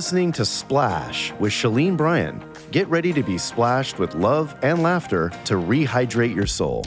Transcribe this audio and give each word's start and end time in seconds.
listening 0.00 0.32
to 0.32 0.46
Splash 0.46 1.30
with 1.40 1.52
Shalene 1.52 1.94
Bryan. 1.94 2.42
Get 2.70 2.88
ready 2.88 3.12
to 3.12 3.22
be 3.22 3.36
splashed 3.36 3.98
with 3.98 4.14
love 4.14 4.56
and 4.62 4.82
laughter 4.82 5.28
to 5.44 5.56
rehydrate 5.56 6.34
your 6.34 6.46
soul. 6.46 6.86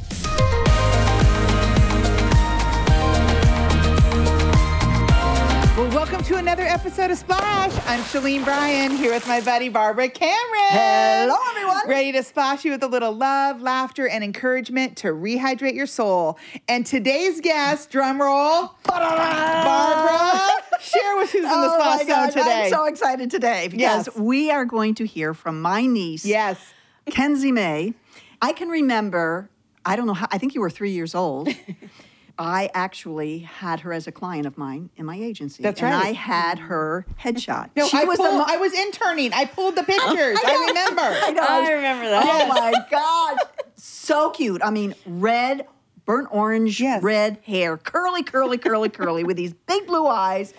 Well, 5.78 5.92
welcome 5.94 6.24
to 6.24 6.38
another 6.38 6.64
episode 6.64 7.12
of 7.12 7.20
Splash. 7.20 7.72
I'm 7.86 8.00
Shalene 8.00 8.44
Bryan 8.44 8.98
here 8.98 9.14
with 9.14 9.28
my 9.28 9.42
buddy 9.42 9.70
Barbara 9.70 10.10
Cameron. 10.10 10.70
Hello, 10.72 11.36
everyone. 11.52 11.88
Ready 11.88 12.14
to 12.14 12.24
splash 12.24 12.66
you 12.66 12.72
with 12.72 12.82
a 12.82 12.88
little 12.88 13.14
love, 13.14 13.62
laughter, 13.62 14.08
and 14.08 14.24
encouragement 14.24 14.98
to 14.98 15.10
rehydrate 15.10 15.76
your 15.76 15.86
soul. 15.86 16.40
And 16.68 16.84
today's 16.84 17.42
guest, 17.42 17.92
drum 17.92 18.20
roll, 18.20 18.74
Barbara. 18.86 20.40
Share 20.84 21.16
with 21.18 21.32
who's 21.32 21.44
in 21.44 21.50
the 21.50 21.56
Oh 21.56 21.74
splash 21.80 22.00
my 22.00 22.06
zone 22.06 22.08
God, 22.08 22.30
today. 22.32 22.64
I'm 22.66 22.70
so 22.70 22.86
excited 22.86 23.32
today 23.32 23.68
because 23.70 24.08
Yes. 24.08 24.16
we 24.16 24.52
are 24.52 24.66
going 24.66 24.96
to 24.96 25.06
hear 25.06 25.34
from 25.34 25.62
my 25.62 25.86
niece, 25.86 26.26
yes. 26.26 26.60
Kenzie 27.10 27.52
May. 27.52 27.94
I 28.42 28.52
can 28.54 28.68
remember, 28.70 29.50
I 29.86 29.96
don't 29.96 30.08
know 30.08 30.14
how, 30.14 30.28
I 30.32 30.38
think 30.38 30.54
you 30.56 30.62
were 30.62 30.70
three 30.70 30.92
years 30.92 31.16
old. 31.16 31.50
I 32.40 32.72
actually 32.74 33.40
had 33.40 33.82
her 33.82 33.94
as 33.94 34.08
a 34.08 34.12
client 34.12 34.48
of 34.48 34.58
mine 34.58 34.90
in 34.98 35.06
my 35.06 35.16
agency. 35.16 35.62
That's 35.62 35.80
and 35.82 35.94
right. 35.94 36.08
I 36.08 36.12
had 36.14 36.58
her 36.60 37.06
headshot. 37.22 37.70
No, 37.76 37.88
she 37.88 38.00
I, 38.00 38.06
was 38.06 38.18
pulled, 38.18 38.34
mo- 38.34 38.46
I 38.48 38.58
was 38.58 38.74
interning. 38.74 39.32
I 39.34 39.46
pulled 39.46 39.76
the 39.76 39.84
pictures. 39.84 40.40
I, 40.44 40.66
remember. 40.68 41.02
I. 41.02 41.36
I 41.48 41.72
remember 41.74 42.10
that. 42.10 42.24
Oh 42.26 42.48
my 42.50 42.74
God. 42.90 43.38
So 43.76 44.32
cute. 44.32 44.62
I 44.64 44.72
mean, 44.72 44.96
red, 45.06 45.68
burnt 46.06 46.28
orange, 46.32 46.80
Yes. 46.80 47.02
red 47.04 47.40
hair, 47.46 47.78
curly, 47.78 48.24
curly, 48.24 48.58
curly, 48.58 48.90
curly, 48.90 49.24
with 49.24 49.38
these 49.38 49.54
big 49.54 49.88
blue 49.88 50.08
eyes. 50.08 50.54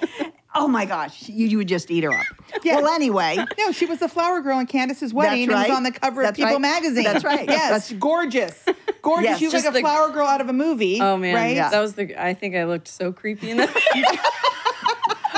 Oh 0.56 0.68
my 0.68 0.84
gosh, 0.84 1.28
you, 1.28 1.46
you 1.48 1.58
would 1.58 1.66
just 1.68 1.90
eat 1.90 2.04
her 2.04 2.12
up. 2.12 2.24
Yes. 2.62 2.80
Well, 2.80 2.94
anyway, 2.94 3.44
No, 3.58 3.72
she 3.72 3.86
was 3.86 3.98
the 3.98 4.08
flower 4.08 4.40
girl 4.40 4.60
in 4.60 4.66
Candace's 4.66 5.12
wedding 5.12 5.42
and 5.44 5.52
right. 5.52 5.68
was 5.68 5.76
on 5.76 5.82
the 5.82 5.90
cover 5.90 6.22
That's 6.22 6.30
of 6.30 6.36
People 6.36 6.52
right. 6.52 6.60
magazine. 6.60 7.02
That's 7.02 7.24
right. 7.24 7.48
Yes, 7.48 7.60
That's- 7.88 7.92
gorgeous. 8.00 8.64
Gorgeous. 9.02 9.24
Yes. 9.30 9.38
She 9.40 9.46
was 9.46 9.52
Just 9.52 9.64
like 9.66 9.72
a 9.72 9.74
the- 9.74 9.80
flower 9.80 10.10
girl 10.10 10.26
out 10.28 10.40
of 10.40 10.48
a 10.48 10.52
movie. 10.52 11.00
Oh 11.00 11.16
man, 11.16 11.34
Right? 11.34 11.56
Yeah. 11.56 11.70
that 11.70 11.80
was 11.80 11.94
the. 11.94 12.14
I 12.22 12.34
think 12.34 12.54
I 12.54 12.64
looked 12.64 12.86
so 12.88 13.12
creepy 13.12 13.50
in 13.50 13.56
that. 13.58 13.74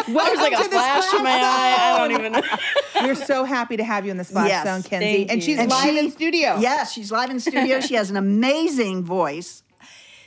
Welcome 0.08 0.36
There's 0.36 0.38
like 0.38 0.52
a 0.60 0.62
the 0.64 0.68
flash 0.70 1.12
in 1.14 1.22
my 1.24 1.30
eye. 1.30 1.94
I 1.94 1.98
don't 1.98 2.12
even 2.20 2.32
know. 2.32 2.42
We're 3.02 3.14
so 3.16 3.42
happy 3.44 3.76
to 3.78 3.82
have 3.84 4.04
you 4.04 4.10
in 4.12 4.18
the 4.18 4.24
Splash 4.24 4.50
Yes. 4.50 4.64
Zone, 4.66 4.82
Kenzie. 4.82 5.06
Thank 5.26 5.30
and 5.32 5.40
you. 5.40 5.46
she's 5.46 5.58
And 5.58 5.68
live 5.70 5.82
she- 5.90 5.98
in 5.98 6.10
studio. 6.12 6.58
Yes, 6.60 6.92
she's 6.92 7.10
live 7.10 7.30
in 7.30 7.40
studio. 7.40 7.80
she 7.80 7.94
has 7.94 8.08
an 8.10 8.16
amazing 8.16 9.02
voice. 9.02 9.62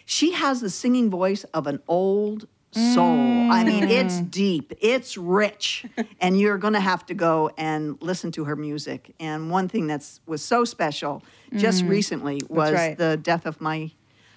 She 0.10 0.32
has 0.32 0.60
the 0.60 0.72
singing 0.72 1.12
voice 1.12 1.44
of 1.54 1.68
an 1.68 1.84
old 1.88 2.48
soul. 2.72 3.52
I 3.52 3.64
mean, 3.64 3.84
mm. 3.84 3.92
it's 3.92 4.20
deep, 4.22 4.74
it's 4.82 5.18
rich, 5.18 5.86
and 6.20 6.40
you're 6.40 6.58
going 6.58 6.74
to 6.74 6.80
have 6.80 7.06
to 7.06 7.14
go 7.14 7.52
and 7.58 7.96
listen 8.02 8.32
to 8.32 8.46
her 8.46 8.56
music. 8.56 9.14
And 9.20 9.52
one 9.52 9.68
thing 9.68 9.86
that's 9.86 10.20
was 10.26 10.42
so 10.42 10.66
special 10.66 11.22
just 11.56 11.82
mm-hmm. 11.82 11.92
recently 11.92 12.42
was 12.50 12.74
right. 12.74 12.98
the 12.98 13.18
death 13.18 13.46
of 13.46 13.62
my 13.62 13.92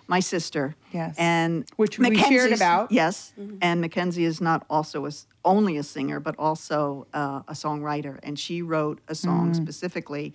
my 0.08 0.20
sister. 0.20 0.76
Yes. 0.92 1.14
and 1.16 1.64
Which 1.76 1.98
we 1.98 2.18
shared 2.18 2.52
about. 2.52 2.92
Yes, 2.92 3.32
mm-hmm. 3.40 3.56
and 3.62 3.80
Mackenzie 3.80 4.26
is 4.26 4.42
not 4.42 4.66
also 4.68 5.06
a, 5.06 5.12
only 5.42 5.78
a 5.78 5.82
singer, 5.82 6.20
but 6.20 6.34
also 6.38 7.06
uh, 7.14 7.40
a 7.48 7.54
songwriter, 7.54 8.18
and 8.22 8.38
she 8.38 8.60
wrote 8.60 9.00
a 9.08 9.14
song 9.14 9.52
mm. 9.52 9.56
specifically 9.56 10.34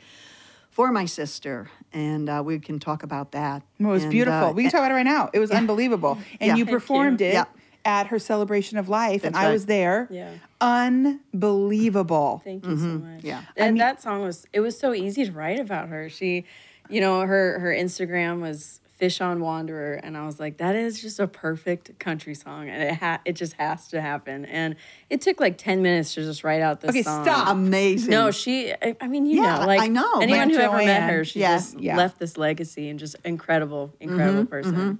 for 0.77 0.91
my 0.91 1.05
sister, 1.05 1.67
and 1.91 2.29
uh, 2.29 2.39
we 2.45 2.59
can 2.59 2.77
talk 2.77 3.01
about 3.01 3.31
that. 3.31 3.63
It 3.79 3.83
was 3.87 4.03
And, 4.03 4.11
beautiful. 4.11 4.49
uh, 4.49 4.51
we 4.51 4.61
can 4.61 4.71
talk 4.71 4.81
about 4.81 4.91
it 4.91 4.93
right 4.93 5.01
now. 5.17 5.31
It 5.33 5.39
was 5.39 5.49
unbelievable. 5.49 6.19
And 6.39 6.49
Yeah. 6.49 6.55
you 6.55 6.65
performed 6.67 7.19
you. 7.19 7.27
it 7.29 7.33
Yeah. 7.33 7.45
at 7.83 8.05
her 8.11 8.19
celebration 8.19 8.77
of 8.77 8.87
life, 8.87 9.23
and 9.23 9.33
That's 9.33 9.45
I 9.47 9.51
was 9.51 9.65
there. 9.65 10.07
Yeah. 10.11 10.29
Unbelievable. 10.61 12.41
Thank 12.43 12.63
you 12.65 12.77
so 12.77 12.85
much. 12.85 13.23
yeah. 13.23 13.41
and 13.55 13.79
that 13.79 14.03
song 14.03 14.21
was. 14.21 14.45
It 14.53 14.59
was 14.59 14.77
so 14.77 14.93
easy 14.93 15.25
to 15.25 15.31
write 15.31 15.59
about 15.59 15.89
her. 15.89 16.09
She, 16.09 16.45
you 16.89 17.01
know, 17.01 17.21
her 17.21 17.57
her 17.59 17.73
Instagram 17.73 18.39
was 18.41 18.79
Fish 18.97 19.21
on 19.21 19.39
Wanderer, 19.41 19.93
and 19.93 20.17
I 20.17 20.25
was 20.25 20.39
like, 20.39 20.57
that 20.57 20.75
is 20.75 20.99
just 20.99 21.19
a 21.19 21.27
perfect 21.27 21.99
country 21.99 22.33
song, 22.33 22.67
and 22.67 22.81
it 22.81 22.95
ha- 22.95 23.21
it 23.25 23.33
just 23.33 23.53
has 23.53 23.87
to 23.89 24.01
happen. 24.01 24.43
And 24.45 24.75
it 25.11 25.21
took 25.21 25.39
like 25.39 25.59
ten 25.59 25.83
minutes 25.83 26.15
to 26.15 26.21
just 26.23 26.43
write 26.43 26.61
out 26.63 26.81
this 26.81 26.89
Okay, 26.89 27.03
song. 27.03 27.23
stop. 27.23 27.47
amazing. 27.49 28.09
No, 28.09 28.31
she. 28.31 28.71
I, 28.73 28.95
I 28.99 29.07
mean, 29.07 29.27
you 29.27 29.43
Yeah, 29.43 29.59
know, 29.59 29.67
like 29.67 29.81
I 29.81 29.87
know. 29.87 30.19
anyone 30.19 30.49
who 30.49 30.57
ever 30.57 30.77
met 30.77 31.09
her, 31.11 31.23
she 31.23 31.41
Yeah. 31.41 31.57
just 31.57 31.79
Yeah. 31.79 31.95
left 31.95 32.17
this 32.17 32.37
legacy 32.37 32.89
and 32.89 32.97
just 32.99 33.15
incredible, 33.23 33.93
incredible 33.99 34.41
mm-hmm, 34.41 34.49
person. 34.49 34.73
Mm-hmm. 34.75 34.95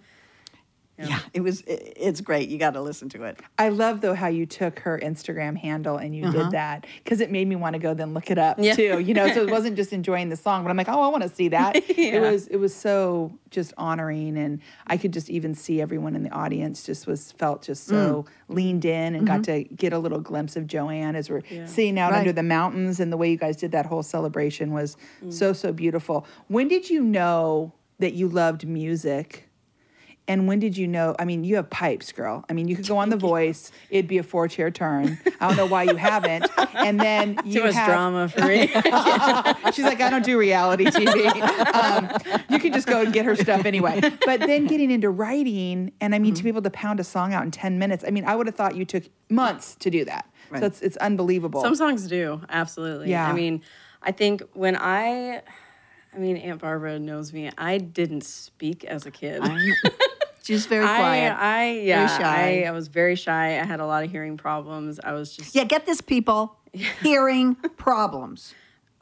Yeah, 0.97 1.19
it 1.33 1.41
was. 1.41 1.61
It, 1.61 1.93
it's 1.95 2.21
great. 2.21 2.49
You 2.49 2.57
got 2.57 2.71
to 2.71 2.81
listen 2.81 3.09
to 3.09 3.23
it. 3.23 3.39
I 3.57 3.69
love 3.69 4.01
though 4.01 4.13
how 4.13 4.27
you 4.27 4.45
took 4.45 4.79
her 4.79 4.99
Instagram 4.99 5.55
handle 5.57 5.97
and 5.97 6.15
you 6.15 6.23
did 6.23 6.35
uh-huh. 6.35 6.49
that 6.51 6.87
because 7.03 7.21
it 7.21 7.31
made 7.31 7.47
me 7.47 7.55
want 7.55 7.73
to 7.73 7.79
go 7.79 7.93
then 7.93 8.13
look 8.13 8.31
it 8.31 8.37
up 8.37 8.57
Yeah. 8.59 8.73
too. 8.73 8.99
You 8.99 9.13
know, 9.13 9.31
so 9.31 9.43
it 9.43 9.51
wasn't 9.57 9.75
just 9.75 9.93
enjoying 9.93 10.29
the 10.29 10.35
song, 10.35 10.63
but 10.63 10.69
I'm 10.69 10.77
like, 10.77 10.89
oh, 10.89 11.01
I 11.01 11.07
want 11.07 11.23
to 11.23 11.29
see 11.29 11.49
that. 11.49 11.75
It 11.97 12.21
was 12.21 12.47
it 12.47 12.57
was 12.57 12.73
so 12.73 13.37
just 13.49 13.73
honoring, 13.77 14.37
and 14.37 14.61
I 14.85 14.97
could 14.97 15.11
just 15.11 15.29
even 15.29 15.55
see 15.55 15.81
everyone 15.81 16.15
in 16.15 16.23
the 16.23 16.29
audience 16.29 16.83
just 16.83 17.05
was 17.05 17.31
felt 17.33 17.63
just 17.63 17.85
so 17.85 18.23
mm. 18.23 18.55
leaned 18.55 18.85
in 18.85 19.15
and 19.15 19.27
got 19.27 19.41
mm-hmm. 19.41 19.67
to 19.69 19.75
get 19.75 19.93
a 19.93 19.99
little 19.99 20.19
glimpse 20.19 20.55
of 20.55 20.67
Joanne 20.67 21.15
as 21.15 21.29
we're 21.29 21.41
sitting 21.65 21.99
out 21.99 22.11
Right. 22.11 22.19
under 22.19 22.31
the 22.31 22.43
mountains, 22.43 22.99
and 22.99 23.11
the 23.11 23.17
way 23.17 23.29
you 23.29 23.37
guys 23.37 23.57
did 23.57 23.71
that 23.71 23.85
whole 23.85 24.03
celebration 24.03 24.71
was 24.71 24.95
mm. 25.23 25.33
so 25.33 25.53
so 25.53 25.73
beautiful. 25.73 26.25
When 26.47 26.67
did 26.67 26.89
you 26.89 27.03
know 27.03 27.73
that 27.99 28.13
you 28.13 28.27
loved 28.29 28.67
music? 28.67 29.46
And 30.27 30.47
when 30.47 30.59
did 30.59 30.75
you 30.75 30.87
know? 30.87 31.15
I 31.17 31.25
mean, 31.25 31.43
you 31.43 31.55
have 31.55 31.69
pipes, 31.69 32.11
girl. 32.11 32.43
I 32.49 32.53
mean, 32.53 32.67
you 32.67 32.75
could 32.75 32.87
go 32.87 32.97
on 32.97 33.09
The 33.09 33.17
Voice. 33.31 33.71
It'd 33.89 34.07
be 34.07 34.17
a 34.17 34.23
four 34.23 34.47
chair 34.47 34.69
turn. 34.69 35.17
I 35.39 35.47
don't 35.47 35.57
know 35.57 35.65
why 35.65 35.83
you 35.83 35.95
haven't. 35.95 36.47
And 36.75 36.99
then 36.99 37.39
you 37.45 37.59
Too 37.59 37.65
much 37.65 37.75
have, 37.75 37.87
drama 37.87 38.27
for 38.27 38.41
me. 38.41 38.67
She's 39.73 39.85
like, 39.85 40.01
I 40.01 40.09
don't 40.09 40.25
do 40.25 40.37
reality 40.37 40.85
TV. 40.85 41.41
Um, 41.73 42.43
you 42.49 42.59
can 42.59 42.73
just 42.73 42.87
go 42.87 43.01
and 43.01 43.13
get 43.13 43.25
her 43.25 43.35
stuff 43.35 43.65
anyway. 43.65 44.01
But 44.25 44.41
then 44.41 44.67
getting 44.67 44.91
into 44.91 45.09
writing, 45.09 45.93
and 46.01 46.13
I 46.13 46.19
mean, 46.19 46.33
to 46.33 46.43
be 46.43 46.49
able 46.49 46.61
to 46.63 46.69
pound 46.69 46.99
a 46.99 47.03
song 47.03 47.33
out 47.33 47.43
in 47.43 47.51
10 47.51 47.79
minutes, 47.79 48.03
I 48.05 48.11
mean, 48.11 48.25
I 48.25 48.35
would 48.35 48.47
have 48.47 48.55
thought 48.55 48.75
you 48.75 48.83
took 48.85 49.03
months 49.29 49.75
to 49.75 49.89
do 49.89 50.03
that. 50.05 50.29
So 50.57 50.65
it's, 50.65 50.81
it's 50.81 50.97
unbelievable. 50.97 51.61
Some 51.61 51.75
songs 51.75 52.07
do, 52.07 52.41
absolutely. 52.49 53.09
Yeah. 53.09 53.27
I 53.27 53.33
mean, 53.33 53.61
I 54.01 54.11
think 54.11 54.43
when 54.53 54.77
I, 54.77 55.41
I 56.13 56.17
mean, 56.17 56.37
Aunt 56.37 56.61
Barbara 56.61 56.99
knows 56.99 57.33
me. 57.33 57.51
I 57.57 57.77
didn't 57.77 58.23
speak 58.23 58.83
as 58.85 59.05
a 59.05 59.11
kid. 59.11 59.41
She's 60.47 60.65
very 60.65 60.85
quiet. 60.85 61.35
I, 61.37 61.81
yeah, 61.83 62.07
shy. 62.07 62.63
I, 62.63 62.69
I 62.69 62.71
was 62.71 62.87
very 62.87 63.17
shy. 63.17 63.59
I 63.59 63.65
had 63.65 63.81
a 63.81 63.85
lot 63.85 64.05
of 64.05 64.11
hearing 64.11 64.37
problems. 64.37 64.97
I 65.03 65.11
was 65.11 65.35
just, 65.35 65.53
yeah, 65.53 65.65
get 65.65 65.85
this, 65.85 65.99
people. 65.99 66.55
Hearing 67.01 67.55
problems. 67.55 68.53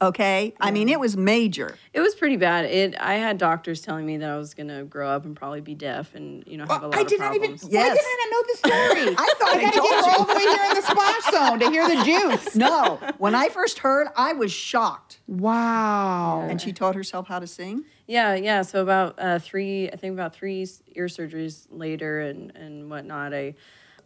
Okay, 0.02 0.52
I 0.60 0.72
mean, 0.72 0.90
it 0.90 1.00
was 1.00 1.16
major. 1.16 1.78
it 1.94 2.00
was 2.00 2.14
pretty 2.14 2.36
bad. 2.36 2.66
It, 2.66 2.94
I 3.00 3.14
had 3.14 3.38
doctors 3.38 3.80
telling 3.80 4.04
me 4.04 4.18
that 4.18 4.28
I 4.28 4.36
was 4.36 4.52
gonna 4.52 4.84
grow 4.84 5.08
up 5.08 5.24
and 5.24 5.34
probably 5.34 5.62
be 5.62 5.74
deaf 5.74 6.14
and 6.14 6.44
you 6.46 6.58
know 6.58 6.66
have 6.66 6.82
a 6.82 6.88
lot 6.88 7.00
of 7.00 7.08
people. 7.08 7.24
I 7.24 7.28
of 7.28 7.32
did 7.32 7.40
not 7.40 7.44
even. 7.50 7.58
problems. 7.58 7.64
Why 7.64 7.82
didn't 7.88 7.98
I 8.04 8.30
know 8.30 8.42
the 8.42 8.56
story? 8.58 9.16
I 9.18 9.34
thought 9.38 9.48
I 9.48 9.58
I 9.58 9.62
got 9.62 9.72
to 9.72 9.80
get 9.80 9.90
her 9.90 10.10
you. 10.10 10.16
all 10.18 10.24
the 10.26 10.34
way 10.34 10.40
here 10.42 10.64
in 10.68 10.74
the 10.74 10.82
splash 10.82 11.30
zone 11.32 11.60
to 11.60 11.70
hear 11.70 11.88
the 11.88 12.04
juice. 12.04 12.54
No, 12.54 13.00
when 13.16 13.34
I 13.34 13.48
first 13.48 13.78
heard, 13.78 14.08
I 14.16 14.34
was 14.34 14.52
shocked. 14.52 15.20
Wow. 15.26 16.46
And 16.48 16.60
she 16.60 16.72
taught 16.72 16.94
herself 16.94 17.26
how 17.28 17.38
to 17.38 17.46
sing. 17.46 17.84
Yeah, 18.06 18.34
yeah. 18.34 18.62
So 18.62 18.82
about 18.82 19.14
uh, 19.18 19.38
three, 19.38 19.88
I 19.90 19.96
think 19.96 20.12
about 20.12 20.34
three 20.34 20.66
ear 20.94 21.06
surgeries 21.06 21.66
later 21.70 22.20
and 22.20 22.54
and 22.54 22.90
whatnot. 22.90 23.32
I 23.32 23.54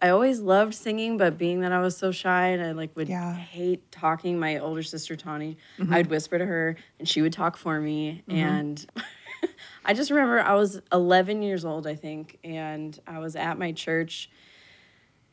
I 0.02 0.08
always 0.10 0.40
loved 0.40 0.74
singing, 0.74 1.18
but 1.18 1.36
being 1.36 1.60
that 1.60 1.72
I 1.72 1.80
was 1.80 1.96
so 1.96 2.10
shy 2.10 2.48
and 2.48 2.62
I 2.62 2.72
like 2.72 2.96
would 2.96 3.08
Yeah. 3.08 3.34
hate 3.34 3.90
talking. 3.92 4.38
My 4.38 4.58
older 4.58 4.82
sister 4.82 5.14
Tawny, 5.16 5.58
mm-hmm. 5.78 5.92
I'd 5.92 6.06
whisper 6.08 6.38
to 6.38 6.46
her 6.46 6.76
and 6.98 7.06
she 7.08 7.20
would 7.22 7.32
talk 7.32 7.56
for 7.56 7.78
me. 7.80 8.22
Mm-hmm. 8.28 8.38
And 8.38 8.86
I 9.84 9.94
just 9.94 10.10
remember 10.10 10.40
I 10.40 10.54
was 10.54 10.80
11 10.92 11.42
years 11.42 11.64
old, 11.64 11.86
I 11.86 11.94
think, 11.94 12.38
and 12.44 12.98
I 13.06 13.18
was 13.18 13.36
at 13.36 13.58
my 13.58 13.72
church, 13.72 14.30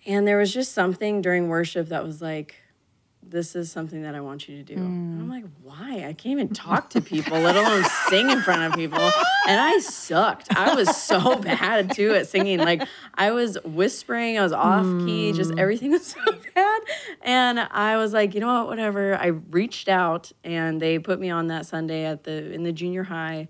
and 0.05 0.27
there 0.27 0.37
was 0.37 0.53
just 0.53 0.73
something 0.73 1.21
during 1.21 1.47
worship 1.49 1.89
that 1.89 2.03
was 2.03 2.21
like. 2.21 2.55
This 3.29 3.55
is 3.55 3.71
something 3.71 4.03
that 4.03 4.15
I 4.15 4.21
want 4.21 4.47
you 4.47 4.57
to 4.57 4.63
do. 4.63 4.75
And 4.81 5.21
I'm 5.21 5.29
like, 5.29 5.43
why? 5.63 6.05
I 6.07 6.13
can't 6.13 6.27
even 6.27 6.49
talk 6.49 6.89
to 6.91 7.01
people, 7.01 7.39
let 7.39 7.55
alone 7.55 7.83
sing 8.09 8.29
in 8.29 8.41
front 8.41 8.63
of 8.63 8.73
people. 8.73 9.11
And 9.47 9.59
I 9.59 9.79
sucked. 9.79 10.55
I 10.55 10.73
was 10.75 10.95
so 10.95 11.35
bad 11.41 11.91
too 11.93 12.13
at 12.13 12.27
singing. 12.27 12.59
Like 12.59 12.87
I 13.15 13.31
was 13.31 13.57
whispering, 13.65 14.37
I 14.39 14.43
was 14.43 14.53
off 14.53 14.97
key, 14.99 15.33
just 15.33 15.51
everything 15.57 15.91
was 15.97 16.05
so 16.07 16.19
bad. 16.55 16.81
And 17.21 17.59
I 17.59 17.97
was 17.97 18.13
like, 18.13 18.33
you 18.33 18.39
know 18.39 18.59
what, 18.59 18.67
whatever. 18.67 19.15
I 19.17 19.27
reached 19.27 19.89
out 19.89 20.31
and 20.43 20.81
they 20.81 20.99
put 20.99 21.19
me 21.19 21.29
on 21.29 21.47
that 21.47 21.65
Sunday 21.65 22.05
at 22.05 22.23
the 22.23 22.51
in 22.53 22.63
the 22.63 22.71
junior 22.71 23.03
high. 23.03 23.49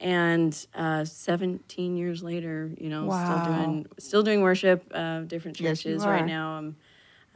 And 0.00 0.56
uh, 0.76 1.04
17 1.04 1.96
years 1.96 2.22
later, 2.22 2.70
you 2.78 2.88
know, 2.88 3.06
Wow. 3.06 3.24
still 3.24 3.52
doing 3.52 3.86
still 3.98 4.22
doing 4.22 4.42
worship, 4.42 4.84
uh, 4.94 5.20
different 5.22 5.56
churches 5.56 6.04
are. 6.04 6.10
right 6.12 6.24
now. 6.26 6.52
I'm 6.52 6.76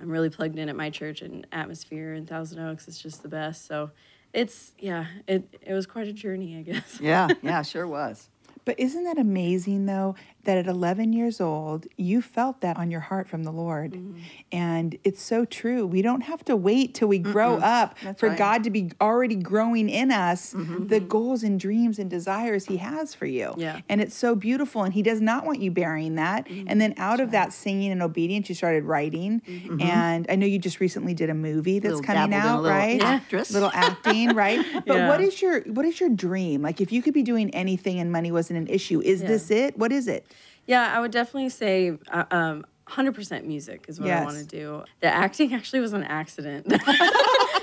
I'm 0.02 0.10
really 0.10 0.30
plugged 0.30 0.58
in 0.58 0.68
at 0.68 0.74
my 0.74 0.90
church 0.90 1.22
and 1.22 1.46
atmosphere 1.52 2.14
in 2.14 2.26
Thousand 2.26 2.58
Oaks. 2.58 2.88
It's 2.88 2.98
just 2.98 3.22
the 3.22 3.28
best. 3.28 3.66
So 3.66 3.92
it's 4.32 4.72
yeah, 4.78 5.06
it 5.28 5.58
it 5.62 5.72
was 5.72 5.86
quite 5.86 6.08
a 6.08 6.12
journey, 6.12 6.58
I 6.58 6.62
guess. 6.62 6.98
Yeah, 7.00 7.28
yeah, 7.42 7.62
sure 7.62 7.86
was. 7.86 8.28
But 8.64 8.78
isn't 8.78 9.04
that 9.04 9.18
amazing 9.18 9.86
though 9.86 10.14
that 10.44 10.58
at 10.58 10.66
11 10.66 11.12
years 11.12 11.40
old 11.40 11.86
you 11.96 12.20
felt 12.20 12.60
that 12.62 12.76
on 12.76 12.90
your 12.90 13.00
heart 13.00 13.28
from 13.28 13.44
the 13.44 13.52
Lord? 13.52 13.92
Mm-hmm. 13.92 14.18
And 14.50 14.98
it's 15.04 15.22
so 15.22 15.44
true. 15.44 15.86
We 15.86 16.02
don't 16.02 16.22
have 16.22 16.44
to 16.46 16.56
wait 16.56 16.94
till 16.94 17.08
we 17.08 17.18
grow 17.18 17.56
up 17.56 17.98
for 17.98 18.06
right. 18.06 18.18
Mm-hmm. 18.20 18.36
God 18.36 18.64
to 18.64 18.70
be 18.70 18.90
already 19.00 19.36
growing 19.36 19.88
in 19.88 20.10
us 20.10 20.54
the 20.54 21.00
goals 21.00 21.42
and 21.42 21.58
dreams 21.58 21.98
and 21.98 22.08
desires 22.10 22.66
he 22.66 22.76
has 22.78 23.14
for 23.14 23.26
you. 23.26 23.54
Yeah. 23.56 23.80
And 23.88 24.00
it's 24.00 24.16
so 24.16 24.34
beautiful 24.34 24.82
and 24.84 24.92
he 24.94 25.02
does 25.02 25.20
not 25.20 25.44
want 25.46 25.60
you 25.60 25.70
burying 25.70 26.16
that. 26.16 26.46
Mm-hmm. 26.46 26.66
And 26.68 26.80
then 26.80 26.94
out 26.96 27.20
of 27.20 27.30
that 27.32 27.52
singing 27.52 27.90
and 27.92 28.02
obedience 28.02 28.48
you 28.48 28.54
started 28.54 28.84
writing 28.84 29.42
and 29.80 30.26
I 30.28 30.36
know 30.36 30.46
you 30.46 30.58
just 30.58 30.80
recently 30.80 31.14
did 31.14 31.30
a 31.30 31.34
movie 31.34 31.78
that's 31.78 31.96
Little 31.96 32.04
coming 32.14 32.32
a 32.32 32.36
out, 32.36 32.62
little 32.62 32.76
right? 32.76 33.00
actress. 33.02 33.50
Little 33.50 33.70
acting, 33.74 34.30
right? 34.34 34.64
But 34.86 34.96
Yeah. 34.96 35.08
what 35.08 35.20
is 35.20 35.40
your 35.40 35.60
what 35.62 35.84
is 35.84 36.00
your 36.00 36.08
dream? 36.10 36.62
Like 36.62 36.80
if 36.80 36.92
you 36.92 37.02
could 37.02 37.14
be 37.14 37.22
doing 37.22 37.50
anything 37.54 37.98
and 38.00 38.10
money 38.10 38.30
wasn't 38.32 38.51
an 38.56 38.66
issue, 38.68 39.00
is 39.00 39.20
this 39.20 39.50
it? 39.50 39.78
What 39.78 39.92
is 39.92 40.08
it? 40.08 40.26
Yeah, 40.66 40.92
I 40.94 41.00
would 41.00 41.10
definitely 41.10 41.48
say 41.48 41.98
uh, 42.08 42.24
um, 42.30 42.64
100% 42.88 43.44
music 43.44 43.86
is 43.88 44.00
what 44.00 44.10
I 44.10 44.24
want 44.24 44.38
to 44.38 44.44
do. 44.44 44.84
The 45.00 45.08
acting 45.08 45.54
actually 45.54 45.80
was 45.80 45.92
an 45.92 46.04
accident. 46.04 46.66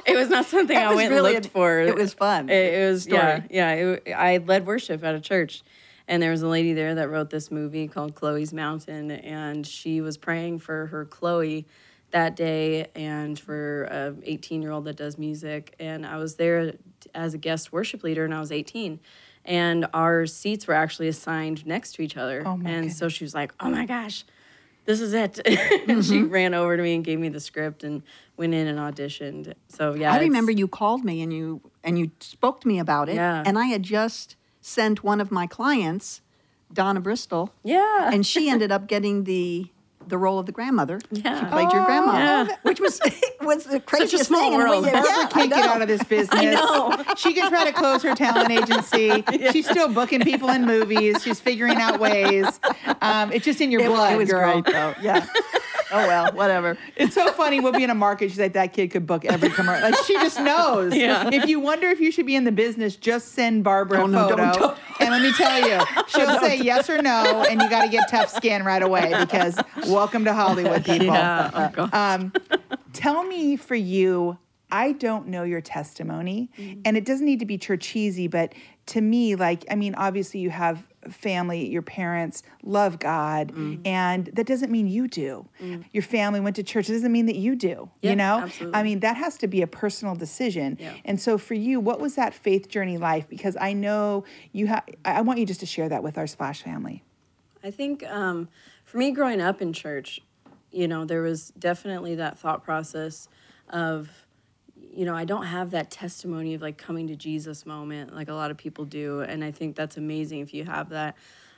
it 0.05 0.17
was 0.17 0.29
not 0.29 0.45
something 0.45 0.77
I 0.77 0.93
went 0.93 1.11
really 1.11 1.35
and 1.35 1.43
looked 1.43 1.47
a- 1.47 1.49
for. 1.49 1.79
it 1.79 1.95
was 1.95 2.13
fun. 2.13 2.49
It, 2.49 2.73
it 2.73 2.89
was, 2.89 3.07
yeah, 3.07 3.37
Story. 3.37 3.47
yeah. 3.51 3.71
It, 3.71 4.13
I 4.15 4.37
led 4.37 4.65
worship 4.65 5.03
at 5.03 5.15
a 5.15 5.19
church. 5.21 5.63
And 6.07 6.23
there 6.23 6.31
was 6.31 6.41
a 6.41 6.47
lady 6.47 6.73
there 6.73 6.95
that 6.95 7.09
wrote 7.09 7.29
this 7.29 7.51
movie 7.51 7.87
called 7.87 8.15
Chloe's 8.15 8.51
Mountain. 8.51 9.11
And 9.11 9.65
she 9.65 10.01
was 10.01 10.17
praying 10.17 10.59
for 10.59 10.87
her 10.87 11.05
Chloe 11.05 11.67
that 12.11 12.35
day 12.35 12.87
and 12.95 13.39
for 13.39 13.83
a 13.83 14.15
18 14.23 14.63
year 14.63 14.71
old 14.71 14.85
that 14.85 14.95
does 14.95 15.19
music. 15.19 15.75
And 15.79 16.05
I 16.05 16.17
was 16.17 16.35
there 16.35 16.73
as 17.13 17.35
a 17.35 17.37
guest 17.37 17.71
worship 17.71 18.03
leader 18.03 18.25
and 18.25 18.33
I 18.33 18.39
was 18.39 18.51
18. 18.51 18.99
And 19.45 19.87
our 19.93 20.25
seats 20.25 20.67
were 20.67 20.73
actually 20.73 21.07
assigned 21.07 21.65
next 21.65 21.93
to 21.95 22.01
each 22.01 22.17
other. 22.17 22.43
Oh, 22.45 22.59
and 22.65 22.91
so 22.91 23.09
she 23.09 23.23
was 23.23 23.33
like, 23.33 23.53
oh 23.59 23.69
my 23.69 23.85
gosh, 23.85 24.23
this 24.85 25.01
is 25.01 25.13
it. 25.13 25.39
and 25.87 26.05
she 26.05 26.19
Mm-hmm. 26.19 26.29
ran 26.29 26.53
over 26.53 26.77
to 26.77 26.83
me 26.83 26.95
and 26.95 27.03
gave 27.03 27.19
me 27.19 27.29
the 27.29 27.39
script 27.39 27.83
and 27.83 28.03
went 28.37 28.53
in 28.53 28.67
and 28.67 28.77
auditioned. 28.77 29.53
So 29.69 29.93
yeah, 29.95 30.13
I 30.13 30.19
remember 30.19 30.51
you 30.51 30.67
called 30.67 31.03
me 31.03 31.21
and 31.21 31.33
you 31.33 31.61
and 31.83 31.97
you 31.97 32.11
spoke 32.19 32.61
to 32.61 32.67
me 32.67 32.79
about 32.79 33.09
it. 33.09 33.15
Yeah. 33.15 33.43
And 33.45 33.57
I 33.57 33.65
had 33.65 33.81
just 33.83 34.35
sent 34.61 35.03
one 35.03 35.19
of 35.21 35.31
my 35.31 35.47
clients, 35.47 36.21
Donna 36.71 36.99
Bristol, 36.99 37.51
Yeah. 37.63 38.11
and 38.13 38.25
she 38.25 38.49
ended 38.53 38.71
up 38.71 38.87
getting 38.87 39.23
the 39.23 39.67
the 40.07 40.17
role 40.17 40.39
of 40.39 40.45
the 40.45 40.51
grandmother. 40.51 40.99
Yeah. 41.11 41.39
She 41.39 41.45
Yeah. 41.45 41.49
played 41.51 41.71
your 41.71 41.85
grandma, 41.85 42.13
Yeah. 42.17 42.47
which 42.63 42.79
was 42.79 42.99
was 43.41 43.63
the 43.65 43.79
craziest 43.79 44.25
small 44.25 44.41
thing. 44.41 44.53
And 44.59 44.69
world. 44.69 44.83
Barbara 44.85 45.03
yeah, 45.05 45.15
I 45.17 45.25
can't 45.27 45.49
get 45.53 45.65
know. 45.65 45.71
out 45.71 45.81
of 45.81 45.87
this 45.87 46.03
business. 46.15 46.59
She 47.17 47.33
can 47.33 47.49
try 47.49 47.65
to 47.65 47.73
close 47.73 48.01
her 48.03 48.15
talent 48.15 48.49
agency. 48.51 49.23
She's 49.51 49.69
still 49.69 49.87
booking 49.93 50.21
people 50.21 50.49
in 50.49 50.65
movies. 50.65 51.21
She's 51.23 51.39
figuring 51.39 51.77
out 51.77 51.99
ways. 51.99 52.47
Um, 53.01 53.31
it's 53.31 53.45
just 53.45 53.61
in 53.61 53.71
your 53.71 53.81
It, 53.81 53.87
blood, 53.87 54.13
it 54.13 54.17
was 54.17 54.29
girl. 54.31 54.61
great 54.61 54.73
though. 54.73 54.93
Yeah. 55.01 55.25
Oh 55.91 56.07
well, 56.07 56.31
whatever. 56.33 56.77
It's 56.95 57.13
so 57.15 57.31
funny. 57.31 57.59
We'll 57.59 57.71
be 57.73 57.83
in 57.83 57.89
a 57.89 57.95
market. 57.95 58.29
She's 58.29 58.39
like, 58.39 58.53
that 58.53 58.73
kid 58.73 58.91
could 58.91 59.05
book 59.07 59.25
every 59.25 59.49
commercial. 59.49 59.89
Like 59.89 60.03
she 60.05 60.13
just 60.15 60.39
knows. 60.39 60.95
Yeah. 60.95 61.29
If 61.31 61.47
you 61.47 61.59
wonder 61.59 61.87
if 61.87 61.99
you 61.99 62.11
should 62.11 62.25
be 62.25 62.35
in 62.35 62.43
the 62.43 62.51
business, 62.51 62.95
just 62.95 63.29
send 63.29 63.63
Barbara 63.63 64.01
Oh, 64.01 64.05
a 64.05 64.07
no, 64.07 64.27
photo. 64.29 64.35
don't- 64.43 64.59
don't. 64.59 64.77
And 64.99 65.11
let 65.11 65.21
me 65.21 65.31
tell 65.31 65.59
you, 65.67 65.79
she'll 66.09 66.39
say 66.41 66.57
yes 66.57 66.89
or 66.89 67.01
no, 67.01 67.45
and 67.49 67.61
you 67.61 67.69
got 67.69 67.83
to 67.85 67.89
get 67.89 68.09
tough 68.09 68.29
skin 68.29 68.63
right 68.63 68.81
away 68.83 69.13
because 69.19 69.57
welcome 69.87 70.25
to 70.25 70.33
Hollywood, 70.33 70.83
people. 70.83 71.07
yeah. 71.07 71.71
Oh. 71.77 71.89
Um, 71.93 72.33
tell 72.91 73.23
me 73.23 73.55
for 73.55 73.75
you, 73.75 74.37
I 74.69 74.91
don't 74.91 75.27
know 75.29 75.43
your 75.43 75.61
testimony, 75.61 76.49
and 76.85 76.97
it 76.97 77.05
doesn't 77.05 77.25
need 77.25 77.39
to 77.39 77.45
be 77.45 77.57
churchy, 77.57 78.27
but 78.27 78.53
to 78.87 78.99
me, 79.01 79.35
like, 79.35 79.63
I 79.71 79.75
mean, 79.75 79.95
obviously 79.95 80.41
you 80.41 80.49
have 80.49 80.85
family, 81.09 81.67
your 81.69 81.81
parents 81.81 82.43
love 82.63 82.99
God, 82.99 83.53
and 83.85 84.27
that 84.33 84.45
doesn't 84.45 84.71
mean 84.71 84.87
you 84.87 85.07
do. 85.07 85.47
Your 85.91 86.03
family 86.03 86.39
went 86.39 86.55
to 86.57 86.63
church, 86.63 86.89
it 86.89 86.93
doesn't 86.93 87.11
mean 87.11 87.25
that 87.27 87.35
you 87.37 87.55
do, 87.55 87.89
Yeah, 88.01 88.09
you 88.11 88.15
know? 88.15 88.39
absolutely. 88.39 88.79
I 88.79 88.83
mean, 88.83 88.99
that 88.99 89.15
has 89.17 89.37
to 89.37 89.47
be 89.47 89.61
a 89.61 89.67
personal 89.67 90.15
decision. 90.15 90.77
Yeah. 90.79 90.93
And 91.05 91.19
so 91.19 91.37
for 91.37 91.53
you, 91.53 91.79
what 91.79 91.99
was 91.99 92.15
that 92.15 92.33
faith 92.33 92.67
journey 92.67 92.97
life? 92.97 93.27
Because 93.29 93.55
I 93.59 93.73
know 93.73 94.25
you 94.51 94.67
have, 94.67 94.83
I 95.05 95.13
I 95.19 95.21
want 95.21 95.39
you 95.39 95.45
just 95.45 95.59
to 95.61 95.65
share 95.65 95.89
that 95.89 96.03
with 96.03 96.17
our 96.17 96.27
Splash 96.27 96.61
family. 96.63 97.03
I 97.63 97.71
think 97.71 98.03
um, 98.09 98.47
for 98.85 98.97
me, 98.97 99.11
growing 99.11 99.41
up 99.41 99.61
in 99.61 99.73
church, 99.73 100.21
you 100.71 100.87
know, 100.87 101.03
there 101.05 101.21
was 101.21 101.49
definitely 101.59 102.15
that 102.15 102.37
thought 102.39 102.63
process 102.63 103.27
of, 103.69 104.09
you 104.91 105.05
know, 105.05 105.15
I 105.15 105.25
don't 105.25 105.45
have 105.45 105.71
that 105.71 105.91
testimony 105.91 106.53
of 106.53 106.61
like 106.61 106.77
coming 106.77 107.07
to 107.07 107.15
Jesus 107.15 107.65
moment 107.65 108.15
like 108.15 108.27
a 108.27 108.33
lot 108.33 108.51
of 108.51 108.57
people 108.57 108.85
do, 108.85 109.21
and 109.21 109.43
I 109.43 109.51
think 109.51 109.75
that's 109.75 109.97
amazing 109.97 110.39
if 110.39 110.53
you 110.53 110.63
have 110.65 110.89
that. 110.89 111.15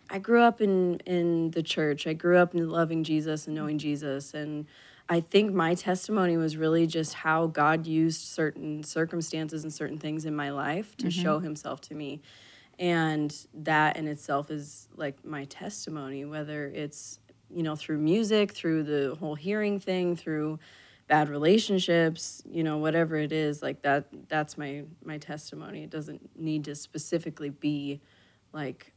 I 0.10 0.20
grew 0.20 0.42
up 0.42 0.62
in 0.62 0.98
in 1.06 1.52
the 1.52 1.64
church. 1.64 2.08
I 2.08 2.14
grew 2.14 2.38
up 2.38 2.54
in 2.54 2.70
loving 2.70 3.04
Jesus 3.04 3.48
and 3.48 3.56
knowing 3.56 3.78
Jesus, 3.78 4.34
and 4.34 4.66
I 5.10 5.22
think 5.22 5.54
my 5.54 5.76
testimony 5.76 6.38
was 6.38 6.58
really 6.58 6.88
just 6.88 7.14
how 7.14 7.48
God 7.48 7.86
used 7.86 8.22
certain 8.22 8.84
circumstances 8.84 9.64
and 9.64 9.74
certain 9.74 9.98
things 9.98 10.26
in 10.26 10.36
my 10.36 10.52
life 10.52 10.96
to 10.98 11.08
mm-hmm. 11.08 11.22
show 11.22 11.40
Himself 11.40 11.82
to 11.82 11.96
me 11.96 12.22
and 12.82 13.46
that 13.54 13.96
in 13.96 14.08
itself 14.08 14.50
is 14.50 14.90
like 14.98 15.24
my 15.24 15.46
testimony 15.46 16.26
whether 16.26 16.66
it's 16.68 17.20
you 17.54 17.64
know 17.64 17.76
through 17.76 18.00
music 18.00 18.52
through 18.52 18.84
the 18.84 19.16
whole 19.20 19.36
hearing 19.36 19.80
thing 19.80 20.16
through 20.16 20.60
bad 21.12 21.28
relationships 21.28 22.42
you 22.50 22.64
know 22.64 22.78
whatever 22.78 23.18
it 23.18 23.34
is 23.34 23.62
like 23.62 23.82
that 23.82 24.06
that's 24.30 24.58
my 24.58 24.84
my 25.04 25.18
testimony. 25.18 25.84
It 25.84 25.90
doesn't 25.90 26.40
need 26.40 26.64
to 26.66 26.74
specifically 26.74 27.50
be 27.50 28.00
like 28.54 28.94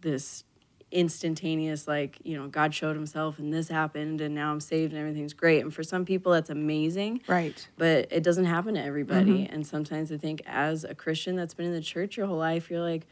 this 0.00 0.44
instantaneous 0.90 1.86
like 1.86 2.16
you 2.24 2.34
know 2.34 2.48
god 2.48 2.74
showed 2.74 2.96
himself 2.96 3.38
and 3.38 3.52
this 3.52 3.68
happened 3.68 4.22
and 4.22 4.34
now 4.34 4.50
i'm 4.50 4.58
saved 4.58 4.92
and 4.94 4.98
everything's 4.98 5.34
great. 5.34 5.60
And 5.62 5.72
for 5.72 5.82
some 5.82 6.06
people 6.06 6.32
that's 6.32 6.48
amazing. 6.48 7.20
Right. 7.28 7.68
but 7.76 8.08
it 8.10 8.22
doesn't 8.22 8.46
happen 8.46 8.72
to 8.74 8.82
everybody. 8.82 9.44
Mm-hmm. 9.44 9.54
And 9.54 9.66
sometimes 9.66 10.10
i 10.10 10.16
think 10.16 10.40
as 10.46 10.84
a 10.84 10.94
christian 10.94 11.36
that's 11.36 11.52
been 11.52 11.66
in 11.66 11.74
the 11.74 11.82
church 11.82 12.16
your 12.16 12.26
whole 12.26 12.38
life 12.38 12.70
you're 12.70 12.80
like 12.80 13.06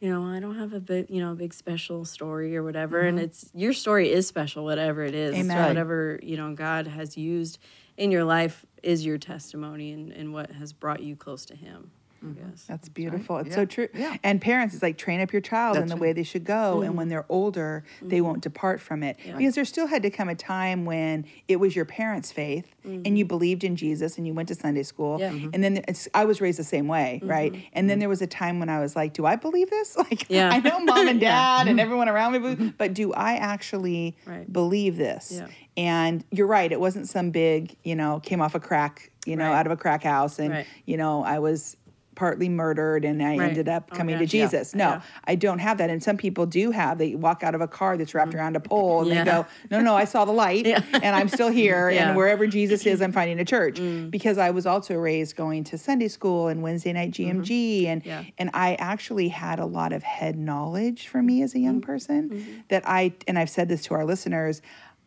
you 0.00 0.10
know 0.10 0.24
i 0.24 0.40
don't 0.40 0.56
have 0.56 0.72
a 0.72 0.80
big 0.80 1.08
you 1.10 1.20
know 1.20 1.34
big 1.34 1.52
special 1.52 2.04
story 2.04 2.56
or 2.56 2.62
whatever 2.62 3.00
and 3.00 3.18
mm-hmm. 3.18 3.24
it's 3.24 3.50
your 3.54 3.72
story 3.72 4.10
is 4.10 4.26
special 4.26 4.64
whatever 4.64 5.04
it 5.04 5.14
is. 5.14 5.34
Amen. 5.34 5.68
whatever 5.68 6.18
you 6.22 6.36
know 6.36 6.54
god 6.54 6.86
has 6.86 7.16
used 7.16 7.58
in 7.96 8.10
your 8.10 8.24
life 8.24 8.64
is 8.82 9.04
your 9.04 9.18
testimony 9.18 9.92
and, 9.92 10.12
and 10.12 10.32
what 10.32 10.50
has 10.52 10.72
brought 10.72 11.02
you 11.02 11.16
close 11.16 11.44
to 11.46 11.56
him 11.56 11.90
Mm-hmm. 12.24 12.44
i 12.46 12.50
guess 12.50 12.64
That's 12.64 12.88
beautiful. 12.88 13.38
It's 13.38 13.50
Yeah. 13.50 13.54
so 13.54 13.64
true. 13.64 13.88
Yeah. 13.94 14.16
And 14.22 14.40
parents, 14.40 14.74
it's 14.74 14.82
like 14.82 14.98
train 14.98 15.20
up 15.20 15.32
your 15.32 15.42
child 15.42 15.76
in 15.76 15.86
the 15.86 15.94
right. 15.94 16.00
way 16.00 16.12
they 16.12 16.22
should 16.22 16.44
go. 16.44 16.82
And 16.82 16.96
when 16.96 17.04
mm-hmm. 17.04 17.10
they're 17.10 17.26
older, 17.28 17.84
they 18.02 18.16
mm-hmm. 18.16 18.26
won't 18.26 18.42
depart 18.42 18.80
from 18.80 19.02
it. 19.02 19.16
Yeah. 19.24 19.36
Because 19.36 19.54
there 19.54 19.64
still 19.64 19.86
had 19.86 20.02
to 20.02 20.10
come 20.10 20.28
a 20.28 20.34
time 20.34 20.84
when 20.84 21.26
it 21.46 21.56
was 21.56 21.76
your 21.76 21.84
parents' 21.84 22.32
faith 22.32 22.74
and 22.84 23.18
you 23.18 23.24
believed 23.24 23.64
in 23.64 23.76
Jesus 23.76 24.16
and 24.16 24.26
you 24.26 24.32
went 24.32 24.48
to 24.48 24.54
Sunday 24.54 24.82
school. 24.82 25.20
Yeah. 25.20 25.30
Mhm. 25.30 25.50
And 25.54 25.62
then 25.62 25.84
it's, 25.86 26.08
I 26.14 26.24
was 26.24 26.40
raised 26.40 26.58
the 26.58 26.64
same 26.64 26.88
way, 26.88 27.20
right? 27.22 27.54
And 27.74 27.88
then 27.88 27.98
there 27.98 28.08
was 28.08 28.22
a 28.22 28.26
time 28.26 28.58
when 28.60 28.68
I 28.68 28.80
was 28.80 28.96
like, 28.96 29.12
do 29.12 29.26
I 29.26 29.36
believe 29.36 29.70
this? 29.70 29.96
Like, 30.08 30.26
Yeah. 30.30 30.50
I 30.50 30.60
know 30.60 30.80
mom 30.80 31.08
and 31.08 31.20
dad 31.32 31.68
and 31.68 31.78
everyone 31.80 32.08
around 32.08 32.32
me, 32.32 32.38
believe, 32.38 32.78
but 32.78 32.94
do 32.94 33.12
I 33.12 33.34
actually 33.34 34.16
Right. 34.26 34.50
believe 34.50 34.96
this? 34.96 35.32
Yeah. 35.34 35.48
And 35.76 36.24
you're 36.30 36.46
right. 36.46 36.70
It 36.70 36.80
wasn't 36.80 37.08
some 37.08 37.30
big, 37.30 37.76
you 37.84 37.94
know, 37.94 38.20
came 38.20 38.40
off 38.40 38.54
a 38.54 38.60
crack, 38.60 39.10
you 39.26 39.36
know, 39.36 39.50
Right. 39.50 39.58
out 39.58 39.66
of 39.66 39.72
a 39.72 39.76
crack 39.76 40.02
house. 40.02 40.38
And, 40.38 40.50
Right. 40.50 40.66
you 40.86 40.96
know, 40.96 41.22
I 41.24 41.38
was 41.38 41.76
partly 42.18 42.48
murdered 42.48 43.04
and 43.04 43.22
I 43.22 43.36
Right. 43.38 43.48
ended 43.50 43.68
up 43.68 43.90
Oh, 43.92 43.96
coming 43.96 44.18
to 44.18 44.24
gosh, 44.24 44.34
yeah. 44.34 44.44
Jesus. 44.46 44.74
No, 44.74 44.88
Yeah. 44.88 45.00
I 45.24 45.36
don't 45.36 45.60
have 45.60 45.78
that. 45.78 45.88
And 45.88 46.02
some 46.02 46.16
people 46.16 46.46
do 46.46 46.72
have. 46.72 46.98
They 46.98 47.14
walk 47.14 47.44
out 47.44 47.54
of 47.54 47.60
a 47.60 47.68
car 47.68 47.96
that's 47.96 48.12
wrapped 48.12 48.30
mm-hmm. 48.32 48.40
around 48.40 48.56
a 48.56 48.60
pole 48.60 49.02
and 49.02 49.10
Mm. 49.10 49.14
Yeah. 49.14 49.24
they 49.24 49.30
go, 49.30 49.46
No, 49.70 49.80
no, 49.80 49.94
I 49.96 50.04
saw 50.04 50.24
the 50.24 50.32
light 50.32 50.66
and 50.66 51.14
I'm 51.14 51.28
still 51.28 51.48
here. 51.48 51.88
Yeah. 51.98 52.08
And 52.08 52.16
wherever 52.16 52.46
Jesus 52.48 52.84
is, 52.86 53.00
I'm 53.04 53.12
finding 53.12 53.38
a 53.38 53.44
church. 53.44 53.78
Mm. 53.78 54.10
Because 54.10 54.36
I 54.36 54.50
was 54.50 54.66
also 54.66 54.94
raised 54.96 55.36
going 55.36 55.62
to 55.64 55.78
Sunday 55.78 56.08
school 56.08 56.48
and 56.48 56.60
Wednesday 56.60 56.92
night 56.92 57.12
mm-hmm. 57.12 57.40
GMG. 57.40 57.86
And 57.86 58.04
Yeah. 58.04 58.24
and 58.36 58.50
I 58.52 58.74
actually 58.80 59.28
had 59.28 59.60
a 59.60 59.66
lot 59.66 59.92
of 59.92 60.02
head 60.02 60.36
knowledge 60.36 61.06
for 61.06 61.22
me 61.22 61.42
as 61.42 61.54
a 61.54 61.60
young 61.60 61.76
mm-hmm. 61.80 61.86
person 61.92 62.64
that 62.68 62.82
I 62.84 63.12
and 63.28 63.38
I've 63.38 63.50
said 63.50 63.68
this 63.68 63.82
to 63.84 63.94
our 63.94 64.04
listeners. 64.04 64.60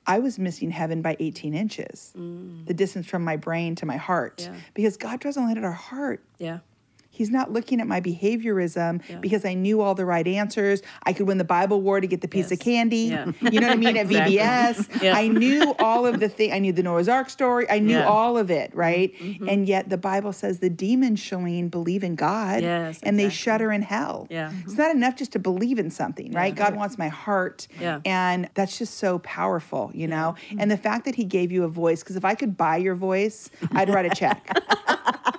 I 0.07 0.17
was 0.17 0.39
missing 0.39 0.71
heaven 0.71 1.03
by 1.03 1.15
18 1.19 1.53
inches, 1.53 2.11
mm. 2.17 2.65
the 2.65 2.73
distance 2.73 3.05
from 3.05 3.23
my 3.23 3.35
brain 3.37 3.75
to 3.75 3.85
my 3.85 3.97
heart, 3.97 4.41
Yeah. 4.41 4.55
because 4.73 4.97
God 4.97 5.19
draws 5.19 5.37
only 5.37 5.51
at 5.55 5.63
our 5.63 5.71
heart. 5.71 6.23
yeah 6.39 6.59
He's 7.21 7.29
not 7.29 7.53
looking 7.53 7.79
at 7.81 7.85
my 7.87 8.01
behaviorism 8.01 9.21
because 9.21 9.45
I 9.45 9.53
knew 9.53 9.81
all 9.81 9.93
the 9.93 10.05
right 10.05 10.25
answers. 10.27 10.81
I 11.03 11.13
could 11.13 11.27
win 11.27 11.37
the 11.37 11.43
Bible 11.43 11.79
war 11.81 12.01
to 12.01 12.07
get 12.07 12.21
the 12.21 12.27
piece 12.27 12.51
of 12.51 12.57
candy. 12.59 12.97
Yeah. 13.13 13.31
You 13.41 13.59
know 13.59 13.67
what 13.67 13.73
I 13.73 13.79
mean? 13.79 13.95
At 13.97 14.05
Exactly. 14.11 14.37
VBS. 14.37 14.87
Yeah. 15.03 15.15
I 15.15 15.27
knew 15.27 15.73
all 15.79 16.05
of 16.07 16.19
the 16.19 16.29
thing. 16.29 16.51
I 16.51 16.57
knew 16.59 16.73
the 16.73 16.83
Noah's 16.83 17.07
Ark 17.09 17.29
story. 17.29 17.69
I 17.69 17.77
knew 17.79 17.97
Yeah. 17.97 18.07
all 18.07 18.37
of 18.37 18.49
it, 18.51 18.73
right? 18.75 19.13
Mm-hmm. 19.13 19.31
Mm-hmm. 19.31 19.49
And 19.49 19.67
yet 19.67 19.89
the 19.89 19.97
Bible 19.97 20.33
says 20.33 20.59
the 20.59 20.69
demons, 20.69 21.19
Shalene, 21.19 21.69
believe 21.69 22.03
in 22.03 22.15
God 22.15 22.61
Yes, 22.63 22.99
and 23.03 23.17
they 23.19 23.29
shudder 23.29 23.71
in 23.71 23.81
hell. 23.83 24.27
Yeah. 24.31 24.49
Mm-hmm. 24.49 24.61
It's 24.69 24.77
not 24.77 24.93
enough 24.95 25.15
just 25.15 25.31
to 25.33 25.39
believe 25.39 25.77
in 25.79 25.91
something, 25.91 26.31
right? 26.31 26.53
God 26.55 26.75
wants 26.75 26.97
my 26.97 27.07
heart. 27.07 27.67
Yeah. 27.79 27.99
And 28.05 28.49
that's 28.55 28.77
just 28.77 28.95
so 28.95 29.19
powerful, 29.19 29.91
you 29.93 30.07
know? 30.07 30.35
And 30.57 30.69
the 30.71 30.77
fact 30.77 31.05
that 31.05 31.15
he 31.15 31.23
gave 31.23 31.51
you 31.51 31.63
a 31.63 31.67
voice, 31.69 32.01
because 32.03 32.15
if 32.15 32.25
I 32.25 32.35
could 32.35 32.57
buy 32.57 32.77
your 32.77 32.95
voice, 32.95 33.49
I'd 33.73 33.89
write 33.89 34.05
a 34.11 34.15
check. 34.15 34.49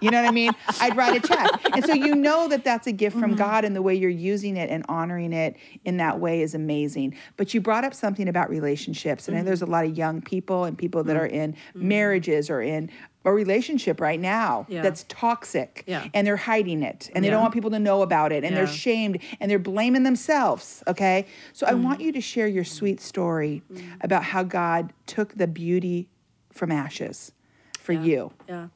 You 0.02 0.11
know 0.11 0.21
what 0.21 0.28
I 0.28 0.32
mean? 0.32 0.52
I'd 0.80 0.97
write 0.97 1.25
a 1.25 1.26
check. 1.26 1.49
And 1.75 1.85
so 1.85 1.94
you 1.94 2.14
know 2.14 2.49
that 2.49 2.64
that's 2.64 2.87
a 2.87 2.92
gift 2.92 3.16
from 3.16 3.30
mm-hmm. 3.30 3.38
God 3.38 3.64
and 3.64 3.75
the 3.75 3.82
way 3.82 3.94
you're 3.94 4.11
using 4.11 4.56
it 4.56 4.68
and 4.71 4.85
honoring 4.88 5.32
it 5.32 5.56
in 5.85 5.97
that 5.99 6.18
way 6.21 6.42
is 6.42 6.54
amazing. 6.54 7.16
But 7.37 7.54
you 7.54 7.61
brought 7.61 7.85
up 7.85 7.94
something 7.94 8.28
about 8.28 8.50
relationships. 8.50 9.28
And 9.28 9.37
I 9.37 9.40
know 9.40 9.47
there's 9.47 9.62
a 9.62 9.64
mm-hmm. 9.64 9.73
lot 9.73 9.85
of 9.87 9.97
young 9.97 10.21
people 10.21 10.64
and 10.64 10.76
people 10.76 11.04
that 11.04 11.16
are 11.16 11.26
in 11.26 11.52
mm-hmm. 11.52 11.88
marriages 11.88 12.50
or 12.50 12.61
in 12.61 12.90
a 13.25 13.32
relationship 13.32 14.00
right 14.00 14.18
now 14.18 14.66
Yeah. 14.68 14.82
that's 14.82 15.04
toxic 15.09 15.85
Yeah. 15.87 16.09
and 16.12 16.26
they're 16.26 16.37
hiding 16.37 16.82
it 16.82 17.09
and 17.14 17.25
they 17.25 17.30
don't 17.30 17.40
want 17.40 17.54
people 17.54 17.71
to 17.71 17.78
know 17.78 18.02
about 18.02 18.32
it 18.32 18.42
and 18.44 18.56
they're 18.56 18.66
shamed 18.66 19.18
and 19.40 19.49
they're 19.50 19.59
blaming 19.61 20.02
themselves 20.02 20.82
okay 20.88 21.26
so 21.52 21.66
i 21.66 21.73
Mm. 21.73 21.85
want 21.85 22.00
you 22.00 22.11
to 22.12 22.21
share 22.21 22.49
your 22.49 22.64
sweet 22.64 23.00
story 23.00 23.62
about 24.00 24.25
how 24.25 24.42
god 24.42 24.92
took 25.06 25.35
the 25.37 25.47
beauty 25.47 26.09
from 26.52 26.73
ashes 26.73 27.32
for 27.78 27.92
you 27.92 28.32
Yeah. 28.49 28.68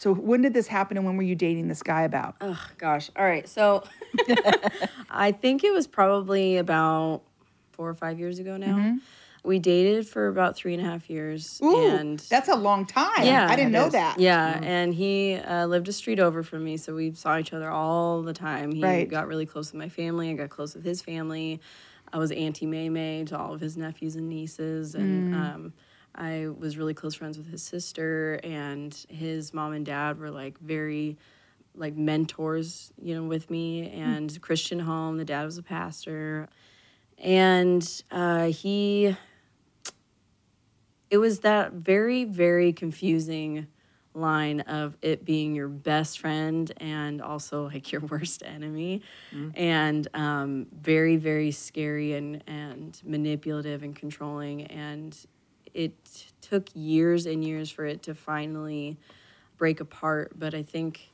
So 0.00 0.14
when 0.14 0.40
did 0.42 0.54
this 0.54 0.66
happen 0.66 0.96
and 0.96 1.04
when 1.06 1.16
were 1.16 1.22
you 1.22 1.34
dating 1.36 1.68
this 1.68 1.82
guy 1.82 2.02
about 2.02 2.34
Oh 2.40 2.60
gosh. 2.78 3.10
All 3.16 3.24
right. 3.24 3.48
So 3.48 3.84
I 5.10 5.32
think 5.32 5.62
it 5.64 5.72
was 5.72 5.86
probably 5.86 6.56
about 6.56 7.22
four 7.72 7.88
or 7.88 7.94
five 7.94 8.18
years 8.18 8.38
ago 8.38 8.56
now. 8.56 8.98
We 9.42 9.58
dated 9.58 10.06
for 10.06 10.28
about 10.28 10.54
three 10.56 10.74
and 10.74 10.84
a 10.84 10.88
half 10.90 11.08
years. 11.08 11.60
Ooh, 11.62 11.74
and 11.92 12.18
that's 12.18 12.48
a 12.48 12.56
long 12.56 12.84
time 12.84 13.24
Yeah, 13.24 13.46
i 13.48 13.56
didn't 13.56 13.72
know 13.72 13.86
is. 13.86 13.92
that 13.92 14.18
Yeah, 14.18 14.58
and 14.62 14.92
he 14.94 15.36
uh, 15.36 15.66
lived 15.66 15.88
a 15.88 15.92
street 15.92 16.20
over 16.20 16.42
from 16.42 16.62
me, 16.64 16.76
so 16.76 16.94
we 16.94 17.12
saw 17.14 17.38
each 17.38 17.52
other 17.54 17.70
all 17.70 18.22
the 18.22 18.34
time. 18.34 18.72
He 18.72 18.82
Right. 18.82 19.08
got 19.08 19.26
really 19.28 19.46
close 19.46 19.72
with 19.72 19.78
my 19.80 19.88
family. 19.88 20.30
I 20.30 20.34
got 20.34 20.50
close 20.50 20.74
with 20.74 20.84
his 20.84 21.00
family. 21.00 21.60
I 22.12 22.18
was 22.18 22.32
Auntie 22.32 22.66
May 22.66 22.88
May 22.90 23.24
to 23.26 23.38
all 23.38 23.54
of 23.54 23.60
his 23.60 23.76
nephews 23.76 24.16
and 24.16 24.28
nieces, 24.28 24.94
and 24.94 25.32
um, 25.32 25.72
I 26.14 26.48
was 26.48 26.76
really 26.76 26.94
close 26.94 27.14
friends 27.14 27.38
with 27.38 27.46
his 27.48 27.62
sister. 27.62 28.40
And 28.42 28.94
his 29.08 29.54
mom 29.54 29.72
and 29.72 29.84
dad 29.86 30.18
were 30.18 30.30
like 30.30 30.58
very 30.58 31.18
like 31.74 31.94
mentors, 31.96 32.92
you 33.00 33.14
know, 33.14 33.24
with 33.24 33.50
me. 33.50 33.90
And 33.90 34.40
Christian 34.40 34.78
home. 34.80 35.16
The 35.16 35.24
dad 35.24 35.44
was 35.44 35.58
a 35.58 35.62
pastor, 35.62 36.48
and 37.18 38.02
uh, 38.10 38.46
he 38.46 39.16
it 41.10 41.18
was 41.18 41.40
that 41.40 41.72
very 41.72 42.24
very 42.24 42.72
confusing 42.72 43.66
line 44.14 44.60
of 44.62 44.96
it 45.02 45.24
being 45.24 45.54
your 45.54 45.68
best 45.68 46.18
friend 46.18 46.72
and 46.78 47.22
also 47.22 47.64
like 47.68 47.92
your 47.92 48.00
worst 48.02 48.42
enemy 48.44 49.02
and 49.54 50.08
um, 50.14 50.66
very 50.72 51.16
very 51.16 51.50
scary 51.52 52.14
and 52.14 52.42
and 52.46 53.00
manipulative 53.04 53.82
and 53.82 53.94
controlling 53.94 54.66
and 54.66 55.16
it 55.74 55.92
took 56.40 56.68
years 56.74 57.26
and 57.26 57.44
years 57.44 57.70
for 57.70 57.84
it 57.84 58.02
to 58.02 58.14
finally 58.14 58.96
break 59.56 59.80
apart 59.80 60.32
but 60.38 60.54
i 60.54 60.62
think 60.62 61.10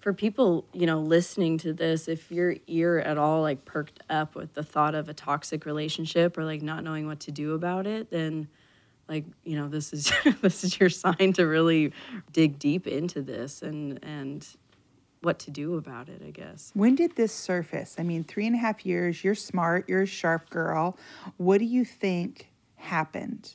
for 0.00 0.12
people 0.12 0.66
you 0.72 0.86
know 0.86 1.00
listening 1.00 1.56
to 1.56 1.72
this 1.72 2.08
if 2.08 2.30
your 2.30 2.56
ear 2.66 2.98
at 2.98 3.16
all 3.16 3.40
like 3.40 3.64
perked 3.64 4.00
up 4.10 4.34
with 4.34 4.52
the 4.54 4.62
thought 4.62 4.94
of 4.94 5.08
a 5.08 5.14
toxic 5.14 5.64
relationship 5.64 6.36
or 6.36 6.44
like 6.44 6.60
not 6.60 6.84
knowing 6.84 7.06
what 7.06 7.20
to 7.20 7.30
do 7.30 7.54
about 7.54 7.86
it 7.86 8.10
then 8.10 8.46
like 9.08 9.24
you 9.44 9.56
know 9.56 9.68
this 9.68 9.92
is 9.92 10.12
this 10.42 10.64
is 10.64 10.78
your 10.78 10.88
sign 10.88 11.32
to 11.32 11.46
really 11.46 11.92
dig 12.32 12.58
deep 12.58 12.86
into 12.86 13.22
this 13.22 13.62
and 13.62 13.98
and 14.02 14.46
what 15.22 15.38
to 15.38 15.50
do 15.50 15.76
about 15.76 16.10
it 16.10 16.20
i 16.26 16.30
guess. 16.30 16.70
When 16.74 16.94
did 16.94 17.16
this 17.16 17.32
surface? 17.32 17.96
I 17.98 18.02
mean 18.02 18.24
three 18.24 18.46
and 18.46 18.54
a 18.54 18.58
half 18.58 18.84
years 18.84 19.24
you're 19.24 19.34
smart 19.34 19.88
you're 19.88 20.02
a 20.02 20.06
sharp 20.06 20.50
girl. 20.50 20.98
What 21.38 21.58
do 21.58 21.64
you 21.64 21.84
think 21.84 22.50
happened? 22.84 23.54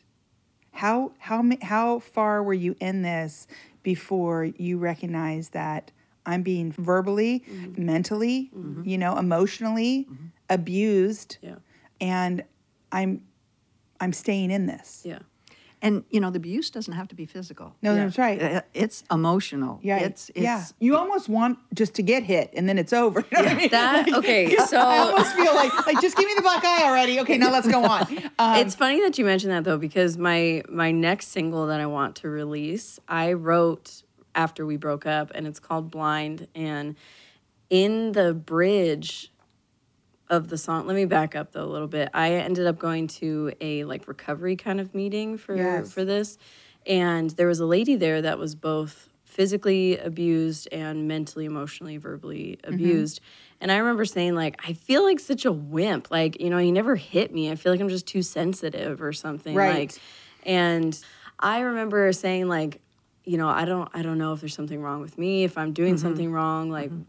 How 0.71 1.12
how 1.19 1.43
how 1.62 2.00
far 2.00 2.43
were 2.43 2.53
you 2.53 2.75
in 2.79 3.01
this 3.01 3.48
before 3.83 4.45
you 4.45 4.77
recognized 4.77 5.53
that 5.53 5.91
i'm 6.25 6.43
being 6.43 6.71
verbally 6.74 7.43
mm-hmm. 7.50 7.86
mentally 7.86 8.51
mm-hmm. 8.55 8.83
you 8.83 8.98
know 8.98 9.17
emotionally 9.17 10.05
mm-hmm. 10.09 10.25
abused 10.50 11.38
yeah. 11.41 11.55
and 12.01 12.43
i'm 12.91 13.21
i'm 14.00 14.13
staying 14.13 14.51
in 14.51 14.65
this? 14.67 15.03
Yeah 15.05 15.19
And 15.81 16.03
you 16.09 16.19
know, 16.19 16.29
the 16.29 16.38
abuse 16.38 16.69
doesn't 16.69 16.93
have 16.93 17.07
to 17.07 17.15
be 17.15 17.25
physical. 17.25 17.74
no 17.81 17.95
Yeah. 17.95 18.03
that's 18.05 18.17
right 18.17 18.41
Uh, 18.41 18.62
It's 18.74 19.03
emotional. 19.09 19.79
yeah 19.81 20.00
It's, 20.00 20.29
it's 20.29 20.39
yeah 20.39 20.65
you 20.79 20.98
almost 20.98 21.29
want 21.29 21.57
just 21.74 21.93
to 21.95 22.03
get 22.03 22.24
hit 22.24 22.51
and 22.53 22.67
then 22.67 22.77
it's 22.77 22.91
over 22.93 23.21
you 23.31 23.38
know 23.38 23.43
what 23.43 23.51
I 23.51 23.55
mean? 23.55 23.69
that 23.69 24.13
okay 24.13 24.55
so 24.67 24.77
I 24.77 24.98
almost 25.00 25.33
feel 25.36 25.55
like, 25.55 25.74
like 25.88 26.01
just 26.01 26.17
give 26.17 26.27
me 26.27 26.33
the 26.36 26.41
black 26.41 26.63
eye 26.65 26.83
already. 26.89 27.19
Okay, 27.21 27.38
now 27.38 27.51
let's 27.51 27.67
go 27.67 27.83
on. 27.86 28.05
Um, 28.39 28.55
it's 28.57 28.75
funny 28.75 29.01
that 29.01 29.17
you 29.17 29.25
mentioned 29.25 29.51
that 29.51 29.63
though 29.65 29.77
because 29.77 30.17
my 30.17 30.63
my 30.69 30.91
next 30.91 31.27
single 31.29 31.67
that 31.67 31.79
I 31.81 31.86
want 31.88 32.15
to 32.17 32.29
release 32.29 33.00
I 33.07 33.33
wrote 33.33 34.03
after 34.36 34.65
we 34.65 34.77
broke 34.77 35.05
up 35.05 35.31
and 35.36 35.45
it's 35.48 35.59
called 35.59 35.91
Blind 35.91 36.48
and 36.55 36.95
in 37.69 38.13
the 38.13 38.33
bridge 38.33 39.31
of 40.29 40.48
the 40.48 40.57
song 40.57 40.86
let 40.86 40.95
me 40.95 41.05
back 41.05 41.36
up 41.36 41.51
though 41.51 41.63
a 41.63 41.65
little 41.65 41.88
bit. 41.88 42.09
I 42.13 42.33
ended 42.36 42.67
up 42.67 42.77
going 42.77 43.07
to 43.07 43.51
a 43.59 43.83
like 43.86 44.07
recovery 44.07 44.55
kind 44.55 44.79
of 44.79 44.93
meeting 44.93 45.38
for 45.38 45.55
Yes. 45.55 45.91
for 45.91 46.05
this 46.05 46.38
and 46.86 47.29
there 47.31 47.48
was 47.48 47.59
a 47.59 47.65
lady 47.65 47.95
there 47.95 48.21
that 48.21 48.38
was 48.38 48.55
both 48.55 49.09
physically 49.24 49.98
abused 49.98 50.67
and 50.71 51.07
mentally 51.07 51.45
emotionally 51.45 51.98
verbally 51.98 52.59
mm-hmm. 52.63 52.74
abused. 52.74 53.21
And 53.62 53.71
i 53.71 53.77
remember 53.77 54.05
saying 54.05 54.36
like 54.36 54.59
i 54.67 54.74
feel 54.74 55.03
like 55.03 55.19
such 55.19 55.45
a 55.45 55.51
wimp. 55.51 56.12
Like 56.12 56.39
you 56.39 56.50
know 56.50 56.57
he 56.57 56.71
never 56.71 56.95
hit 56.95 57.33
me. 57.33 57.51
I 57.51 57.55
feel 57.55 57.71
like 57.71 57.81
i'm 57.81 57.89
just 57.89 58.07
too 58.07 58.21
sensitive 58.21 59.01
or 59.01 59.13
something 59.13 59.55
Right. 59.55 59.79
like 59.79 60.01
and 60.45 60.98
i 61.39 61.62
remember 61.62 62.12
saying 62.13 62.48
like 62.48 62.81
you 63.25 63.38
know 63.38 63.50
i 63.50 63.65
don't 63.65 63.89
i 63.93 64.01
don't 64.01 64.17
know 64.17 64.33
if 64.33 64.39
there's 64.39 64.53
something 64.53 64.81
wrong 64.81 65.01
with 65.01 65.17
me 65.17 65.43
if 65.43 65.57
i'm 65.57 65.74
doing 65.74 65.95
mm-hmm. 65.95 66.01
something 66.01 66.31
wrong 66.31 66.69
like 66.69 66.89
mm-hmm. 66.89 67.01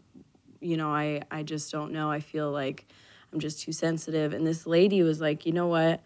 you 0.59 0.75
know 0.75 0.89
i 0.93 1.21
i 1.31 1.43
just 1.43 1.71
don't 1.71 1.91
know. 1.91 2.11
I 2.11 2.19
feel 2.19 2.51
like 2.51 2.85
i'm 3.31 3.39
just 3.39 3.61
too 3.61 3.71
sensitive. 3.71 4.33
And 4.33 4.45
this 4.45 4.65
lady 4.67 5.03
was 5.03 5.21
like 5.21 5.45
you 5.45 5.51
know 5.51 5.67
what? 5.67 6.01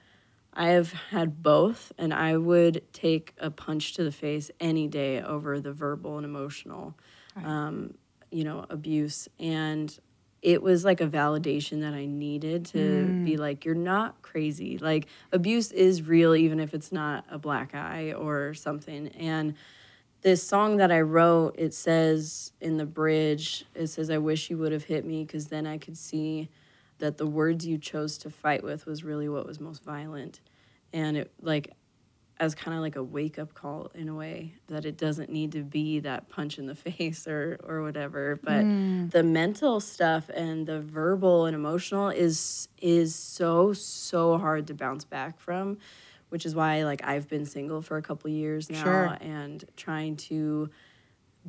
I 0.54 0.68
have 0.70 0.94
had 0.94 1.44
both 1.44 1.92
and 1.98 2.14
i 2.14 2.38
would 2.38 2.82
take 2.94 3.34
a 3.40 3.52
punch 3.52 3.94
to 3.96 4.04
the 4.04 4.12
face 4.12 4.52
any 4.60 4.88
day 4.88 5.22
over 5.22 5.60
the 5.60 5.74
verbal 5.74 6.16
and 6.18 6.26
emotional 6.26 6.96
um, 7.44 7.94
you 8.32 8.44
know 8.44 8.66
abuse. 8.70 9.28
And 9.40 9.98
it 10.42 10.62
was 10.62 10.86
like 10.86 11.02
a 11.02 11.08
validation 11.08 11.82
that 11.82 11.96
i 11.96 12.06
needed 12.06 12.66
to 12.68 13.16
be 13.24 13.36
like 13.36 13.66
you're 13.66 13.76
not 13.76 14.22
crazy. 14.22 14.78
Like 14.78 15.08
abuse 15.32 15.72
is 15.72 16.04
real 16.04 16.36
even 16.36 16.60
if 16.60 16.74
it's 16.74 16.92
not 16.92 17.26
a 17.30 17.38
black 17.38 17.74
eye 17.76 18.14
or 18.14 18.54
something. 18.54 19.08
And 19.10 19.56
this 20.22 20.42
song 20.42 20.78
that 20.78 20.92
I 20.92 21.02
wrote, 21.02 21.56
it 21.58 21.74
says 21.74 22.52
in 22.60 22.78
the 22.78 22.86
bridge, 22.86 23.66
it 23.76 23.88
says, 23.88 24.10
I 24.10 24.18
wish 24.18 24.50
you 24.50 24.58
would 24.58 24.72
have 24.72 24.84
hit 24.84 25.06
me 25.06 25.24
because 25.24 25.48
then 25.48 25.68
I 25.68 25.78
could 25.78 25.96
see 25.98 26.50
that 27.06 27.18
the 27.20 27.28
words 27.28 27.68
you 27.68 27.78
chose 27.78 28.18
to 28.18 28.32
fight 28.32 28.64
with 28.64 28.88
was 28.88 29.04
really 29.04 29.30
what 29.30 29.46
was 29.46 29.60
most 29.60 29.84
violent. 29.84 30.40
And 30.92 31.18
it, 31.18 31.32
like, 31.40 31.74
as 32.40 32.56
kind 32.56 32.76
of 32.76 32.82
like 32.82 32.96
a 32.96 33.04
wake 33.04 33.38
up 33.38 33.54
call 33.54 33.92
in 33.94 34.10
a 34.10 34.16
way 34.16 34.54
that 34.68 34.86
it 34.86 34.98
doesn't 34.98 35.30
need 35.30 35.52
to 35.52 35.62
be 35.64 36.00
that 36.00 36.28
punch 36.30 36.58
in 36.58 36.66
the 36.66 36.76
face 36.88 37.28
or 37.28 37.58
or 37.64 37.82
whatever 37.82 38.38
but 38.44 38.66
mm. 38.66 39.10
the 39.12 39.24
mental 39.24 39.80
stuff 39.80 40.30
and 40.34 40.68
the 40.68 40.82
verbal 40.82 41.46
and 41.46 41.56
emotional 41.56 42.10
is 42.10 42.68
is 42.82 43.16
so 43.16 43.72
so 43.72 44.38
hard 44.38 44.68
to 44.68 44.74
bounce 44.74 45.06
back 45.06 45.40
from 45.40 45.78
which 46.28 46.46
is 46.46 46.54
why 46.54 46.84
like 46.84 47.02
I've 47.06 47.30
been 47.30 47.46
single 47.46 47.82
for 47.82 47.96
a 47.96 48.02
couple 48.02 48.30
years 48.30 48.70
now 48.70 48.84
Sure. 48.84 49.18
and 49.22 49.64
trying 49.78 50.18
to 50.18 50.70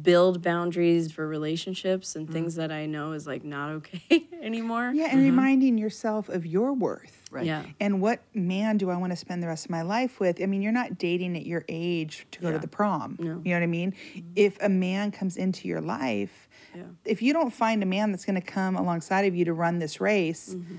build 0.00 0.42
boundaries 0.42 1.10
for 1.10 1.26
relationships 1.26 2.16
and 2.16 2.30
things 2.30 2.54
mm. 2.54 2.58
that 2.58 2.72
I 2.72 2.86
know 2.86 3.12
is 3.12 3.26
like 3.26 3.44
not 3.44 3.70
okay 3.70 4.28
anymore. 4.42 4.92
yeah, 4.94 5.04
and 5.04 5.14
mm-hmm. 5.14 5.30
reminding 5.30 5.78
yourself 5.78 6.28
of 6.28 6.44
your 6.44 6.72
worth. 6.72 7.24
Right. 7.30 7.46
Yeah. 7.46 7.64
And 7.80 8.00
what 8.00 8.22
man 8.34 8.76
do 8.76 8.90
I 8.90 8.96
want 8.96 9.12
to 9.12 9.16
spend 9.16 9.42
the 9.42 9.46
rest 9.46 9.64
of 9.64 9.70
my 9.70 9.82
life 9.82 10.20
with? 10.20 10.40
I 10.40 10.46
mean, 10.46 10.62
you're 10.62 10.72
not 10.72 10.98
dating 10.98 11.36
at 11.36 11.44
your 11.46 11.64
age 11.68 12.26
to 12.32 12.40
go 12.40 12.52
to 12.52 12.58
the 12.58 12.68
prom. 12.68 13.16
No. 13.18 13.40
You 13.44 13.50
know 13.50 13.56
what 13.56 13.62
I 13.62 13.66
mean? 13.66 13.92
Mm-hmm. 13.92 14.28
If 14.36 14.58
a 14.62 14.68
man 14.68 15.10
comes 15.10 15.36
into 15.36 15.66
your 15.66 15.80
life, 15.80 16.48
Yeah. 16.74 16.82
if 17.04 17.22
you 17.22 17.32
don't 17.32 17.52
find 17.52 17.82
a 17.82 17.86
man 17.86 18.12
that's 18.12 18.24
going 18.24 18.40
to 18.40 18.46
come 18.46 18.76
alongside 18.76 19.22
of 19.22 19.34
you 19.34 19.44
to 19.46 19.54
run 19.54 19.78
this 19.78 20.00
race, 20.00 20.54
mm-hmm. 20.54 20.76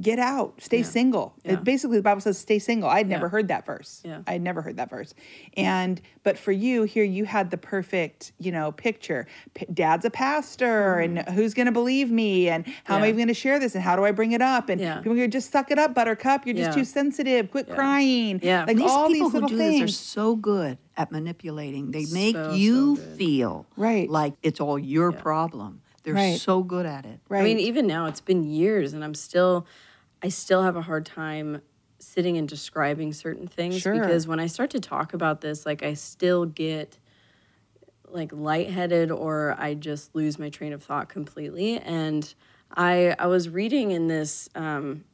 Get 0.00 0.18
out, 0.18 0.54
stay 0.60 0.82
single. 0.82 1.34
It- 1.44 1.50
Yeah. 1.52 1.56
basically, 1.56 1.98
the 1.98 2.02
Bible 2.02 2.20
says 2.20 2.38
stay 2.38 2.58
single. 2.58 2.88
I'd 2.88 3.08
never 3.08 3.26
Yeah. 3.26 3.30
heard 3.30 3.48
that 3.48 3.66
verse. 3.66 4.00
Yeah. 4.04 4.20
I'd 4.26 4.40
never 4.42 4.62
heard 4.62 4.76
that 4.78 4.88
verse. 4.90 5.14
And 5.56 6.00
but 6.22 6.38
for 6.38 6.52
you 6.52 6.84
here, 6.84 7.04
you 7.04 7.26
had 7.26 7.50
the 7.50 7.58
perfect, 7.58 8.32
you 8.38 8.50
know, 8.50 8.72
picture. 8.72 9.26
P- 9.52 9.66
Dad's 9.72 10.04
a 10.06 10.10
pastor, 10.10 10.96
mm-hmm. 11.00 11.18
and 11.18 11.28
who's 11.36 11.52
going 11.52 11.66
to 11.66 11.72
believe 11.72 12.10
me? 12.10 12.48
And 12.48 12.64
how 12.84 12.96
am 12.96 13.02
I. 13.02 13.08
Even 13.08 13.16
going 13.18 13.28
to 13.28 13.34
share 13.34 13.58
this? 13.58 13.74
And 13.74 13.84
how 13.84 13.94
do 13.94 14.04
I 14.04 14.10
bring 14.10 14.32
it 14.32 14.40
up? 14.40 14.70
And 14.70 14.80
Yeah. 14.80 15.00
people 15.00 15.20
are 15.20 15.26
just 15.28 15.52
suck 15.52 15.70
it 15.70 15.78
up, 15.78 15.94
Buttercup. 15.94 16.46
You're 16.46 16.56
just 16.56 16.70
Yeah. 16.70 16.74
too 16.76 16.84
sensitive. 16.84 17.50
Quit 17.50 17.68
crying. 17.68 18.40
Yeah. 18.42 18.64
like 18.66 18.76
These 18.78 18.90
all 18.90 19.08
people 19.08 19.28
these 19.28 19.32
who 19.32 19.40
little 19.40 19.48
do 19.50 19.56
things. 19.58 19.80
this 19.82 19.90
are 19.90 19.92
so 19.94 20.36
good 20.36 20.78
at 20.96 21.12
manipulating. 21.12 21.90
They 21.90 22.06
make 22.12 22.34
So, 22.36 22.50
so 22.50 22.54
you 22.54 22.96
good. 22.96 23.18
feel 23.18 23.66
Right. 23.76 24.08
like 24.08 24.34
it's 24.42 24.60
all 24.60 24.78
your 24.78 25.12
problem. 25.12 25.82
They're 26.04 26.14
Right. 26.14 26.38
so 26.38 26.62
good 26.62 26.86
at 26.86 27.04
it. 27.04 27.20
right. 27.28 27.40
I 27.40 27.44
mean, 27.44 27.58
even 27.58 27.86
now 27.86 28.06
it's 28.06 28.20
been 28.20 28.44
years, 28.44 28.92
and 28.92 29.02
I'm 29.02 29.14
still, 29.14 29.66
I 30.22 30.28
still 30.28 30.62
have 30.62 30.76
a 30.76 30.82
hard 30.82 31.04
time 31.06 31.60
sitting 31.98 32.36
and 32.36 32.48
describing 32.48 33.12
certain 33.12 33.48
things 33.48 33.80
Sure. 33.82 33.94
because 33.98 34.28
when 34.28 34.38
I 34.38 34.46
start 34.46 34.70
to 34.70 34.80
talk 34.80 35.14
about 35.14 35.40
this, 35.40 35.64
like 35.66 35.82
I 35.82 35.94
still 35.94 36.44
get 36.44 36.98
like 38.06 38.30
lightheaded 38.32 39.10
or 39.10 39.56
I 39.58 39.74
just 39.74 40.14
lose 40.14 40.38
my 40.38 40.50
train 40.50 40.72
of 40.72 40.82
thought 40.82 41.08
completely. 41.08 41.78
And 41.78 42.32
I 42.76 43.16
I 43.18 43.26
was 43.26 43.48
reading 43.48 43.90
in 43.90 44.06
this 44.06 44.48
um, 44.54 45.04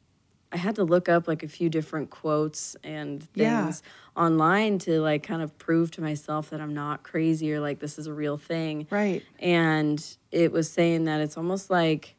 I 0.51 0.57
had 0.57 0.75
to 0.75 0.83
look 0.83 1.07
up 1.07 1.27
like 1.27 1.43
a 1.43 1.47
few 1.47 1.69
different 1.69 2.09
quotes 2.09 2.75
and 2.83 3.25
Yeah. 3.33 3.63
things 3.63 3.83
online 4.15 4.79
to 4.79 4.99
like 5.01 5.23
kind 5.23 5.41
of 5.41 5.57
prove 5.57 5.91
to 5.91 6.01
myself 6.01 6.49
that 6.49 6.59
I'm 6.59 6.73
not 6.73 7.03
crazy 7.03 7.53
or 7.53 7.61
like 7.61 7.79
this 7.79 7.97
is 7.97 8.07
a 8.07 8.13
real 8.13 8.37
thing. 8.37 8.87
Right. 8.89 9.23
And 9.39 10.05
it 10.31 10.51
was 10.51 10.69
saying 10.69 11.05
that 11.05 11.21
it's 11.21 11.37
almost 11.37 11.69
like 11.69 12.15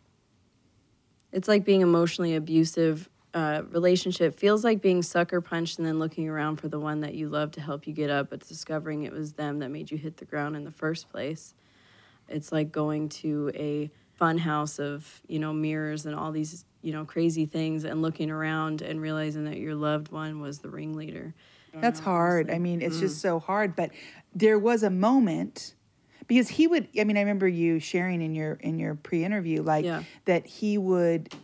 it's 1.32 1.48
like 1.48 1.64
being 1.64 1.80
emotionally 1.80 2.34
abusive 2.36 3.08
uh, 3.34 3.62
relationship 3.70 4.38
feels 4.38 4.62
like 4.62 4.82
being 4.82 5.02
sucker 5.02 5.40
punched 5.40 5.78
and 5.78 5.86
then 5.86 5.98
looking 5.98 6.28
around 6.28 6.56
for 6.56 6.68
the 6.68 6.78
one 6.78 7.00
that 7.00 7.14
you 7.14 7.28
love 7.28 7.50
to 7.52 7.60
help 7.62 7.86
you 7.86 7.92
get 7.94 8.10
up, 8.10 8.28
but 8.28 8.46
discovering 8.46 9.04
it 9.04 9.12
was 9.12 9.32
them 9.32 9.58
that 9.60 9.70
made 9.70 9.90
you 9.90 9.96
hit 9.96 10.18
the 10.18 10.24
ground 10.26 10.54
in 10.54 10.64
the 10.64 10.70
first 10.70 11.08
place. 11.10 11.54
It's 12.28 12.52
like 12.52 12.70
going 12.70 13.08
to 13.10 13.50
a 13.54 13.90
fun 14.22 14.38
house 14.38 14.78
of 14.78 15.20
you 15.26 15.40
know 15.40 15.52
mirrors 15.52 16.06
and 16.06 16.14
all 16.14 16.30
these 16.30 16.64
you 16.80 16.92
know 16.92 17.04
crazy 17.04 17.44
things 17.44 17.82
and 17.82 18.02
looking 18.02 18.30
around 18.30 18.80
and 18.80 19.00
realizing 19.00 19.44
that 19.46 19.56
your 19.56 19.74
loved 19.74 20.12
one 20.12 20.40
was 20.40 20.60
the 20.60 20.68
ringleader. 20.68 21.34
That's 21.74 21.98
hard. 21.98 22.48
I 22.48 22.58
mean, 22.60 22.82
it's 22.82 22.98
Mm. 22.98 23.00
just 23.00 23.20
so 23.20 23.40
hard. 23.40 23.74
But 23.74 23.90
there 24.32 24.60
was 24.60 24.84
a 24.84 24.90
moment 24.90 25.74
because 26.28 26.48
he 26.50 26.68
would. 26.68 26.86
I 26.96 27.02
mean, 27.02 27.16
I 27.16 27.20
remember 27.22 27.48
you 27.48 27.80
sharing 27.80 28.22
in 28.22 28.32
your 28.36 28.52
in 28.60 28.78
your 28.78 28.94
pre-interview, 28.94 29.60
like 29.62 29.84
Yeah. 29.84 30.04
that 30.26 30.46
he 30.46 30.78
would, 30.78 31.34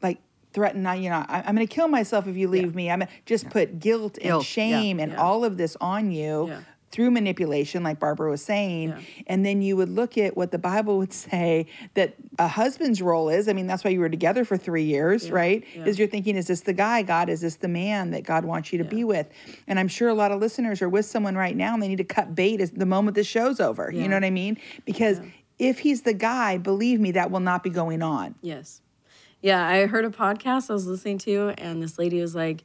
like 0.00 0.18
threaten. 0.52 0.86
"I- 0.86 0.94
You 0.96 1.10
know, 1.10 1.24
I, 1.28 1.38
I'm 1.44 1.56
going 1.56 1.66
to 1.66 1.74
kill 1.74 1.88
myself 1.88 2.28
if 2.28 2.36
you 2.36 2.46
leave 2.46 2.72
me. 2.76 2.88
I'm 2.88 3.02
just 3.26 3.50
put 3.50 3.80
guilt 3.80 4.18
and 4.18 4.24
Guilt, 4.26 4.44
yeah, 4.44 4.46
shame 4.46 5.00
and 5.00 5.10
yeah. 5.12 5.20
all 5.20 5.44
of 5.44 5.56
this 5.56 5.76
on 5.80 6.12
you. 6.12 6.52
Yeah. 6.92 6.96
Through 6.96 7.10
manipulation, 7.12 7.82
like 7.82 7.98
Barbara 7.98 8.30
was 8.30 8.42
saying. 8.42 8.90
Yeah. 8.90 9.00
And 9.26 9.44
then 9.44 9.62
you 9.62 9.76
would 9.76 9.88
look 9.88 10.18
at 10.18 10.36
what 10.36 10.50
the 10.50 10.58
Bible 10.58 10.98
would 10.98 11.12
say 11.12 11.66
that 11.94 12.14
a 12.38 12.46
husband's 12.48 13.00
role 13.00 13.28
is. 13.28 13.48
I 13.48 13.52
mean, 13.52 13.66
that's 13.66 13.82
why 13.84 13.90
you 13.90 14.00
were 14.00 14.08
together 14.08 14.44
for 14.44 14.56
three 14.56 14.84
years, 14.84 15.30
right? 15.30 15.64
yeah. 15.74 15.84
Is 15.84 15.98
you're 15.98 16.08
thinking, 16.08 16.36
is 16.36 16.46
this 16.46 16.60
the 16.62 16.72
guy, 16.72 17.02
God? 17.02 17.28
Is 17.28 17.40
this 17.40 17.56
the 17.56 17.68
man 17.68 18.10
that 18.10 18.24
God 18.24 18.44
wants 18.44 18.72
you 18.72 18.78
to 18.78 18.84
be 18.84 19.04
with? 19.04 19.28
And 19.66 19.78
I'm 19.78 19.88
sure 19.88 20.08
a 20.08 20.14
lot 20.14 20.32
of 20.32 20.40
listeners 20.40 20.82
are 20.82 20.88
with 20.88 21.06
someone 21.06 21.34
right 21.34 21.56
now 21.56 21.74
and 21.74 21.82
they 21.82 21.88
need 21.88 21.96
to 21.96 22.04
cut 22.04 22.34
bait 22.34 22.60
as 22.60 22.70
the 22.72 22.86
moment 22.86 23.14
the 23.14 23.24
show's 23.24 23.60
over. 23.60 23.90
You 23.90 24.08
know 24.08 24.16
what 24.16 24.24
I 24.24 24.30
mean? 24.30 24.58
Because 24.84 25.20
if 25.58 25.78
he's 25.78 26.02
the 26.02 26.14
guy, 26.14 26.58
believe 26.58 27.00
me, 27.00 27.12
that 27.12 27.30
will 27.30 27.40
not 27.40 27.62
be 27.62 27.70
going 27.70 28.02
on. 28.02 28.34
Yes. 28.42 28.80
Yeah, 29.40 29.66
I 29.66 29.86
heard 29.86 30.04
a 30.04 30.10
podcast 30.10 30.70
I 30.70 30.74
was 30.74 30.86
listening 30.86 31.18
to, 31.18 31.52
and 31.58 31.82
this 31.82 31.98
lady 31.98 32.20
was 32.20 32.34
like, 32.34 32.62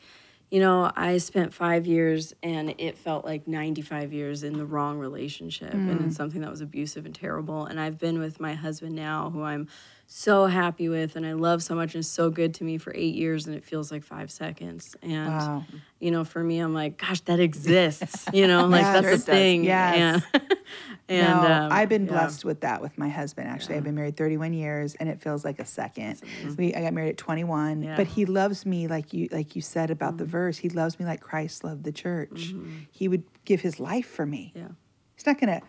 you 0.49 0.61
know, 0.61 0.91
I 0.95 1.17
spent 1.17 1.53
five 1.53 1.85
years 1.85 2.33
and 2.41 2.73
it 2.77 2.97
felt 2.97 3.25
like 3.25 3.47
95 3.47 4.13
years 4.13 4.43
in 4.43 4.57
the 4.57 4.65
wrong 4.65 4.97
relationship. 4.97 5.73
And 5.73 5.99
mm. 5.99 6.07
it's 6.07 6.15
something 6.15 6.41
that 6.41 6.49
was 6.49 6.61
abusive 6.61 7.05
and 7.05 7.13
terrible. 7.13 7.65
And 7.65 7.79
I've 7.79 7.97
been 7.97 8.19
with 8.19 8.39
my 8.39 8.53
husband 8.53 8.95
now, 8.95 9.29
who 9.29 9.43
I'm 9.43 9.67
so 10.09 10.45
happy 10.45 10.87
with 10.87 11.17
and 11.17 11.25
I 11.25 11.33
love 11.33 11.61
so 11.61 11.75
much 11.75 11.93
and 11.93 11.99
is 11.99 12.09
so 12.09 12.29
good 12.29 12.53
to 12.55 12.63
me 12.63 12.77
for 12.77 12.93
eight 12.95 13.13
years, 13.15 13.45
and 13.45 13.53
it 13.55 13.63
feels 13.65 13.91
like 13.91 14.03
five 14.03 14.31
seconds. 14.31 14.95
And, 15.03 15.27
Wow. 15.27 15.65
you 15.99 16.11
know, 16.11 16.23
for 16.23 16.41
me, 16.41 16.59
I'm 16.59 16.73
like, 16.73 16.97
gosh, 16.97 17.19
that 17.21 17.41
exists. 17.41 18.25
You 18.33 18.47
know, 18.47 18.67
like 18.67 18.81
Yes, 18.83 19.03
that's 19.03 19.23
a 19.23 19.25
thing. 19.25 19.63
Yes. 19.65 20.23
And, 20.33 20.43
and 21.09 21.41
no, 21.41 21.51
um, 21.51 21.71
I've 21.73 21.89
been 21.89 22.05
yeah. 22.05 22.11
blessed 22.11 22.45
with 22.45 22.61
that 22.61 22.81
with 22.81 22.97
my 22.97 23.09
husband. 23.09 23.49
Actually, 23.49 23.75
I've 23.75 23.83
been 23.83 23.95
married 23.95 24.15
31 24.15 24.53
years, 24.53 24.95
and 24.95 25.09
it 25.09 25.21
feels 25.21 25.43
like 25.43 25.59
a 25.59 25.65
second. 25.65 26.21
We 26.57 26.73
I 26.73 26.81
got 26.81 26.93
married 26.93 27.09
at 27.09 27.17
21, 27.17 27.83
Yeah. 27.83 27.95
but 27.97 28.07
he 28.07 28.25
loves 28.25 28.65
me 28.65 28.87
like 28.87 29.11
you 29.13 29.27
like 29.31 29.55
you 29.57 29.61
said 29.61 29.91
about 29.91 30.17
the 30.17 30.25
verse. 30.25 30.57
He 30.57 30.69
loves 30.69 30.99
me 30.99 31.05
like 31.05 31.19
Christ 31.21 31.63
loved 31.65 31.83
the 31.83 31.91
church. 31.91 32.53
He 32.91 33.07
would 33.09 33.23
give 33.43 33.59
his 33.61 33.79
life 33.79 34.07
for 34.07 34.25
me. 34.25 34.53
Yeah. 34.55 34.69
He's 35.15 35.25
not 35.25 35.39
going 35.39 35.59
to 35.59 35.65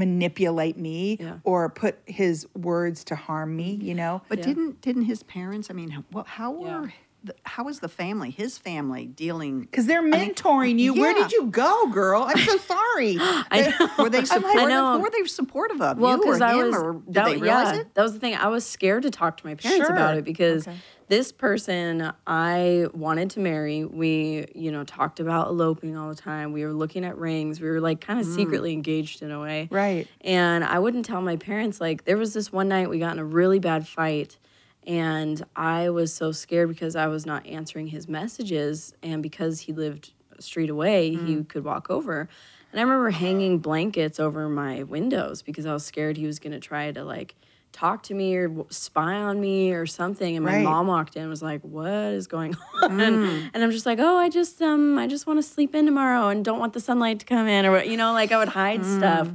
manipulate 0.00 0.76
me 0.76 1.16
Yeah. 1.20 1.36
or 1.44 1.68
put 1.68 1.98
his 2.06 2.46
words 2.56 3.04
to 3.04 3.14
harm 3.14 3.54
me. 3.54 3.78
You 3.80 3.94
know. 3.94 4.22
But 4.28 4.38
Yeah. 4.38 4.46
didn't 4.46 4.80
didn't 4.80 5.04
his 5.04 5.22
parents? 5.22 5.70
I 5.70 5.74
mean, 5.74 5.90
how, 5.90 6.02
well, 6.10 6.24
how 6.26 6.52
Yeah. 6.60 6.80
were 6.80 6.92
the, 7.22 7.34
how 7.44 7.64
was 7.64 7.80
the 7.80 7.88
family, 7.88 8.30
his 8.30 8.56
family, 8.56 9.04
dealing? 9.04 9.60
Because 9.60 9.84
they're 9.86 10.02
mentoring 10.02 10.78
you. 10.78 10.94
Where 10.94 11.12
did 11.12 11.30
you 11.32 11.46
go, 11.48 11.86
girl? 11.88 12.22
I'm 12.22 12.38
so 12.38 12.56
sorry. 12.56 13.18
I 13.50 13.74
know. 13.78 13.90
Were 14.04 14.08
they 14.08 14.20
I 14.20 14.24
supportive? 14.24 14.68
know. 14.70 14.98
Were 14.98 15.10
they 15.10 15.24
supportive 15.26 15.82
of 15.82 15.98
Well, 15.98 16.12
you 16.12 16.16
or 16.16 16.24
because 16.24 16.40
I 16.40 16.54
him, 16.54 16.66
was, 16.70 16.74
or 16.76 16.92
did 16.94 17.14
that, 17.14 17.24
they 17.26 17.36
realize 17.36 17.74
yeah, 17.74 17.80
it? 17.82 17.94
that 17.94 18.02
was 18.02 18.14
the 18.14 18.20
thing. 18.20 18.34
I 18.36 18.48
was 18.48 18.64
scared 18.64 19.02
to 19.02 19.10
talk 19.10 19.36
to 19.36 19.46
my 19.46 19.54
parents 19.54 19.90
about 19.90 20.16
it 20.16 20.24
because 20.24 20.66
Okay. 20.66 20.78
This 21.10 21.32
person 21.32 22.12
I 22.24 22.86
wanted 22.94 23.30
to 23.30 23.40
marry, 23.40 23.84
we, 23.84 24.46
you 24.54 24.70
know, 24.70 24.84
talked 24.84 25.18
about 25.18 25.48
eloping 25.48 25.96
all 25.96 26.08
the 26.08 26.14
time. 26.14 26.52
We 26.52 26.64
were 26.64 26.72
looking 26.72 27.04
at 27.04 27.18
rings. 27.18 27.60
We 27.60 27.68
were 27.68 27.80
like 27.80 28.00
kind 28.00 28.20
of 28.20 28.26
mm. 28.26 28.36
secretly 28.36 28.72
engaged 28.72 29.20
in 29.20 29.32
a 29.32 29.40
way. 29.40 29.66
Right. 29.72 30.06
And 30.20 30.62
I 30.62 30.78
wouldn't 30.78 31.04
tell 31.04 31.20
my 31.20 31.34
parents. 31.34 31.80
Like, 31.80 32.04
there 32.04 32.16
was 32.16 32.32
this 32.32 32.52
one 32.52 32.68
night 32.68 32.88
we 32.88 33.00
got 33.00 33.12
in 33.12 33.18
a 33.18 33.24
really 33.24 33.58
bad 33.58 33.88
fight. 33.88 34.38
And 34.86 35.44
I 35.56 35.90
was 35.90 36.14
so 36.14 36.30
scared 36.30 36.68
because 36.68 36.94
I 36.94 37.08
was 37.08 37.26
not 37.26 37.44
answering 37.44 37.88
his 37.88 38.06
messages. 38.06 38.94
And 39.02 39.20
because 39.20 39.58
he 39.58 39.72
lived 39.72 40.12
a 40.38 40.42
street 40.42 40.70
away, 40.70 41.10
he 41.10 41.16
mm. 41.16 41.48
could 41.48 41.64
walk 41.64 41.90
over. 41.90 42.28
And 42.70 42.78
I 42.78 42.84
remember 42.84 43.10
hanging 43.10 43.58
blankets 43.58 44.20
over 44.20 44.48
my 44.48 44.84
windows 44.84 45.42
because 45.42 45.66
I 45.66 45.72
was 45.72 45.84
scared 45.84 46.16
he 46.16 46.26
was 46.26 46.38
going 46.38 46.52
to 46.52 46.60
try 46.60 46.92
to 46.92 47.02
like 47.02 47.34
talk 47.72 48.02
to 48.04 48.14
me 48.14 48.36
or 48.36 48.66
spy 48.70 49.14
on 49.14 49.40
me 49.40 49.72
or 49.72 49.86
something. 49.86 50.36
And 50.36 50.44
my 50.44 50.52
Right. 50.54 50.64
mom 50.64 50.86
walked 50.88 51.16
in 51.16 51.22
and 51.22 51.30
was 51.30 51.42
like, 51.42 51.62
"What 51.62 51.88
is 51.90 52.26
going 52.26 52.56
on?" 52.82 53.20
And 53.54 53.62
I'm 53.64 53.70
just 53.70 53.86
like, 53.86 53.98
"Oh, 54.00 54.16
I 54.16 54.28
just 54.28 54.60
um 54.62 54.98
I 54.98 55.06
just 55.06 55.26
want 55.26 55.38
to 55.38 55.42
sleep 55.42 55.74
in 55.74 55.86
tomorrow 55.86 56.28
and 56.28 56.44
don't 56.44 56.58
want 56.58 56.72
the 56.72 56.80
sunlight 56.80 57.20
to 57.20 57.26
come 57.26 57.46
in 57.46 57.64
or 57.66 57.70
what- 57.72 57.88
you 57.88 57.96
know, 57.96 58.12
like 58.12 58.32
I 58.32 58.38
would 58.38 58.48
hide 58.48 58.84
stuff." 58.84 59.30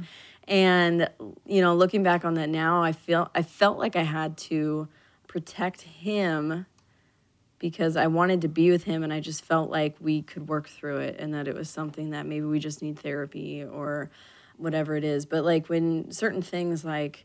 And 0.48 1.08
you 1.46 1.60
know, 1.60 1.74
looking 1.74 2.02
back 2.02 2.24
on 2.24 2.34
that 2.34 2.48
now, 2.48 2.82
I 2.82 2.92
feel 2.92 3.30
I 3.34 3.42
felt 3.42 3.78
like 3.78 3.96
I 3.96 4.02
had 4.02 4.36
to 4.50 4.88
protect 5.26 5.80
him 5.82 6.66
because 7.58 7.96
I 7.96 8.06
wanted 8.06 8.42
to 8.42 8.48
be 8.48 8.70
with 8.70 8.84
him 8.84 9.02
and 9.02 9.12
I 9.12 9.20
just 9.20 9.42
felt 9.44 9.70
like 9.70 9.96
we 9.98 10.20
could 10.22 10.48
work 10.48 10.68
through 10.68 10.98
it 10.98 11.16
and 11.18 11.32
that 11.34 11.48
it 11.48 11.54
was 11.54 11.70
something 11.70 12.10
that 12.10 12.26
maybe 12.26 12.44
we 12.44 12.58
just 12.58 12.82
need 12.82 12.98
therapy 12.98 13.64
or 13.64 14.10
whatever 14.58 14.94
it 14.94 15.04
is. 15.04 15.24
But 15.26 15.42
like 15.44 15.68
when 15.68 16.12
certain 16.12 16.42
things 16.42 16.84
like 16.84 17.24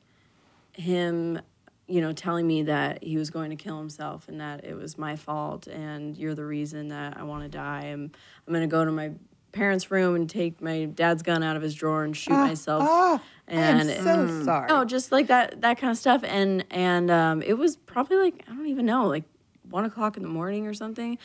him, 0.74 1.42
you 1.88 2.02
know, 2.02 2.14
telling 2.14 2.48
me 2.48 2.64
that 2.64 3.04
he 3.04 3.18
was 3.18 3.30
going 3.30 3.50
to 3.50 3.56
kill 3.56 3.78
himself 3.78 4.28
and 4.28 4.40
that 4.40 4.64
it 4.64 4.76
was 4.76 4.98
my 4.98 5.16
fault 5.16 5.68
and 5.68 6.18
you're 6.18 6.36
the 6.36 6.46
reason 6.46 6.90
that 6.90 7.18
I 7.18 7.24
want 7.24 7.44
to 7.44 7.50
die. 7.50 7.90
I'm 7.92 8.12
I'm 8.48 8.54
going 8.54 8.68
to 8.68 8.72
go 8.72 8.86
to 8.86 8.92
my 8.92 9.12
parents' 9.52 9.92
room 9.92 10.16
and 10.16 10.30
take 10.30 10.62
my 10.62 10.86
dad's 10.86 11.24
gun 11.24 11.44
out 11.44 11.56
of 11.56 11.62
his 11.62 11.76
drawer 11.76 12.04
and 12.04 12.16
shoot 12.16 12.34
ah, 12.34 12.48
myself. 12.48 12.84
Oh, 12.86 13.22
and 13.48 13.82
I'm 13.82 13.88
so 13.88 14.18
mm, 14.28 14.46
sorry. 14.46 14.68
no, 14.68 14.86
just 14.86 15.12
like 15.12 15.28
that 15.28 15.62
that 15.62 15.78
kind 15.78 15.92
of 15.92 15.98
stuff. 15.98 16.24
And 16.24 16.66
and 16.72 17.12
um, 17.12 17.42
it 17.42 17.58
was 17.58 17.76
probably 17.76 18.18
like 18.18 18.46
I 18.48 18.56
don't 18.56 18.68
even 18.68 18.86
know, 18.86 19.08
like 19.08 19.26
one 19.70 19.86
o'clock 19.86 20.18
in 20.18 20.24
the 20.24 20.30
morning 20.30 20.68
or 20.68 20.74
something. 20.74 21.18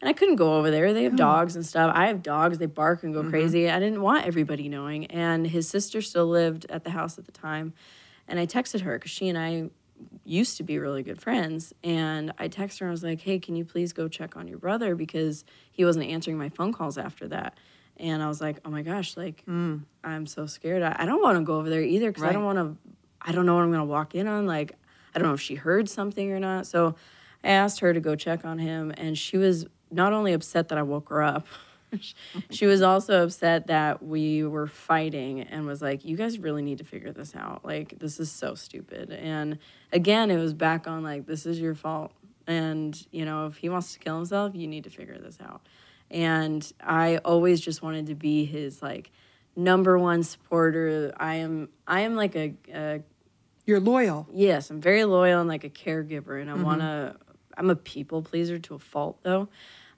And 0.00 0.08
I 0.08 0.12
couldn't 0.12 0.36
go 0.36 0.56
over 0.56 0.70
there. 0.70 0.92
They 0.92 1.04
have 1.04 1.14
oh. 1.14 1.16
dogs 1.16 1.56
and 1.56 1.64
stuff. 1.64 1.92
I 1.94 2.08
have 2.08 2.22
dogs. 2.22 2.58
They 2.58 2.66
bark 2.66 3.02
and 3.02 3.14
go 3.14 3.20
mm-hmm. 3.20 3.30
crazy. 3.30 3.70
I 3.70 3.80
didn't 3.80 4.02
want 4.02 4.26
everybody 4.26 4.68
knowing. 4.68 5.06
And 5.06 5.46
his 5.46 5.68
sister 5.68 6.02
still 6.02 6.26
lived 6.26 6.66
at 6.68 6.84
the 6.84 6.90
house 6.90 7.18
at 7.18 7.24
the 7.24 7.32
time. 7.32 7.72
And 8.28 8.38
I 8.38 8.46
texted 8.46 8.80
her 8.82 8.98
because 8.98 9.10
she 9.10 9.28
and 9.28 9.38
I 9.38 9.70
used 10.24 10.56
to 10.56 10.62
be 10.62 10.78
really 10.78 11.02
good 11.02 11.20
friends. 11.20 11.72
And 11.82 12.32
I 12.38 12.48
texted 12.48 12.80
her 12.80 12.86
and 12.86 12.90
I 12.90 12.92
was 12.92 13.04
like, 13.04 13.20
hey, 13.20 13.38
can 13.38 13.56
you 13.56 13.64
please 13.64 13.92
go 13.92 14.08
check 14.08 14.36
on 14.36 14.48
your 14.48 14.58
brother? 14.58 14.94
Because 14.94 15.44
he 15.70 15.84
wasn't 15.84 16.06
answering 16.06 16.38
my 16.38 16.48
phone 16.48 16.72
calls 16.72 16.98
after 16.98 17.28
that. 17.28 17.58
And 17.96 18.22
I 18.22 18.28
was 18.28 18.40
like, 18.40 18.58
oh 18.64 18.70
my 18.70 18.82
gosh, 18.82 19.16
like, 19.16 19.44
mm. 19.46 19.82
I'm 20.02 20.26
so 20.26 20.46
scared. 20.46 20.82
I, 20.82 20.96
I 20.98 21.06
don't 21.06 21.22
want 21.22 21.38
to 21.38 21.44
go 21.44 21.58
over 21.58 21.70
there 21.70 21.82
either 21.82 22.10
because 22.10 22.24
I 22.24 22.32
don't 22.32 22.44
want 22.44 22.58
to, 22.58 22.76
I 23.22 23.32
don't 23.32 23.46
know 23.46 23.54
what 23.54 23.62
I'm 23.62 23.70
going 23.70 23.80
to 23.80 23.84
walk 23.84 24.14
in 24.14 24.26
on. 24.26 24.46
Like, 24.46 24.72
I 25.14 25.18
don't 25.18 25.28
know 25.28 25.34
if 25.34 25.40
she 25.40 25.54
heard 25.54 25.88
something 25.88 26.32
or 26.32 26.40
not. 26.40 26.66
So 26.66 26.96
I 27.44 27.48
asked 27.48 27.80
her 27.80 27.92
to 27.94 28.00
go 28.00 28.16
check 28.16 28.44
on 28.44 28.58
him. 28.58 28.92
And 28.96 29.16
she 29.16 29.36
was 29.36 29.66
not 29.92 30.12
only 30.12 30.32
upset 30.32 30.68
that 30.68 30.78
I 30.78 30.82
woke 30.82 31.08
her 31.10 31.22
up, 31.22 31.46
she 32.50 32.66
was 32.66 32.82
also 32.82 33.24
upset 33.24 33.66
that 33.68 34.02
we 34.02 34.44
were 34.44 34.66
fighting 34.66 35.40
and 35.40 35.66
was 35.66 35.82
like, 35.82 36.04
you 36.04 36.16
guys 36.16 36.38
really 36.38 36.62
need 36.62 36.78
to 36.78 36.84
figure 36.84 37.12
this 37.12 37.34
out. 37.34 37.64
Like, 37.64 37.98
this 37.98 38.20
is 38.20 38.30
so 38.30 38.54
stupid. 38.54 39.10
And 39.10 39.58
again, 39.92 40.30
it 40.30 40.38
was 40.38 40.54
back 40.54 40.86
on 40.86 41.02
like, 41.02 41.26
this 41.26 41.46
is 41.46 41.60
your 41.60 41.74
fault. 41.74 42.12
And, 42.46 42.94
you 43.10 43.24
know, 43.24 43.46
if 43.46 43.56
he 43.56 43.68
wants 43.68 43.94
to 43.94 43.98
kill 43.98 44.16
himself, 44.16 44.54
you 44.54 44.66
need 44.66 44.84
to 44.84 44.90
figure 44.90 45.18
this 45.18 45.38
out. 45.40 45.66
And 46.10 46.70
I 46.80 47.18
always 47.18 47.60
just 47.60 47.82
wanted 47.82 48.06
to 48.06 48.14
be 48.14 48.44
his 48.44 48.82
like 48.82 49.10
number 49.56 49.98
one 49.98 50.22
supporter. 50.22 51.12
I 51.16 51.36
am 51.36 51.68
I 51.86 52.00
am 52.00 52.16
like 52.16 52.36
a, 52.36 52.54
a 52.72 53.00
You're 53.66 53.80
loyal. 53.80 54.28
yes, 54.32 54.70
I'm 54.70 54.80
very 54.80 55.04
loyal 55.04 55.40
and 55.40 55.48
like 55.48 55.64
a 55.64 55.70
caregiver, 55.70 56.40
and 56.40 56.50
I 56.50 56.54
mm-hmm. 56.54 56.62
want 56.62 56.80
to. 56.80 57.16
I'm 57.56 57.70
a 57.70 57.76
people 57.76 58.20
pleaser 58.22 58.58
to 58.58 58.74
a 58.74 58.78
fault, 58.78 59.18
though, 59.22 59.48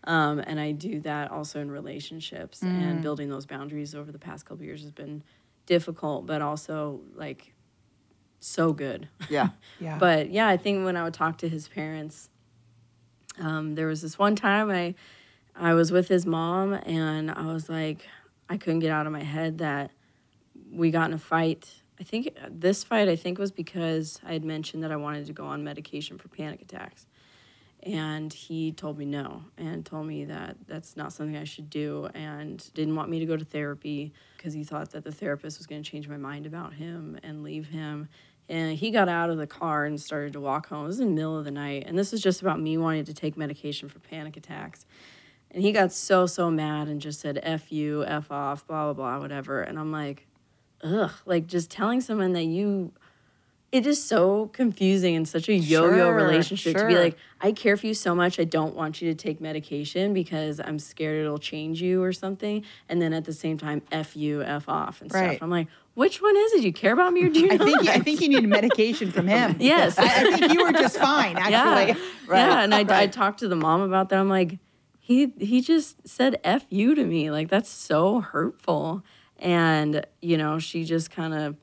um, 0.07 0.39
and 0.39 0.61
I 0.61 0.73
do 0.73 1.01
that 1.01 1.31
also 1.31 1.61
in 1.61 1.71
relationships 1.71 2.63
and 2.63 3.03
building 3.03 3.29
those 3.29 3.47
boundaries 3.47 3.95
over 3.95 4.13
the 4.13 4.19
past 4.19 4.47
couple 4.47 4.65
years 4.65 4.83
has 4.83 4.93
been 4.93 5.23
difficult, 5.67 6.27
but 6.27 6.41
also 6.43 7.01
like 7.15 7.53
so 8.41 8.73
good. 8.73 9.09
Yeah. 9.29 9.49
Yeah. 9.81 9.99
But 9.99 10.31
yeah, 10.31 10.49
I 10.49 10.57
think 10.57 10.85
when 10.85 10.97
I 10.97 11.05
would 11.05 11.13
talk 11.13 11.39
to 11.39 11.49
his 11.49 11.69
parents, 11.69 12.31
um, 13.39 13.75
there 13.75 13.87
was 13.87 14.01
this 14.01 14.19
one 14.19 14.37
time 14.37 14.71
I, 14.71 14.95
I 15.55 15.75
was 15.75 15.93
with 15.93 16.09
his 16.09 16.25
mom, 16.25 16.73
and 16.73 17.31
I 17.31 17.53
was 17.53 17.69
like, 17.69 18.07
I 18.49 18.57
couldn't 18.57 18.81
get 18.81 18.91
out 18.91 19.07
of 19.07 19.13
my 19.13 19.23
head 19.23 19.59
that 19.59 19.91
we 20.73 20.91
got 20.91 21.09
in 21.09 21.15
a 21.15 21.19
fight. 21.19 21.71
I 22.01 22.05
think 22.05 22.35
this 22.49 22.85
fight, 22.85 23.09
I 23.09 23.17
think, 23.17 23.39
was 23.39 23.51
because 23.51 24.19
I 24.25 24.33
had 24.33 24.45
mentioned 24.45 24.83
that 24.83 24.93
I 24.93 24.97
wanted 24.97 25.27
to 25.27 25.33
go 25.33 25.45
on 25.47 25.65
medication 25.65 26.17
for 26.17 26.29
panic 26.29 26.63
attacks. 26.63 27.07
And 27.87 28.33
he 28.33 28.73
told 28.73 28.99
me 28.99 29.05
no 29.05 29.45
and 29.57 29.87
told 29.87 30.09
me 30.09 30.25
that 30.25 30.57
that's 30.67 30.97
not 30.97 31.13
something 31.13 31.37
I 31.37 31.45
should 31.45 31.71
do 31.71 32.09
and 32.15 32.69
didn't 32.75 32.97
want 32.97 33.11
me 33.11 33.21
to 33.21 33.27
go 33.27 33.37
to 33.37 33.45
therapy 33.45 34.13
because 34.37 34.53
he 34.53 34.65
thought 34.65 34.91
that 34.91 35.05
the 35.05 35.13
therapist 35.13 35.59
was 35.59 35.69
going 35.69 35.85
to 35.85 35.89
change 35.89 36.09
my 36.09 36.17
mind 36.17 36.47
about 36.47 36.75
him 36.75 37.17
and 37.23 37.45
leave 37.45 37.69
him. 37.69 38.09
And 38.49 38.77
he 38.77 38.91
got 38.91 39.09
out 39.09 39.31
of 39.31 39.39
the 39.39 39.47
car 39.47 39.85
and 39.85 40.01
started 40.01 40.33
to 40.33 40.41
walk 40.41 40.69
home. 40.69 40.85
It 40.85 40.89
was 40.89 41.01
in 41.01 41.11
the 41.11 41.15
middle 41.15 41.39
of 41.39 41.45
the 41.45 41.53
night. 41.53 41.85
And 41.87 41.97
this 41.97 42.11
was 42.11 42.21
just 42.21 42.43
about 42.43 42.61
me 42.61 42.77
wanting 42.77 43.05
to 43.05 43.15
take 43.15 43.37
medication 43.37 43.89
for 43.89 44.01
panic 44.01 44.37
attacks. 44.37 44.85
And 45.53 45.63
he 45.63 45.71
got 45.71 45.93
so, 45.93 46.27
so 46.27 46.51
mad 46.51 46.89
and 46.89 47.01
just 47.01 47.21
said, 47.21 47.39
F 47.41 47.71
you, 47.71 48.05
F 48.05 48.33
off, 48.33 48.67
blah, 48.67 48.93
blah, 48.93 48.95
blah, 48.95 49.21
whatever. 49.21 49.63
And 49.63 49.79
I'm 49.79 49.93
like, 49.93 50.27
ugh, 50.83 51.13
like 51.25 51.47
just 51.47 51.71
telling 51.71 52.01
someone 52.01 52.33
that 52.33 52.45
you, 52.45 52.93
it 53.77 53.87
is 53.87 54.03
so 54.03 54.47
confusing 54.53 55.15
and 55.17 55.27
such 55.29 55.49
a 55.49 55.55
yo 55.55 55.85
yo 55.85 55.91
Sure, 55.91 56.15
relationship 56.15 56.77
to 56.79 56.87
be 56.87 56.97
like, 56.97 57.17
I 57.41 57.53
care 57.53 57.77
for 57.77 57.87
you 57.87 57.95
so 57.95 58.15
much. 58.15 58.41
I 58.41 58.45
don't 58.45 58.75
want 58.75 59.01
you 59.03 59.13
to 59.13 59.15
take 59.15 59.41
medication 59.41 60.15
because 60.15 60.61
I'm 60.61 60.79
scared 60.79 61.21
it'll 61.21 61.39
change 61.39 61.83
you 61.83 62.03
or 62.03 62.13
something. 62.13 62.65
And 62.89 63.01
then 63.03 63.13
at 63.13 63.25
the 63.25 63.33
same 63.33 63.59
time, 63.59 63.83
F 63.93 64.17
you, 64.17 64.43
F 64.43 64.69
off 64.69 65.01
and 65.03 65.13
Right. 65.13 65.31
stuff. 65.33 65.43
I'm 65.43 65.51
like, 65.51 65.69
which 65.95 66.21
one 66.23 66.37
is 66.37 66.53
it? 66.55 66.61
Do 66.61 66.67
you 66.67 66.73
care 66.73 66.93
about 66.93 67.13
me 67.13 67.25
or 67.25 67.29
do 67.29 67.41
you 67.41 67.53
I 67.53 67.57
not? 67.57 67.67
think 67.69 67.89
I 67.89 68.01
think 68.01 68.21
you 68.21 68.29
need 68.29 68.47
medication 68.49 69.11
from 69.13 69.27
him. 69.27 69.57
Yes. 69.61 69.99
I, 69.99 70.05
I 70.05 70.37
think 70.39 70.53
you 70.53 70.65
were 70.65 70.73
just 70.73 70.97
fine, 71.11 71.37
actually. 71.37 72.01
Yeah, 72.29 72.29
yeah. 72.29 72.63
And 72.63 72.75
I, 72.75 72.85
I 73.03 73.07
talked 73.07 73.39
to 73.41 73.49
the 73.49 73.57
mom 73.57 73.81
about 73.83 74.09
that. 74.11 74.19
I'm 74.19 74.29
like, 74.29 74.59
he 75.01 75.33
he 75.39 75.61
just 75.61 76.07
said 76.09 76.39
"f 76.45 76.65
you" 76.71 76.95
to 76.95 77.05
me. 77.05 77.31
Like 77.31 77.49
that's 77.49 77.71
so 77.71 78.21
hurtful. 78.21 79.05
And 79.39 80.05
you 80.23 80.37
know, 80.39 80.59
she 80.59 80.85
just 80.85 81.11
kind 81.11 81.35
of, 81.35 81.57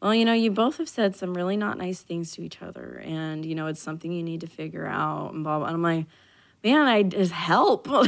well, 0.00 0.14
you 0.14 0.24
know, 0.24 0.32
you 0.32 0.50
both 0.50 0.78
have 0.78 0.88
said 0.88 1.16
some 1.16 1.34
really 1.34 1.56
not 1.56 1.78
nice 1.78 2.00
things 2.00 2.32
to 2.32 2.42
each 2.42 2.62
other, 2.62 3.02
and 3.04 3.44
you 3.44 3.54
know, 3.54 3.66
it's 3.66 3.82
something 3.82 4.12
you 4.12 4.22
need 4.22 4.40
to 4.42 4.46
figure 4.46 4.86
out. 4.86 5.32
And 5.32 5.44
blah 5.44 5.58
blah. 5.58 5.66
And 5.68 5.74
I'm 5.74 5.82
like, 5.82 6.06
man, 6.62 6.86
I 6.86 7.02
just 7.02 7.32
help. 7.32 7.88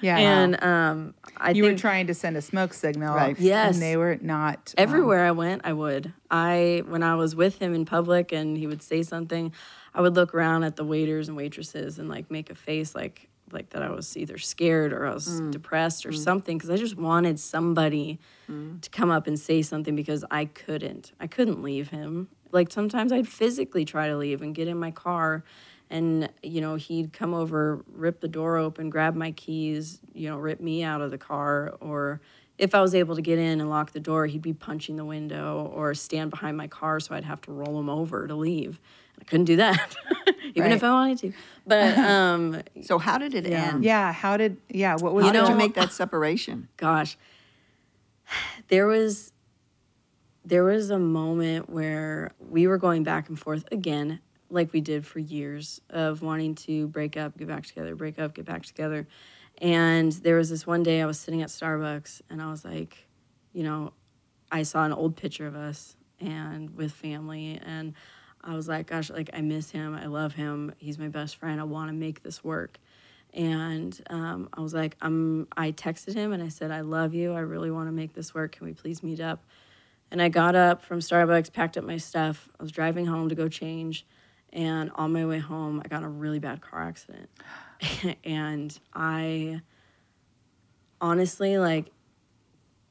Yeah. 0.00 0.18
And 0.18 0.62
um, 0.62 1.14
I 1.38 1.50
You 1.50 1.62
think 1.62 1.76
were 1.76 1.78
trying 1.78 2.08
to 2.08 2.14
send 2.14 2.36
a 2.36 2.42
smoke 2.42 2.74
signal. 2.74 3.14
Right. 3.14 3.38
Yes. 3.38 3.74
And 3.74 3.82
they 3.82 3.96
were 3.96 4.18
not. 4.20 4.74
um, 4.76 4.82
everywhere 4.82 5.24
I 5.24 5.30
went, 5.30 5.62
I 5.64 5.72
would. 5.72 6.12
I 6.30 6.82
when 6.86 7.02
I 7.02 7.14
was 7.14 7.34
with 7.34 7.58
him 7.58 7.74
in 7.74 7.84
public 7.86 8.30
and 8.32 8.56
he 8.56 8.66
would 8.66 8.82
say 8.82 9.02
something, 9.02 9.52
I 9.94 10.02
would 10.02 10.14
look 10.14 10.34
around 10.34 10.64
at 10.64 10.76
the 10.76 10.84
waiters 10.84 11.28
and 11.28 11.36
waitresses 11.36 11.98
and 11.98 12.08
like 12.08 12.30
make 12.30 12.50
a 12.50 12.54
face 12.54 12.94
like 12.94 13.30
like 13.52 13.70
that 13.70 13.82
I 13.82 13.90
was 13.90 14.16
either 14.16 14.38
scared 14.38 14.92
or 14.92 15.06
I 15.06 15.14
was 15.14 15.40
mm. 15.40 15.50
depressed 15.50 16.06
or 16.06 16.10
mm. 16.10 16.18
something 16.18 16.58
because 16.58 16.70
I 16.70 16.76
just 16.76 16.96
wanted 16.96 17.38
somebody 17.38 18.18
mm. 18.50 18.80
to 18.80 18.90
come 18.90 19.10
up 19.10 19.26
and 19.26 19.38
say 19.38 19.62
something 19.62 19.94
because 19.94 20.24
I 20.30 20.46
couldn't. 20.46 21.12
I 21.20 21.26
couldn't 21.26 21.62
leave 21.62 21.88
him. 21.88 22.28
Like 22.52 22.72
sometimes 22.72 23.12
I'd 23.12 23.28
physically 23.28 23.84
try 23.84 24.08
to 24.08 24.16
leave 24.16 24.42
and 24.42 24.54
get 24.54 24.68
in 24.68 24.78
my 24.78 24.90
car 24.90 25.44
and 25.90 26.28
you 26.42 26.60
know 26.60 26.74
he'd 26.76 27.12
come 27.12 27.34
over 27.34 27.84
rip 27.92 28.20
the 28.20 28.28
door 28.28 28.56
open 28.56 28.90
grab 28.90 29.14
my 29.14 29.30
keys 29.32 30.00
you 30.12 30.28
know 30.28 30.36
rip 30.36 30.60
me 30.60 30.82
out 30.82 31.00
of 31.00 31.10
the 31.10 31.18
car 31.18 31.76
or 31.80 32.20
if 32.58 32.74
i 32.74 32.80
was 32.80 32.94
able 32.94 33.14
to 33.14 33.22
get 33.22 33.38
in 33.38 33.60
and 33.60 33.68
lock 33.68 33.92
the 33.92 34.00
door 34.00 34.26
he'd 34.26 34.42
be 34.42 34.52
punching 34.52 34.96
the 34.96 35.04
window 35.04 35.70
or 35.74 35.94
stand 35.94 36.30
behind 36.30 36.56
my 36.56 36.66
car 36.66 36.98
so 37.00 37.14
i'd 37.14 37.24
have 37.24 37.40
to 37.40 37.52
roll 37.52 37.78
him 37.78 37.88
over 37.88 38.26
to 38.26 38.34
leave. 38.34 38.80
I 39.20 39.24
couldn't 39.24 39.46
do 39.46 39.56
that 39.56 39.94
even 40.54 40.72
if 40.72 40.82
i 40.82 40.90
wanted 40.90 41.18
to 41.18 41.32
but 41.66 41.96
um 42.12 42.62
So 42.82 42.98
how 42.98 43.18
did 43.18 43.34
it 43.34 43.46
end? 43.46 43.84
Yeah. 43.84 44.12
How 44.12 44.36
did? 44.36 44.58
Yeah. 44.68 44.96
What 44.96 45.14
was? 45.14 45.24
How 45.24 45.32
did 45.32 45.48
you 45.48 45.54
make 45.54 45.74
that 45.74 45.92
separation? 45.92 46.68
gosh 46.76 47.16
there 48.68 48.86
was 48.86 49.32
there 50.44 50.64
was 50.64 50.90
a 50.90 50.98
moment 50.98 51.70
where 51.70 52.32
we 52.50 52.66
were 52.66 52.78
going 52.78 53.02
back 53.02 53.28
and 53.28 53.38
forth 53.38 53.64
again 53.72 54.20
like 54.50 54.72
we 54.72 54.80
did 54.80 55.06
for 55.06 55.18
years 55.18 55.80
of 55.90 56.22
wanting 56.22 56.54
to 56.54 56.86
break 56.88 57.16
up 57.16 57.36
get 57.36 57.48
back 57.48 57.66
together 57.66 57.94
break 57.94 58.18
up 58.18 58.34
get 58.34 58.44
back 58.44 58.64
together 58.64 59.06
and 59.58 60.12
there 60.12 60.36
was 60.36 60.50
this 60.50 60.66
one 60.66 60.82
day 60.82 61.00
i 61.02 61.06
was 61.06 61.18
sitting 61.18 61.42
at 61.42 61.48
starbucks 61.48 62.20
and 62.30 62.42
i 62.42 62.50
was 62.50 62.64
like 62.64 63.06
you 63.52 63.62
know 63.62 63.92
i 64.52 64.62
saw 64.62 64.84
an 64.84 64.92
old 64.92 65.16
picture 65.16 65.46
of 65.46 65.54
us 65.54 65.96
and 66.20 66.74
with 66.76 66.92
family 66.92 67.60
and 67.64 67.94
i 68.44 68.54
was 68.54 68.68
like 68.68 68.86
gosh 68.86 69.10
like 69.10 69.30
i 69.32 69.40
miss 69.40 69.70
him 69.70 69.94
i 69.94 70.06
love 70.06 70.34
him 70.34 70.72
he's 70.78 70.98
my 70.98 71.08
best 71.08 71.36
friend 71.36 71.60
i 71.60 71.64
want 71.64 71.88
to 71.88 71.94
make 71.94 72.22
this 72.22 72.44
work 72.44 72.78
and 73.34 74.00
um, 74.10 74.48
I 74.54 74.60
was 74.60 74.72
like, 74.72 74.96
I'm. 75.02 75.48
I 75.56 75.72
texted 75.72 76.14
him 76.14 76.32
and 76.32 76.42
I 76.42 76.48
said, 76.48 76.70
I 76.70 76.80
love 76.82 77.14
you. 77.14 77.32
I 77.32 77.40
really 77.40 77.70
want 77.70 77.88
to 77.88 77.92
make 77.92 78.14
this 78.14 78.32
work. 78.32 78.52
Can 78.52 78.66
we 78.66 78.72
please 78.72 79.02
meet 79.02 79.20
up? 79.20 79.44
And 80.10 80.22
I 80.22 80.28
got 80.28 80.54
up 80.54 80.82
from 80.82 81.00
Starbucks, 81.00 81.52
packed 81.52 81.76
up 81.76 81.84
my 81.84 81.96
stuff. 81.96 82.48
I 82.58 82.62
was 82.62 82.70
driving 82.70 83.06
home 83.06 83.28
to 83.30 83.34
go 83.34 83.48
change, 83.48 84.06
and 84.52 84.92
on 84.94 85.12
my 85.12 85.26
way 85.26 85.40
home, 85.40 85.82
I 85.84 85.88
got 85.88 86.04
a 86.04 86.08
really 86.08 86.38
bad 86.38 86.60
car 86.60 86.82
accident. 86.82 87.28
and 88.24 88.78
I 88.94 89.60
honestly 91.00 91.58
like. 91.58 91.90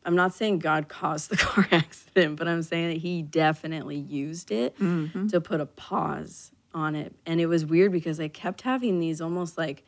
I'm 0.05 0.15
not 0.15 0.33
saying 0.33 0.59
God 0.59 0.87
caused 0.87 1.29
the 1.29 1.37
car 1.37 1.67
accident, 1.71 2.37
but 2.37 2.47
I'm 2.47 2.63
saying 2.63 2.89
that 2.89 2.97
He 2.97 3.21
definitely 3.21 3.97
used 3.97 4.51
it 4.51 4.77
mm-hmm. 4.79 5.27
to 5.27 5.41
put 5.41 5.61
a 5.61 5.65
pause 5.65 6.51
on 6.73 6.95
it. 6.95 7.13
And 7.25 7.39
it 7.39 7.45
was 7.45 7.65
weird 7.65 7.91
because 7.91 8.19
I 8.19 8.27
kept 8.27 8.61
having 8.61 8.99
these 8.99 9.21
almost 9.21 9.57
like 9.57 9.83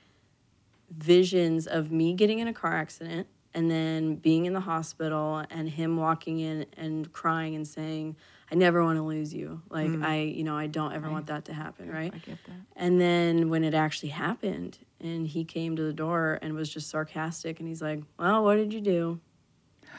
visions 0.91 1.67
of 1.67 1.91
me 1.91 2.13
getting 2.13 2.39
in 2.39 2.47
a 2.47 2.53
car 2.53 2.75
accident 2.75 3.27
and 3.53 3.71
then 3.71 4.15
being 4.15 4.45
in 4.45 4.53
the 4.53 4.59
hospital 4.59 5.43
and 5.49 5.69
him 5.69 5.97
walking 5.97 6.39
in 6.39 6.65
and 6.77 7.11
crying 7.11 7.55
and 7.55 7.67
saying 7.67 8.15
i 8.51 8.55
never 8.55 8.83
want 8.83 8.97
to 8.97 9.03
lose 9.03 9.33
you. 9.33 9.61
Like 9.69 9.87
mm. 9.87 10.05
i 10.05 10.19
you 10.19 10.43
know 10.43 10.55
i 10.55 10.67
don't 10.67 10.93
ever 10.93 11.09
want 11.09 11.27
that 11.27 11.45
to 11.45 11.53
happen 11.53 11.89
right? 11.89 12.13
I 12.13 12.17
get 12.19 12.37
that. 12.45 12.55
and 12.75 13.01
then 13.01 13.49
when 13.49 13.63
it 13.63 13.73
actually 13.73 14.09
happened 14.09 14.77
and 14.99 15.25
he 15.25 15.43
came 15.43 15.75
to 15.75 15.83
the 15.83 15.93
door 15.93 16.37
and 16.41 16.53
was 16.53 16.69
just 16.69 16.89
sarcastic 16.89 17.59
and 17.59 17.67
he's 17.67 17.81
like 17.81 18.03
well 18.19 18.43
what 18.43 18.55
did 18.55 18.73
you 18.73 18.81
do 18.81 19.19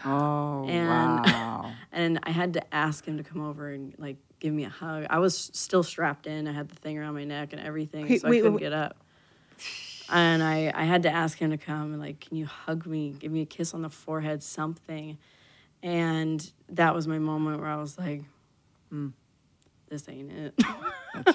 Oh, 0.07 0.65
And- 0.69 1.19
wow. 1.27 1.73
and 1.93 2.19
I 2.23 2.31
had 2.31 2.55
to 2.55 2.75
ask 2.75 3.05
him 3.05 3.17
to 3.19 3.25
come 3.25 3.41
over 3.43 3.71
and 3.71 3.95
like 3.99 4.17
give 4.41 4.53
me 4.55 4.65
a 4.65 4.69
hug. 4.69 5.07
I 5.11 5.19
was 5.19 5.37
still 5.55 5.83
strapped 5.83 6.27
in. 6.27 6.47
I 6.47 6.53
had 6.53 6.69
the 6.69 6.77
thing 6.77 6.99
around 6.99 7.15
my 7.15 7.25
neck 7.25 7.53
and 7.53 7.61
everything, 7.61 8.09
Wait, 8.09 8.21
so 8.21 8.29
I 8.29 8.31
wait, 8.31 8.39
couldn't 8.41 8.55
wait. 8.55 8.61
get 8.61 8.73
up. 8.73 8.97
And 10.09 10.43
I, 10.43 10.71
I 10.75 10.85
had 10.85 11.03
to 11.05 11.11
ask 11.11 11.37
him 11.39 11.51
to 11.51 11.59
come 11.59 11.93
and 11.93 12.01
like, 12.01 12.21
can 12.21 12.37
you 12.37 12.47
hug 12.47 12.87
me, 12.87 13.15
give 13.19 13.33
me 13.33 13.43
a 13.43 13.47
kiss 13.47 13.75
on 13.75 13.83
the 13.83 13.91
forehead, 13.91 14.43
something. 14.43 15.19
And 15.83 16.49
that 16.71 16.95
was 16.95 17.09
my 17.09 17.19
moment 17.19 17.61
where 17.61 17.69
I 17.71 17.77
was 17.77 17.99
like, 17.99 18.23
hmm, 18.91 19.09
this 19.89 20.09
ain't 20.09 20.31
it. 20.31 20.55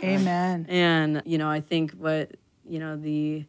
Amen. 0.03 0.65
and 0.69 1.21
you 1.25 1.37
know, 1.37 1.49
I 1.49 1.59
think 1.59 1.91
what 1.93 2.31
you 2.69 2.79
know 2.79 2.95
the 2.95 3.43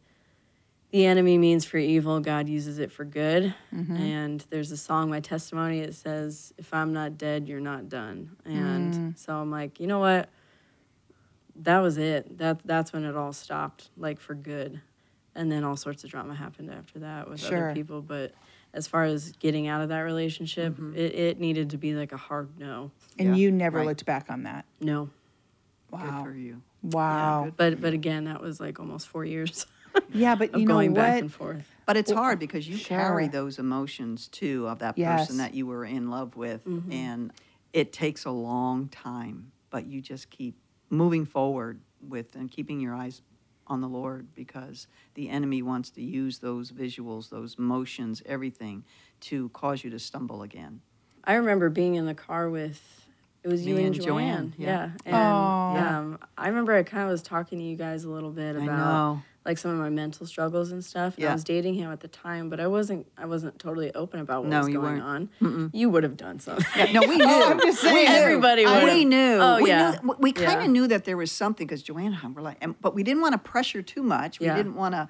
the 0.93 1.07
enemy 1.07 1.39
means 1.39 1.65
for 1.65 1.77
evil, 1.77 2.19
God 2.19 2.47
uses 2.47 2.77
it 2.77 2.91
for 2.91 3.03
good. 3.03 3.55
Mm-hmm. 3.73 3.95
And 3.95 4.45
there's 4.51 4.71
a 4.71 4.77
song, 4.77 5.09
my 5.09 5.21
testimony, 5.21 5.79
it 5.79 5.95
says, 5.95 6.53
"If 6.59 6.71
I'm 6.71 6.93
not 6.93 7.17
dead, 7.17 7.47
you're 7.47 7.59
not 7.59 7.89
done." 7.89 8.37
And 8.45 8.93
mm. 8.93 9.17
so 9.17 9.33
I'm 9.33 9.49
like, 9.49 9.79
you 9.79 9.87
know 9.87 9.97
what? 9.97 10.29
That 11.55 11.79
was 11.79 11.97
it. 11.97 12.37
That 12.37 12.59
that's 12.63 12.93
when 12.93 13.05
it 13.05 13.15
all 13.15 13.33
stopped, 13.33 13.89
like 13.97 14.19
for 14.19 14.35
good. 14.35 14.81
And 15.33 15.51
then 15.51 15.63
all 15.63 15.75
sorts 15.75 16.03
of 16.03 16.11
drama 16.11 16.35
happened 16.35 16.69
after 16.69 16.99
that 16.99 17.27
with 17.27 17.39
Sure. 17.39 17.69
other 17.69 17.73
people. 17.73 18.03
But 18.03 18.35
as 18.71 18.85
far 18.85 19.03
as 19.05 19.31
getting 19.31 19.67
out 19.67 19.81
of 19.81 19.89
that 19.89 20.01
relationship, 20.01 20.73
mm-hmm. 20.73 20.95
it, 20.95 21.15
it 21.15 21.39
needed 21.39 21.71
to 21.71 21.79
be 21.79 21.95
like 21.95 22.11
a 22.11 22.17
hard 22.17 22.49
no. 22.59 22.91
And 23.17 23.29
Yeah, 23.29 23.35
you 23.35 23.51
never 23.51 23.79
right. 23.79 23.87
looked 23.87 24.05
back 24.05 24.27
on 24.29 24.43
that. 24.43 24.65
No. 24.79 25.09
Good 25.89 26.01
Wow. 26.01 26.23
for 26.23 26.33
you. 26.33 26.61
Wow. 26.83 27.51
But 27.57 27.81
but 27.81 27.93
again, 27.93 28.25
that 28.25 28.41
was 28.41 28.59
like 28.59 28.79
almost 28.79 29.07
four 29.07 29.25
years 29.25 29.65
Yeah, 30.13 30.35
but 30.35 30.53
of 30.53 30.59
you 30.59 30.65
know 30.67 30.75
going 30.75 30.93
back 30.93 31.13
what? 31.15 31.21
and 31.23 31.33
forth. 31.33 31.67
But 31.85 31.97
it's 31.97 32.11
hard 32.11 32.39
because 32.39 32.67
you 32.67 32.77
carry 32.77 33.27
those 33.27 33.57
emotions 33.59 34.27
too 34.27 34.67
of 34.67 34.79
that 34.79 34.97
Yes. 34.97 35.21
person 35.21 35.37
that 35.37 35.53
you 35.53 35.65
were 35.65 35.85
in 35.85 36.09
love 36.09 36.35
with. 36.35 36.63
Mm-hmm. 36.65 36.91
And 36.91 37.33
it 37.73 37.91
takes 37.91 38.25
a 38.25 38.31
long 38.31 38.89
time, 38.89 39.51
but 39.69 39.85
you 39.87 40.01
just 40.01 40.29
keep 40.29 40.55
moving 40.89 41.25
forward 41.25 41.81
with 42.07 42.35
and 42.35 42.49
keeping 42.51 42.79
your 42.79 42.93
eyes 42.93 43.21
on 43.65 43.81
the 43.81 43.87
Lord 43.87 44.27
because 44.35 44.87
the 45.15 45.29
enemy 45.29 45.61
wants 45.61 45.89
to 45.91 46.01
use 46.03 46.39
those 46.39 46.71
visuals, 46.71 47.29
those 47.29 47.57
motions, 47.57 48.21
everything 48.25 48.83
to 49.21 49.49
cause 49.49 49.83
you 49.83 49.89
to 49.89 49.99
stumble 49.99 50.43
again. 50.43 50.81
I 51.23 51.35
remember 51.35 51.69
being 51.69 51.95
in 51.95 52.05
the 52.05 52.13
car 52.13 52.49
with 52.49 52.81
it 53.43 53.47
was 53.49 53.65
you 53.65 53.77
and 53.77 53.87
and 53.87 53.95
Joanne. 53.95 54.05
Joanne, 54.05 54.53
Yeah. 54.57 54.89
yeah. 55.05 55.13
And 55.13 55.15
Aw. 55.15 55.97
um, 55.97 56.19
I 56.37 56.47
remember 56.49 56.73
I 56.73 56.83
kind 56.83 57.03
of 57.03 57.09
was 57.09 57.21
talking 57.21 57.57
to 57.59 57.63
you 57.65 57.75
guys 57.75 58.03
a 58.03 58.09
little 58.09 58.31
bit 58.31 58.55
I 58.55 58.63
about 58.63 58.77
know. 58.77 59.21
Like 59.45 59.57
some 59.57 59.71
of 59.71 59.77
my 59.77 59.89
mental 59.89 60.25
struggles 60.25 60.71
and 60.71 60.83
stuff. 60.83 61.15
And 61.15 61.23
Yeah. 61.23 61.31
I 61.31 61.33
was 61.33 61.43
dating 61.43 61.73
him 61.75 61.91
at 61.91 61.99
the 61.99 62.07
time, 62.07 62.49
but 62.49 62.59
I 62.59 62.67
wasn't 62.67 63.07
I 63.17 63.25
wasn't 63.25 63.59
totally 63.59 63.93
open 63.93 64.19
about 64.19 64.43
what 64.43 64.49
No, 64.49 64.59
was 64.59 64.69
you 64.69 64.75
going 64.79 64.99
weren't. 65.03 65.29
on. 65.41 65.69
You 65.73 65.89
would 65.89 66.03
have 66.03 66.15
done 66.17 66.39
something. 66.39 66.65
Yeah, 66.75 66.91
No, 66.91 67.01
we 67.07 67.17
knew. 67.17 67.25
I'm 67.25 67.59
just 67.59 67.81
saying. 67.81 67.93
We. 67.95 68.05
Everybody 68.07 68.65
would've. 68.65 68.83
We 68.83 69.05
knew. 69.05 69.37
Oh, 69.41 69.59
we 69.61 69.69
yeah. 69.69 69.97
Knew, 70.01 70.15
we 70.19 70.31
kind 70.31 70.59
of 70.59 70.65
Yeah. 70.65 70.71
knew 70.71 70.87
that 70.87 71.03
there 71.05 71.17
was 71.17 71.31
something 71.31 71.67
because 71.67 71.83
Joanna 71.83 72.17
and 72.23 72.25
I 72.25 72.27
were 72.29 72.41
like, 72.41 72.57
and, 72.61 72.79
but 72.81 72.95
we 72.95 73.03
didn't 73.03 73.21
want 73.21 73.33
to 73.33 73.39
pressure 73.39 73.81
too 73.81 74.03
much. 74.03 74.39
We 74.39 74.47
didn't 74.47 74.75
want 74.75 74.95
to. 74.95 75.09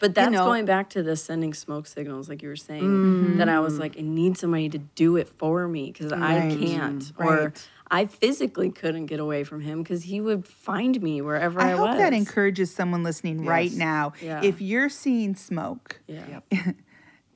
But 0.00 0.14
that's 0.14 0.30
know- 0.32 0.44
going 0.44 0.64
back 0.64 0.90
to 0.90 1.02
the 1.02 1.16
sending 1.16 1.54
smoke 1.54 1.86
signals, 1.86 2.28
like 2.28 2.42
you 2.42 2.48
were 2.48 2.56
saying, 2.56 3.38
that 3.38 3.48
I 3.48 3.60
was 3.60 3.74
mm-hmm. 3.74 3.82
like, 3.82 3.98
I 3.98 4.02
need 4.02 4.36
somebody 4.38 4.68
to 4.70 4.78
do 4.78 5.16
it 5.16 5.28
for 5.38 5.66
me 5.68 5.90
because 5.92 6.12
I 6.12 6.54
can't. 6.56 7.12
Or 7.18 7.36
Right. 7.46 7.68
I 7.92 8.06
physically 8.06 8.70
couldn't 8.70 9.06
get 9.06 9.20
away 9.20 9.44
from 9.44 9.60
him 9.60 9.82
because 9.82 10.02
he 10.02 10.20
would 10.22 10.46
find 10.46 11.00
me 11.02 11.20
wherever 11.20 11.60
I, 11.60 11.66
was. 11.66 11.74
I 11.74 11.76
hope 11.76 11.88
was. 11.90 11.98
that 11.98 12.12
encourages 12.14 12.74
someone 12.74 13.02
listening 13.02 13.44
right 13.44 13.70
now. 13.70 14.14
Yeah. 14.22 14.40
If 14.42 14.62
you're 14.62 14.88
seeing 14.88 15.36
smoke, 15.36 16.00
Yeah. 16.06 16.40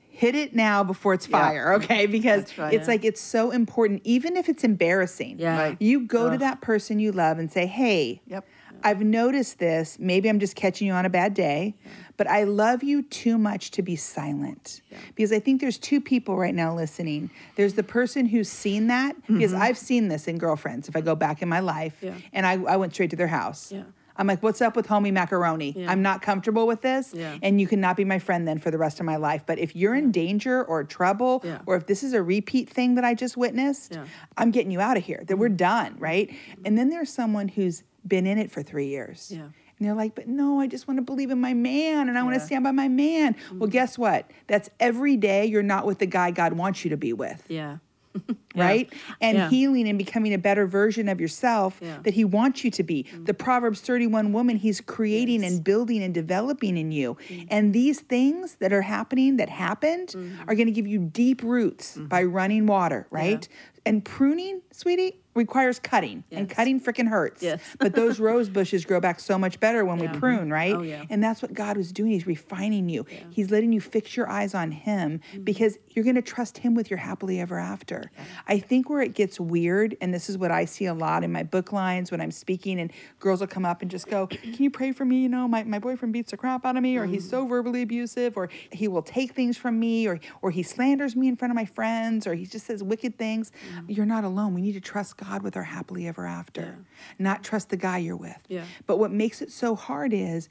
hit 0.09 0.33
it 0.33 0.55
now 0.55 0.83
before 0.83 1.13
it's 1.13 1.27
fire, 1.27 1.73
okay? 1.73 2.07
Because 2.07 2.57
right. 2.57 2.73
it's 2.73 2.87
like 2.87 3.05
it's 3.05 3.21
so 3.21 3.51
important, 3.51 4.01
even 4.03 4.35
if 4.35 4.49
it's 4.49 4.63
embarrassing. 4.63 5.37
Yeah. 5.37 5.59
Right. 5.59 5.77
You 5.79 6.07
go 6.07 6.31
to 6.31 6.39
that 6.39 6.59
person 6.61 6.97
you 6.97 7.11
love 7.11 7.37
and 7.37 7.51
say, 7.51 7.67
hey, 7.67 8.21
Yep. 8.25 8.43
I've 8.83 9.01
noticed 9.01 9.59
this. 9.59 9.97
Maybe 9.99 10.27
I'm 10.29 10.39
just 10.39 10.55
catching 10.55 10.87
you 10.87 10.93
on 10.93 11.05
a 11.05 11.09
bad 11.09 11.33
day, 11.35 11.75
but 12.17 12.27
I 12.27 12.43
love 12.43 12.83
you 12.83 13.03
too 13.03 13.37
much 13.37 13.71
to 13.71 13.81
be 13.81 13.95
silent. 13.95 14.81
Because 15.15 15.31
I 15.31 15.39
think 15.39 15.61
there's 15.61 15.77
two 15.77 16.01
people 16.01 16.35
right 16.37 16.53
now 16.55 16.73
listening. 16.75 17.29
There's 17.55 17.75
the 17.75 17.83
person 17.83 18.25
who's 18.25 18.49
seen 18.49 18.87
that, 18.87 19.15
because 19.27 19.53
I've 19.53 19.77
seen 19.77 20.07
this 20.07 20.27
in 20.27 20.37
girlfriends. 20.37 20.89
If 20.89 20.95
I 20.95 21.01
go 21.01 21.15
back 21.15 21.41
in 21.41 21.49
my 21.49 21.59
life, 21.59 21.97
Yeah. 22.01 22.15
and 22.33 22.45
I, 22.45 22.53
I 22.63 22.75
went 22.77 22.93
straight 22.93 23.11
to 23.11 23.15
their 23.15 23.27
house. 23.27 23.71
Yeah. 23.71 23.83
I'm 24.19 24.25
like, 24.25 24.41
what's 24.41 24.63
up 24.63 24.75
with 24.75 24.87
homie 24.87 25.13
macaroni? 25.13 25.73
Yeah. 25.77 25.91
I'm 25.91 26.01
not 26.01 26.23
comfortable 26.23 26.65
with 26.65 26.81
this. 26.81 27.13
Yeah. 27.13 27.37
And 27.43 27.61
you 27.61 27.67
cannot 27.67 27.95
be 27.95 28.03
my 28.03 28.17
friend 28.17 28.47
then 28.47 28.57
for 28.57 28.71
the 28.71 28.77
rest 28.79 28.99
of 28.99 29.05
my 29.05 29.17
life. 29.17 29.43
But 29.45 29.59
if 29.59 29.75
you're 29.75 29.93
in 29.93 30.11
danger 30.11 30.63
or 30.63 30.83
trouble, 30.83 31.41
Yeah. 31.45 31.59
or 31.67 31.75
if 31.75 31.85
this 31.85 32.01
is 32.01 32.13
a 32.13 32.23
repeat 32.23 32.67
thing 32.67 32.95
that 32.95 33.03
I 33.05 33.13
just 33.13 33.37
witnessed, 33.37 33.91
Yeah. 33.91 33.97
Mm-hmm. 33.99 34.07
I'm 34.37 34.49
getting 34.49 34.71
you 34.71 34.81
out 34.81 34.97
of 34.97 35.03
here. 35.03 35.23
That 35.27 35.37
we're 35.37 35.49
done, 35.49 35.97
right? 35.99 36.33
And 36.65 36.75
then 36.75 36.89
there's 36.89 37.11
someone 37.13 37.47
who's 37.47 37.83
been 38.07 38.25
in 38.25 38.39
it 38.39 38.49
for 38.49 38.63
three 38.63 38.87
years. 38.87 39.31
Yeah. 39.79 39.87
And 39.87 39.87
they're 39.87 39.95
like, 39.95 40.15
but 40.15 40.27
no, 40.27 40.59
I 40.59 40.67
just 40.67 40.87
want 40.87 40.97
to 40.97 41.01
believe 41.03 41.29
in 41.31 41.39
my 41.39 41.53
man 41.53 42.09
and 42.09 42.17
I 42.17 42.23
want 42.23 42.35
to 42.35 42.39
stand 42.41 42.63
by 42.63 42.71
my 42.71 42.87
man. 42.87 43.33
Mm-hmm. 43.35 43.59
Well, 43.59 43.69
guess 43.69 43.97
what? 43.97 44.29
That's 44.47 44.69
every 44.79 45.17
day 45.17 45.45
you're 45.45 45.63
not 45.63 45.85
with 45.85 45.99
the 45.99 46.05
guy 46.07 46.31
God 46.31 46.53
wants 46.53 46.83
you 46.83 46.89
to 46.91 46.97
be 46.97 47.13
with 47.13 47.43
Yeah. 47.47 47.77
right? 48.55 48.91
And 49.21 49.37
Yeah. 49.37 49.49
healing 49.49 49.87
and 49.87 49.95
becoming 49.99 50.33
a 50.33 50.39
better 50.39 50.65
version 50.65 51.07
of 51.07 51.21
yourself 51.21 51.77
Yeah. 51.79 51.89
Mm-hmm. 51.93 52.01
that 52.03 52.13
he 52.15 52.25
wants 52.25 52.63
you 52.63 52.71
to 52.71 52.81
be. 52.83 53.05
The 53.25 53.35
Proverbs 53.35 53.81
31 53.81 54.33
woman 54.33 54.55
he's 54.57 54.81
creating 54.81 55.43
and 55.43 55.63
building 55.63 56.01
and 56.01 56.13
developing 56.13 56.75
in 56.77 56.91
you. 56.91 57.15
Mm-hmm. 57.29 57.47
And 57.51 57.73
these 57.73 57.99
things 57.99 58.55
that 58.55 58.73
are 58.73 58.81
happening 58.81 59.37
that 59.37 59.49
happened 59.49 60.09
Mm-hmm. 60.15 60.49
are 60.49 60.55
going 60.55 60.65
to 60.67 60.71
give 60.71 60.87
you 60.87 60.99
deep 60.99 61.43
roots 61.43 61.97
by 61.97 62.23
running 62.23 62.65
water, 62.65 63.05
right? 63.11 63.47
And 63.87 64.03
pruning, 64.05 64.61
sweetie, 64.71 65.17
requires 65.35 65.77
cutting. 65.79 66.23
And 66.31 66.49
cutting 66.49 66.81
freaking 66.81 67.07
hurts. 67.07 67.43
Yes. 67.43 67.61
but 67.79 67.93
those 67.93 68.19
rose 68.19 68.49
bushes 68.49 68.85
grow 68.85 68.99
back 68.99 69.19
so 69.19 69.37
much 69.37 69.59
better 69.59 69.85
when 69.85 69.99
we 69.99 70.07
prune, 70.07 70.51
right? 70.51 70.73
Oh, 70.73 70.81
yeah. 70.81 71.05
And 71.11 71.23
that's 71.23 71.43
what 71.43 71.53
God 71.53 71.77
was 71.77 71.91
doing. 71.91 72.11
He's 72.11 72.25
refining 72.25 72.89
you. 72.89 73.05
He's 73.29 73.51
letting 73.51 73.71
you 73.71 73.79
fix 73.79 74.17
your 74.17 74.27
eyes 74.29 74.53
on 74.55 74.71
Him 74.71 74.97
Mm-hmm. 74.97 75.43
because 75.43 75.77
you're 75.89 76.03
going 76.03 76.15
to 76.15 76.21
trust 76.21 76.57
Him 76.57 76.73
with 76.73 76.89
your 76.89 76.97
happily 76.97 77.39
ever 77.39 77.59
after. 77.59 78.11
I 78.47 78.59
think 78.59 78.89
where 78.89 79.01
it 79.01 79.13
gets 79.13 79.39
weird, 79.39 79.95
and 80.01 80.13
this 80.13 80.29
is 80.29 80.37
what 80.37 80.51
I 80.51 80.65
see 80.65 80.85
a 80.85 80.93
lot 80.93 81.23
in 81.23 81.31
my 81.31 81.43
book 81.43 81.71
lines 81.71 82.11
when 82.11 82.19
I'm 82.19 82.31
speaking, 82.31 82.79
and 82.79 82.91
girls 83.19 83.39
will 83.39 83.47
come 83.47 83.65
up 83.65 83.81
and 83.83 83.91
just 83.91 84.07
go, 84.07 84.27
Can 84.27 84.55
you 84.63 84.71
pray 84.71 84.91
for 84.91 85.05
me? 85.05 85.21
You 85.21 85.29
know, 85.29 85.47
my, 85.47 85.63
my 85.63 85.79
boyfriend 85.79 86.13
beats 86.13 86.31
the 86.31 86.37
crap 86.37 86.65
out 86.65 86.75
of 86.77 86.83
me, 86.83 86.97
or 86.97 87.05
he's 87.05 87.29
so 87.29 87.45
verbally 87.45 87.83
abusive, 87.83 88.37
or 88.37 88.49
he 88.71 88.87
will 88.87 89.01
take 89.03 89.33
things 89.33 89.55
from 89.55 89.79
me, 89.79 90.07
or, 90.07 90.19
or 90.41 90.49
he 90.51 90.63
slanders 90.63 91.15
me 91.15 91.27
in 91.27 91.35
front 91.35 91.51
of 91.51 91.55
my 91.55 91.65
friends, 91.65 92.25
or 92.25 92.33
he 92.33 92.45
just 92.45 92.65
says 92.65 92.81
wicked 92.83 93.17
things. 93.17 93.51
Mm-hmm. 93.77 93.91
You're 93.91 94.05
not 94.05 94.23
alone. 94.23 94.53
We 94.53 94.61
need 94.61 94.73
to 94.73 94.81
trust 94.81 95.17
God 95.17 95.43
with 95.43 95.55
our 95.55 95.63
happily 95.63 96.07
ever 96.07 96.25
after, 96.25 96.77
not 97.19 97.43
trust 97.43 97.69
the 97.69 97.77
guy 97.77 97.99
you're 97.99 98.15
with. 98.15 98.37
Yeah. 98.47 98.65
But 98.85 98.97
what 98.97 99.11
makes 99.11 99.41
it 99.41 99.51
so 99.51 99.75
hard 99.75 100.13
is 100.13 100.49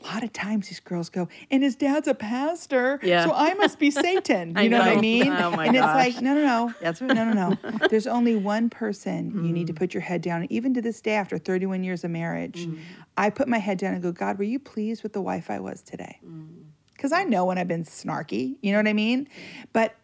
a 0.00 0.06
lot 0.06 0.22
of 0.22 0.32
times 0.32 0.68
these 0.68 0.80
girls 0.80 1.10
go, 1.10 1.28
and 1.50 1.62
his 1.62 1.74
dad's 1.74 2.06
a 2.08 2.14
pastor, 2.14 3.00
Yeah. 3.02 3.24
so 3.24 3.32
I 3.34 3.54
must 3.54 3.78
be 3.78 3.90
Satan. 3.90 4.56
You 4.56 4.68
know, 4.68 4.78
what 4.78 4.88
I 4.88 5.00
mean? 5.00 5.32
Oh 5.32 5.50
my 5.50 5.66
and 5.66 5.76
it's 5.76 5.84
gosh. 5.84 6.14
like, 6.14 6.22
no, 6.22 6.34
no, 6.34 6.44
no. 6.44 6.74
That's 6.80 7.00
right. 7.00 7.14
No, 7.14 7.32
no, 7.32 7.58
no. 7.62 7.88
There's 7.88 8.06
only 8.06 8.36
one 8.36 8.70
person 8.70 9.44
you 9.44 9.52
need 9.52 9.66
to 9.66 9.72
mm. 9.72 9.76
put 9.76 9.94
your 9.94 10.00
head 10.00 10.22
down. 10.22 10.42
And 10.42 10.52
even 10.52 10.74
to 10.74 10.82
this 10.82 11.00
day, 11.00 11.14
after 11.14 11.38
31 11.38 11.82
years 11.82 12.04
of 12.04 12.10
marriage, 12.10 12.66
mm. 12.66 12.78
I 13.16 13.30
put 13.30 13.48
my 13.48 13.58
head 13.58 13.78
down 13.78 13.94
and 13.94 14.02
go, 14.02 14.12
God, 14.12 14.38
were 14.38 14.44
you 14.44 14.58
pleased 14.58 15.02
with 15.02 15.12
the 15.12 15.20
wife 15.20 15.50
I 15.50 15.58
was 15.58 15.82
today? 15.82 16.20
Mm. 16.24 16.64
Because 16.92 17.12
I 17.12 17.24
know 17.24 17.44
when 17.44 17.58
I've 17.58 17.68
been 17.68 17.84
snarky, 17.84 18.56
you 18.60 18.72
know 18.72 18.78
what 18.78 18.88
I 18.88 18.92
mean? 18.92 19.28
But 19.72 19.94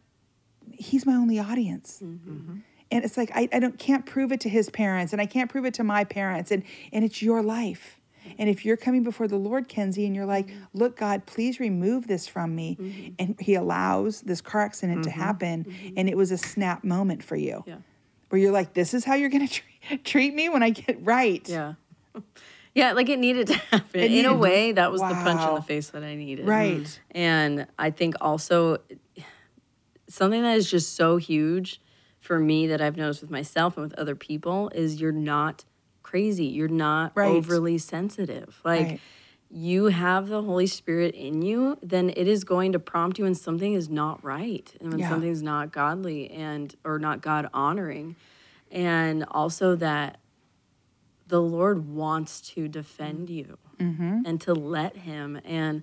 he's 0.79 1.07
my 1.07 1.15
only 1.15 1.39
audience. 1.39 2.01
Mm-hmm. 2.03 2.59
And 2.91 3.05
it's 3.05 3.17
like 3.17 3.31
I, 3.35 3.49
I 3.53 3.59
don't 3.59 3.79
can't 3.79 4.07
prove 4.07 4.33
it 4.33 4.41
to 4.41 4.49
his 4.49 4.71
parents 4.71 5.13
and 5.13 5.21
I 5.21 5.27
can't 5.27 5.51
prove 5.51 5.65
it 5.65 5.75
to 5.75 5.85
my 5.85 6.05
parents 6.05 6.51
and 6.51 6.63
and 6.93 7.05
it's 7.05 7.23
your 7.23 7.43
life. 7.43 8.01
And 8.39 8.49
if 8.49 8.65
you're 8.65 8.77
coming 8.77 9.03
before 9.03 9.29
the 9.29 9.37
Lord, 9.37 9.69
Kenzie, 9.69 10.07
and 10.07 10.17
you're 10.17 10.27
like, 10.27 10.47
mm-hmm. 10.47 10.65
look, 10.73 10.97
God, 10.97 11.27
please 11.27 11.61
remove 11.61 12.07
this 12.07 12.27
from 12.27 12.55
me. 12.55 12.77
Mm-hmm. 12.81 13.15
And 13.19 13.37
he 13.39 13.55
allows 13.55 14.23
this 14.23 14.41
car 14.41 14.63
accident 14.63 15.05
to 15.05 15.11
happen. 15.11 15.67
And 15.97 16.09
it 16.09 16.17
was 16.17 16.31
a 16.31 16.39
snap 16.39 16.85
moment 16.85 17.23
for 17.23 17.37
you. 17.37 17.63
Yeah. 17.67 17.77
Where 18.31 18.41
you're 18.41 18.53
like, 18.53 18.73
this 18.73 18.95
is 18.95 19.05
how 19.05 19.15
you're 19.15 19.29
gonna 19.29 19.49
treat, 19.89 20.05
treat 20.05 20.35
me 20.35 20.49
when 20.49 20.63
I 20.63 20.71
get 20.71 21.05
right. 21.05 21.47
Yeah. 21.49 21.75
Yeah, 22.75 22.93
like 22.93 23.09
it 23.09 23.21
needed 23.21 23.47
to 23.47 23.55
happen. 23.55 24.01
It 24.01 24.11
in 24.11 24.27
a 24.27 24.35
way, 24.35 24.73
that 24.73 24.91
was 24.91 25.01
the 25.01 25.07
punch 25.07 25.49
in 25.49 25.55
the 25.55 25.63
face 25.63 25.91
that 25.91 26.03
I 26.03 26.17
needed. 26.17 26.47
Right. 26.47 27.01
And 27.13 27.69
I 27.79 27.91
think 27.91 28.17
also 28.21 28.79
something 30.15 30.43
that 30.43 30.57
is 30.57 30.71
just 30.71 30.95
so 30.95 31.17
huge 31.17 31.81
for 32.21 32.39
me 32.39 32.67
that 32.69 32.81
I've 32.81 32.97
noticed 32.97 33.21
with 33.21 33.31
myself 33.31 33.77
and 33.77 33.85
with 33.85 33.99
other 33.99 34.15
people 34.15 34.71
is 34.75 35.01
you're 35.01 35.13
not 35.13 35.65
crazy. 36.03 36.47
You're 36.47 36.69
not 36.69 37.13
Right. 37.15 37.27
overly 37.29 37.79
sensitive. 37.79 38.61
Like 38.65 38.89
Right. 38.89 39.01
you 39.51 39.87
have 39.87 40.29
the 40.29 40.43
Holy 40.43 40.67
Spirit 40.67 41.15
in 41.15 41.43
you, 41.43 41.77
then 41.83 42.11
it 42.11 42.29
is 42.29 42.45
going 42.45 42.73
to 42.73 42.79
prompt 42.79 43.19
you 43.19 43.25
when 43.25 43.35
something 43.35 43.75
is 43.75 43.89
not 43.91 44.23
right 44.25 44.73
and 44.81 44.91
when 44.91 45.01
Yeah. 45.01 45.09
something's 45.09 45.43
not 45.43 45.73
godly 45.73 46.31
and 46.31 46.75
or 46.85 46.99
not 46.99 47.21
God 47.21 47.49
honoring. 47.53 48.17
And 48.71 49.25
also 49.31 49.75
that 49.77 50.19
the 51.27 51.41
Lord 51.41 51.89
wants 51.89 52.41
to 52.53 52.69
defend 52.69 53.31
you 53.31 53.59
mm-hmm. 53.79 54.23
and 54.25 54.41
to 54.43 54.55
let 54.55 54.97
him. 54.99 55.41
And 55.45 55.83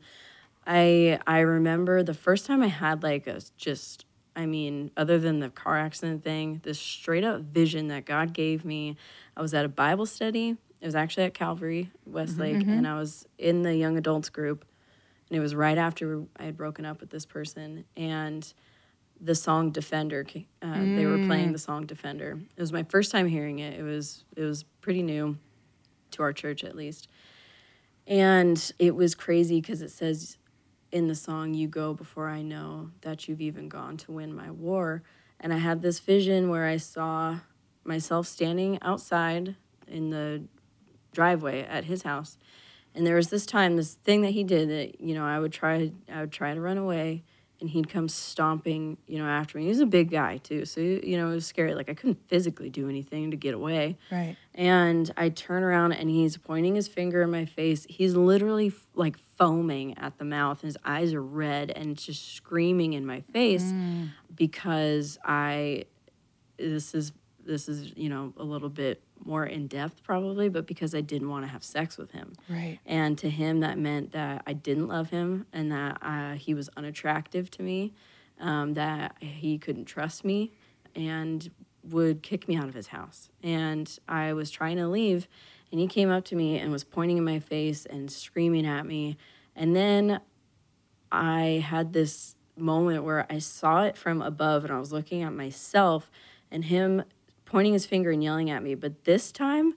I 0.65 1.19
I 1.25 1.39
remember 1.39 2.03
the 2.03 2.13
first 2.13 2.45
time 2.45 2.61
I 2.61 2.67
had 2.67 3.03
like 3.03 3.27
a 3.27 3.41
just 3.57 4.05
I 4.35 4.45
mean, 4.45 4.91
other 4.95 5.19
than 5.19 5.39
the 5.39 5.49
car 5.49 5.77
accident 5.77 6.23
thing, 6.23 6.61
this 6.63 6.79
straight 6.79 7.23
up 7.23 7.41
vision 7.41 7.87
that 7.89 8.05
God 8.05 8.33
gave 8.33 8.63
me. 8.63 8.95
I 9.35 9.41
was 9.41 9.53
at 9.53 9.65
a 9.65 9.69
Bible 9.69 10.05
study. 10.05 10.57
It 10.79 10.85
was 10.85 10.95
actually 10.95 11.25
at 11.25 11.33
Calvary, 11.33 11.91
Westlake, 12.05 12.55
mm-hmm, 12.55 12.61
mm-hmm. 12.69 12.77
and 12.79 12.87
I 12.87 12.97
was 12.97 13.27
in 13.37 13.61
the 13.61 13.75
young 13.75 13.97
adults 13.97 14.29
group. 14.29 14.65
And 15.29 15.37
it 15.37 15.41
was 15.41 15.53
right 15.53 15.77
after 15.77 16.23
I 16.37 16.45
had 16.45 16.57
broken 16.57 16.85
up 16.85 16.99
with 16.99 17.09
this 17.09 17.25
person. 17.25 17.85
And 17.95 18.51
the 19.21 19.35
song 19.35 19.71
Defender, 19.71 20.25
uh, 20.61 20.79
they 20.79 21.05
were 21.05 21.23
playing 21.25 21.49
mm. 21.49 21.53
the 21.53 21.59
song 21.59 21.85
Defender. 21.85 22.39
It 22.57 22.61
was 22.61 22.73
my 22.73 22.83
first 22.83 23.11
time 23.11 23.27
hearing 23.27 23.59
it. 23.59 23.79
It 23.79 23.83
was 23.83 24.25
it 24.35 24.43
was 24.43 24.63
pretty 24.81 25.03
new 25.03 25.37
to 26.11 26.23
our 26.23 26.33
church 26.33 26.63
at 26.63 26.75
least. 26.75 27.07
And 28.07 28.71
it 28.79 28.95
was 28.95 29.13
crazy 29.13 29.61
because 29.61 29.81
it 29.81 29.91
says 29.91 30.37
in 30.91 31.07
the 31.07 31.15
song, 31.15 31.53
You 31.53 31.67
go 31.67 31.93
before 31.93 32.29
I 32.29 32.41
know 32.41 32.91
that 33.01 33.27
you've 33.27 33.41
even 33.41 33.69
gone 33.69 33.97
to 33.97 34.11
win 34.11 34.33
my 34.33 34.51
war. 34.51 35.03
And 35.39 35.53
I 35.53 35.57
had 35.57 35.81
this 35.81 35.99
vision 35.99 36.49
where 36.49 36.65
I 36.65 36.77
saw 36.77 37.39
myself 37.83 38.27
standing 38.27 38.77
outside 38.81 39.55
in 39.87 40.09
the 40.09 40.43
driveway 41.13 41.63
at 41.63 41.85
his 41.85 42.03
house. 42.03 42.37
And 42.93 43.07
there 43.07 43.15
was 43.15 43.29
this 43.29 43.45
time, 43.45 43.77
this 43.77 43.93
thing 43.95 44.21
that 44.21 44.31
he 44.31 44.43
did 44.43 44.69
that, 44.69 45.01
you 45.01 45.15
know, 45.15 45.25
I 45.25 45.39
would 45.39 45.53
try 45.53 45.91
I 46.11 46.21
would 46.21 46.31
try 46.31 46.53
to 46.53 46.61
run 46.61 46.77
away 46.77 47.23
and 47.61 47.69
he'd 47.69 47.87
come 47.87 48.09
stomping, 48.09 48.97
you 49.07 49.19
know, 49.19 49.25
after 49.25 49.57
me. 49.57 49.65
He 49.65 49.69
was 49.69 49.79
a 49.79 49.85
big 49.85 50.09
guy 50.09 50.37
too. 50.37 50.65
So, 50.65 50.81
you 50.81 51.15
know, 51.15 51.29
it 51.29 51.35
was 51.35 51.45
scary. 51.45 51.75
Like 51.75 51.89
I 51.89 51.93
couldn't 51.93 52.27
physically 52.27 52.69
do 52.69 52.89
anything 52.89 53.31
to 53.31 53.37
get 53.37 53.53
away. 53.53 53.97
Right. 54.11 54.35
And 54.55 55.11
I 55.15 55.29
turn 55.29 55.63
around 55.63 55.93
and 55.93 56.09
he's 56.09 56.35
pointing 56.37 56.75
his 56.75 56.87
finger 56.87 57.21
in 57.21 57.29
my 57.29 57.45
face. 57.45 57.85
He's 57.87 58.15
literally 58.15 58.67
f- 58.67 58.87
like 58.95 59.17
foaming 59.37 59.97
at 59.97 60.17
the 60.17 60.25
mouth. 60.25 60.61
His 60.61 60.77
eyes 60.83 61.13
are 61.13 61.21
red 61.21 61.69
and 61.69 61.95
just 61.95 62.35
screaming 62.35 62.93
in 62.93 63.05
my 63.05 63.21
face 63.21 63.63
mm. 63.63 64.09
because 64.35 65.19
I 65.23 65.85
this 66.57 66.93
is 66.93 67.13
this 67.45 67.69
is, 67.69 67.93
you 67.95 68.09
know, 68.09 68.33
a 68.37 68.43
little 68.43 68.69
bit 68.69 69.01
more 69.25 69.45
in 69.45 69.67
depth 69.67 70.03
probably, 70.03 70.49
but 70.49 70.65
because 70.65 70.95
I 70.95 71.01
didn't 71.01 71.29
want 71.29 71.45
to 71.45 71.51
have 71.51 71.63
sex 71.63 71.97
with 71.97 72.11
him. 72.11 72.33
Right. 72.49 72.79
And 72.85 73.17
to 73.19 73.29
him, 73.29 73.59
that 73.61 73.77
meant 73.77 74.11
that 74.11 74.43
I 74.45 74.53
didn't 74.53 74.87
love 74.87 75.09
him 75.09 75.45
and 75.53 75.71
that 75.71 75.97
uh, 76.01 76.33
he 76.33 76.53
was 76.53 76.69
unattractive 76.77 77.49
to 77.51 77.63
me, 77.63 77.93
um, 78.39 78.73
that 78.73 79.15
he 79.19 79.57
couldn't 79.57 79.85
trust 79.85 80.25
me 80.25 80.51
and 80.95 81.49
would 81.83 82.21
kick 82.21 82.47
me 82.47 82.55
out 82.55 82.67
of 82.67 82.73
his 82.73 82.87
house. 82.87 83.29
And 83.41 83.97
I 84.07 84.33
was 84.33 84.51
trying 84.51 84.77
to 84.77 84.87
leave, 84.87 85.27
and 85.71 85.79
he 85.79 85.87
came 85.87 86.09
up 86.09 86.25
to 86.25 86.35
me 86.35 86.59
and 86.59 86.71
was 86.71 86.83
pointing 86.83 87.17
in 87.17 87.23
my 87.23 87.39
face 87.39 87.85
and 87.85 88.11
screaming 88.11 88.65
at 88.65 88.85
me. 88.85 89.17
And 89.55 89.75
then 89.75 90.19
I 91.11 91.63
had 91.65 91.93
this 91.93 92.35
moment 92.57 93.03
where 93.03 93.25
I 93.29 93.39
saw 93.39 93.83
it 93.83 93.97
from 93.97 94.21
above 94.21 94.63
and 94.63 94.73
I 94.73 94.79
was 94.79 94.91
looking 94.91 95.23
at 95.23 95.33
myself 95.33 96.11
and 96.51 96.65
him 96.65 97.03
pointing 97.51 97.73
his 97.73 97.85
finger 97.85 98.11
and 98.11 98.23
yelling 98.23 98.49
at 98.49 98.63
me. 98.63 98.75
But 98.75 99.03
this 99.03 99.29
time, 99.29 99.73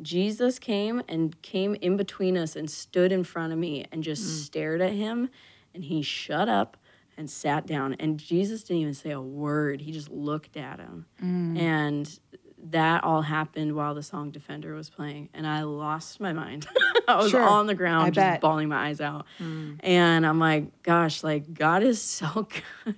Jesus 0.00 0.60
came 0.60 1.02
and 1.08 1.40
came 1.42 1.74
in 1.80 1.96
between 1.96 2.36
us 2.38 2.54
and 2.54 2.70
stood 2.70 3.10
in 3.10 3.24
front 3.24 3.52
of 3.52 3.58
me 3.58 3.84
and 3.90 4.04
just 4.04 4.22
mm. 4.22 4.44
stared 4.44 4.80
at 4.80 4.92
him. 4.92 5.28
And 5.74 5.82
he 5.84 6.02
shut 6.02 6.48
up 6.48 6.76
and 7.16 7.28
sat 7.28 7.66
down. 7.66 7.94
And 7.94 8.16
Jesus 8.16 8.62
didn't 8.62 8.82
even 8.82 8.94
say 8.94 9.10
a 9.10 9.20
word, 9.20 9.80
he 9.80 9.90
just 9.90 10.08
looked 10.08 10.56
at 10.56 10.78
him. 10.78 11.06
Mm. 11.20 11.58
And 11.58 12.20
that 12.70 13.04
all 13.04 13.22
happened 13.22 13.74
while 13.74 13.94
the 13.94 14.02
song 14.02 14.30
Defender 14.30 14.74
was 14.74 14.88
playing. 14.90 15.28
And 15.34 15.46
I 15.46 15.62
lost 15.62 16.20
my 16.20 16.32
mind. 16.32 16.66
I 17.08 17.16
was 17.16 17.30
Sure. 17.30 17.42
on 17.42 17.66
the 17.66 17.74
ground 17.74 18.04
I 18.06 18.10
just 18.10 18.16
bet. 18.16 18.40
bawling 18.40 18.68
my 18.68 18.88
eyes 18.88 19.00
out. 19.00 19.26
And 19.38 20.26
I'm 20.26 20.38
like, 20.38 20.82
gosh, 20.82 21.22
like 21.22 21.52
God 21.54 21.82
is 21.82 22.00
so 22.02 22.48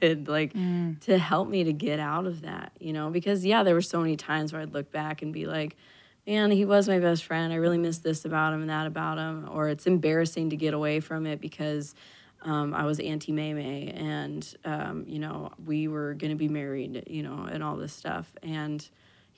good, 0.01 0.29
like 0.29 0.53
to 1.01 1.19
help 1.19 1.49
me 1.49 1.65
to 1.65 1.73
get 1.73 2.01
out 2.01 2.27
of 2.27 2.43
that, 2.43 2.73
you 2.79 2.93
know? 2.93 3.11
Because 3.11 3.45
yeah, 3.45 3.63
there 3.63 3.75
were 3.75 3.83
so 3.83 4.01
many 4.01 4.17
times 4.17 4.53
where 4.53 4.63
I'd 4.63 4.73
look 4.73 4.91
back 4.93 5.23
and 5.23 5.33
be 5.33 5.47
like, 5.47 5.77
man, 6.27 6.51
he 6.51 6.65
was 6.65 6.89
my 6.89 6.99
best 6.99 7.25
friend. 7.25 7.53
I 7.53 7.57
really 7.57 7.79
miss 7.79 7.99
this 7.99 8.25
about 8.25 8.53
him 8.55 8.61
and 8.61 8.71
that 8.71 8.87
about 8.87 9.19
him. 9.19 9.49
Or 9.51 9.69
it's 9.69 9.87
embarrassing 9.87 10.51
to 10.51 10.57
get 10.57 10.75
away 10.75 11.01
from 11.01 11.27
it 11.27 11.41
because 11.41 11.95
um, 12.43 12.73
I 12.75 12.85
was 12.85 13.01
Auntie 13.01 13.33
May 13.33 13.89
and, 13.89 14.57
um, 14.65 15.05
you 15.09 15.19
know, 15.19 15.51
we 15.67 15.89
were 15.89 16.15
going 16.15 16.31
to 16.31 16.37
be 16.37 16.49
married, 16.49 17.05
you 17.09 17.23
know, 17.23 17.49
and 17.51 17.63
all 17.65 17.77
this 17.77 17.93
stuff. 17.93 18.31
And 18.43 18.87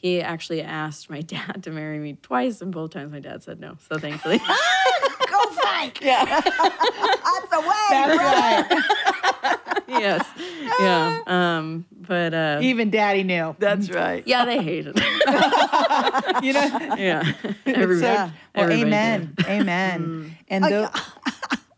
he 0.00 0.20
actually 0.22 0.62
asked 0.62 1.10
my 1.10 1.20
dad 1.34 1.62
to 1.64 1.70
marry 1.70 1.98
me 1.98 2.16
twice, 2.22 2.60
and 2.62 2.72
both 2.72 2.90
times 2.90 3.12
my 3.12 3.20
dad 3.20 3.42
said 3.42 3.60
no. 3.60 3.76
So 3.88 3.98
thankfully. 3.98 4.38
Go 5.28 5.50
Frank. 5.52 6.00
Yeah. 6.02 6.24
That's 6.24 7.50
the 7.50 7.60
way. 7.60 7.86
That's 7.90 8.16
brother. 8.16 8.80
right. 8.82 9.64
yes. 9.88 10.26
Yeah. 10.80 11.20
Um, 11.26 11.86
but 11.92 12.34
uh, 12.34 12.58
Even 12.62 12.90
daddy 12.90 13.22
knew. 13.22 13.54
That's 13.58 13.90
right. 13.90 14.22
yeah, 14.26 14.44
they 14.44 14.62
hated 14.62 14.94
it. 14.98 16.44
You 16.44 16.52
know? 16.52 16.94
yeah. 16.96 17.32
Everybody, 17.66 18.00
So, 18.00 18.06
well, 18.14 18.32
everybody 18.54 18.82
amen. 18.82 19.32
did. 19.36 19.46
Amen. 19.46 20.36
And 20.48 20.64
I- 20.64 20.70
though, 20.70 20.88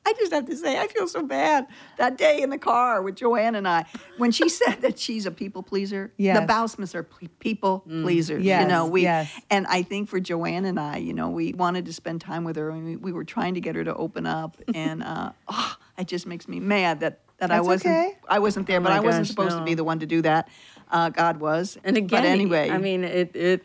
I 0.06 0.12
just 0.14 0.32
have 0.32 0.46
to 0.46 0.56
say, 0.56 0.78
I 0.78 0.88
feel 0.88 1.06
so 1.06 1.22
bad 1.22 1.66
that 1.96 2.18
day 2.18 2.42
in 2.42 2.50
the 2.50 2.58
car 2.58 3.02
with 3.02 3.16
Joanne 3.16 3.54
and 3.54 3.68
I 3.68 3.84
when 4.18 4.30
she 4.32 4.48
said 4.60 4.82
that 4.82 4.98
she's 4.98 5.26
a 5.26 5.30
people 5.30 5.62
pleaser. 5.62 6.12
Yes. 6.16 6.38
The 6.40 6.46
Bausmas 6.52 6.94
are 6.94 7.02
ple- 7.04 7.28
people 7.38 7.80
pleasers. 7.80 8.42
Yes, 8.44 8.62
You 8.62 8.68
know, 8.68 8.86
we 8.86 9.02
yes. 9.02 9.32
and 9.50 9.66
I 9.68 9.82
think 9.82 10.08
for 10.08 10.18
Joanne 10.20 10.64
and 10.64 10.78
I, 10.78 10.96
you 10.98 11.12
know, 11.14 11.30
we 11.30 11.52
wanted 11.52 11.86
to 11.86 11.92
spend 11.92 12.20
time 12.20 12.44
with 12.44 12.56
her 12.56 12.70
and 12.70 12.84
we, 12.84 12.96
we 12.96 13.12
were 13.12 13.24
trying 13.24 13.54
to 13.54 13.60
get 13.60 13.76
her 13.76 13.84
to 13.84 13.94
open 13.94 14.26
up, 14.26 14.56
and 14.74 15.02
uh, 15.02 15.32
oh, 15.48 15.76
it 15.98 16.08
just 16.08 16.26
makes 16.26 16.48
me 16.48 16.58
mad 16.60 17.00
that 17.00 17.20
that 17.38 17.50
I 17.50 17.60
wasn't 17.60 17.94
okay. 17.94 18.18
I 18.28 18.38
wasn't 18.38 18.66
there, 18.66 18.78
Oh 18.78 18.82
but 18.84 18.92
I 18.92 19.00
wasn't 19.00 19.24
gosh, 19.24 19.30
supposed 19.30 19.56
to 19.56 19.64
be 19.64 19.74
the 19.74 19.84
one 19.84 19.98
to 20.00 20.06
do 20.06 20.22
that. 20.22 20.48
Uh, 20.90 21.08
God 21.10 21.38
was. 21.38 21.78
And 21.84 21.96
again, 21.96 22.22
but 22.22 22.24
anyway, 22.28 22.70
I 22.70 22.78
mean, 22.78 23.02
it, 23.02 23.34
it, 23.34 23.64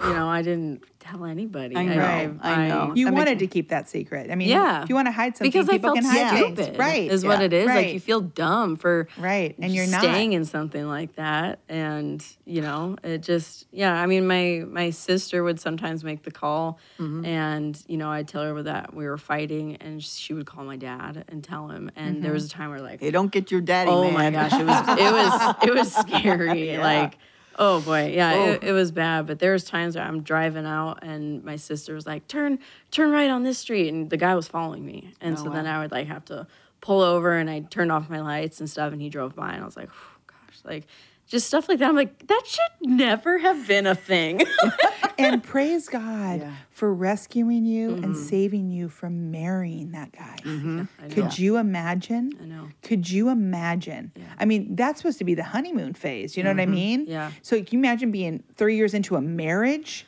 you 0.00 0.12
know, 0.12 0.28
I 0.28 0.42
didn't 0.42 0.84
tell 1.10 1.24
anybody. 1.24 1.76
I 1.76 1.84
know, 1.84 2.38
I 2.42 2.68
know. 2.68 2.92
you 2.94 3.06
That 3.06 3.14
wanted 3.14 3.38
me- 3.38 3.46
to 3.46 3.46
keep 3.46 3.68
that 3.70 3.88
secret. 3.88 4.30
I 4.30 4.34
mean, 4.34 4.48
Yeah. 4.48 4.82
if 4.82 4.88
you 4.88 4.94
want 4.94 5.06
to 5.06 5.12
hide 5.12 5.36
something, 5.36 5.50
because 5.50 5.68
I 5.68 5.78
felt 5.78 5.94
can 5.96 6.04
hide 6.04 6.36
stupid, 6.36 6.56
things. 6.64 6.78
Right. 6.78 7.10
Is 7.10 7.24
what 7.24 7.38
Yeah. 7.40 7.46
it 7.46 7.52
is. 7.52 7.66
Like 7.66 7.92
you 7.92 8.00
feel 8.00 8.20
dumb 8.20 8.76
for 8.76 9.08
Right, 9.18 9.54
and 9.58 9.72
you're 9.74 9.86
not. 9.86 10.00
staying 10.00 10.32
in 10.32 10.44
something 10.44 10.86
like 10.86 11.14
that, 11.16 11.60
and 11.68 12.24
you 12.44 12.60
know, 12.62 12.96
it 13.02 13.22
just 13.22 13.66
yeah. 13.72 13.94
I 13.94 14.06
mean, 14.06 14.26
my 14.26 14.64
my 14.68 14.90
sister 14.90 15.42
would 15.42 15.60
sometimes 15.60 16.04
make 16.04 16.22
the 16.24 16.30
call, 16.30 16.78
Mm-hmm. 16.98 17.24
and 17.24 17.82
you 17.88 17.96
know, 17.96 18.10
I'd 18.10 18.28
tell 18.28 18.42
her 18.42 18.62
that 18.62 18.94
we 18.94 19.06
were 19.06 19.18
fighting, 19.18 19.76
and 19.76 20.02
she 20.02 20.34
would 20.34 20.46
call 20.46 20.64
my 20.64 20.76
dad 20.76 21.24
and 21.28 21.42
tell 21.42 21.68
him. 21.68 21.90
And 21.96 22.16
Mm-hmm. 22.16 22.22
there 22.24 22.32
was 22.32 22.44
a 22.46 22.48
time 22.50 22.70
where 22.70 22.80
like, 22.80 23.00
hey, 23.00 23.10
don't 23.10 23.30
get 23.32 23.50
your 23.50 23.60
daddy 23.60 23.90
oh 23.90 24.10
mad. 24.10 24.12
my 24.12 24.30
gosh, 24.30 24.52
it 24.60 24.66
was 24.66 24.98
it 24.98 25.12
was 25.12 25.54
it 25.68 25.74
was 25.74 25.94
scary. 26.04 26.76
Like, 26.78 27.16
oh 27.58 27.80
boy, 27.82 28.12
yeah, 28.14 28.32
It, 28.32 28.60
oh. 28.62 28.66
it 28.68 28.72
was 28.72 28.90
bad. 28.90 29.26
But 29.26 29.38
there 29.40 29.52
was 29.52 29.64
times 29.64 29.96
where 29.96 30.04
I'm 30.04 30.22
driving 30.22 30.64
out 30.64 31.00
and 31.02 31.44
my 31.44 31.56
sister 31.56 31.94
was 31.94 32.06
like, 32.06 32.26
turn 32.28 32.58
turn 32.90 33.10
right 33.10 33.30
on 33.30 33.42
this 33.42 33.58
street, 33.58 33.88
and 33.88 34.08
the 34.08 34.16
guy 34.16 34.34
was 34.34 34.48
following 34.48 34.86
me, 34.86 35.12
and 35.20 35.36
Oh, 35.36 35.44
so 35.44 35.50
then 35.50 35.66
I 35.66 35.80
would 35.80 35.90
like 35.92 36.06
have 36.06 36.24
to 36.26 36.46
pull 36.80 37.02
over 37.02 37.36
and 37.36 37.50
I 37.50 37.60
turned 37.60 37.92
off 37.92 38.08
my 38.08 38.20
lights 38.20 38.60
and 38.60 38.70
stuff, 38.70 38.92
and 38.92 39.02
he 39.02 39.08
drove 39.10 39.34
by, 39.34 39.52
and 39.52 39.62
I 39.62 39.66
was 39.66 39.76
like, 39.76 39.90
gosh, 40.26 40.58
like. 40.64 40.86
Just 41.28 41.46
stuff 41.46 41.68
like 41.68 41.78
that. 41.80 41.88
I'm 41.90 41.94
like, 41.94 42.26
that 42.26 42.42
should 42.46 42.88
never 42.90 43.36
have 43.38 43.66
been 43.68 43.86
a 43.86 43.94
thing. 43.94 44.40
and 45.18 45.42
praise 45.44 45.86
God 45.86 46.40
Yeah. 46.40 46.52
for 46.70 46.92
rescuing 46.92 47.66
you 47.66 47.90
Mm-hmm. 47.90 48.04
and 48.04 48.16
saving 48.16 48.70
you 48.70 48.88
from 48.88 49.30
marrying 49.30 49.90
that 49.92 50.10
guy. 50.12 50.36
I 50.44 50.48
know. 50.48 50.86
Could 51.10 51.38
you 51.38 51.58
imagine? 51.58 52.32
I 52.40 52.46
know. 52.46 52.68
Could 52.82 53.10
you 53.10 53.28
imagine? 53.28 54.10
Yeah. 54.16 54.24
I 54.38 54.46
mean, 54.46 54.74
that's 54.74 55.00
supposed 55.00 55.18
to 55.18 55.24
be 55.24 55.34
the 55.34 55.42
honeymoon 55.44 55.92
phase. 55.92 56.34
You 56.36 56.44
know 56.44 56.50
what 56.50 56.60
I 56.60 56.66
mean? 56.66 57.02
Mm-hmm. 57.02 57.10
Yeah. 57.12 57.30
So 57.42 57.56
can 57.56 57.66
you 57.72 57.78
imagine 57.80 58.10
being 58.10 58.42
three 58.56 58.76
years 58.76 58.94
into 58.94 59.14
a 59.16 59.20
marriage 59.20 60.06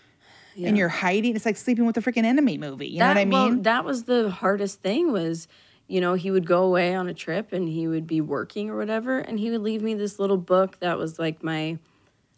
and 0.56 0.76
you're 0.78 0.88
hiding? 0.88 1.37
It's 1.37 1.44
like 1.44 1.59
sleeping 1.59 1.85
with 1.85 1.98
a 1.98 2.00
freaking 2.00 2.24
enemy 2.24 2.56
movie. 2.56 2.88
You 2.88 3.00
know 3.00 3.09
what 3.09 3.18
I 3.18 3.24
mean? 3.26 3.33
Well, 3.56 3.62
that 3.62 3.85
was 3.85 4.04
the 4.04 4.30
hardest 4.30 4.80
thing 4.80 5.12
was, 5.12 5.48
you 5.90 6.00
know, 6.00 6.14
he 6.14 6.31
would 6.31 6.46
go 6.46 6.62
away 6.62 6.94
on 6.94 7.09
a 7.09 7.14
trip 7.14 7.53
and 7.53 7.68
he 7.68 7.88
would 7.88 8.07
be 8.07 8.20
working 8.20 8.70
or 8.70 8.76
whatever, 8.76 9.18
and 9.18 9.40
he 9.40 9.50
would 9.50 9.61
leave 9.61 9.83
me 9.83 9.94
this 9.94 10.20
little 10.20 10.37
book 10.37 10.79
that 10.79 10.96
was 10.96 11.18
like 11.18 11.42
my 11.42 11.79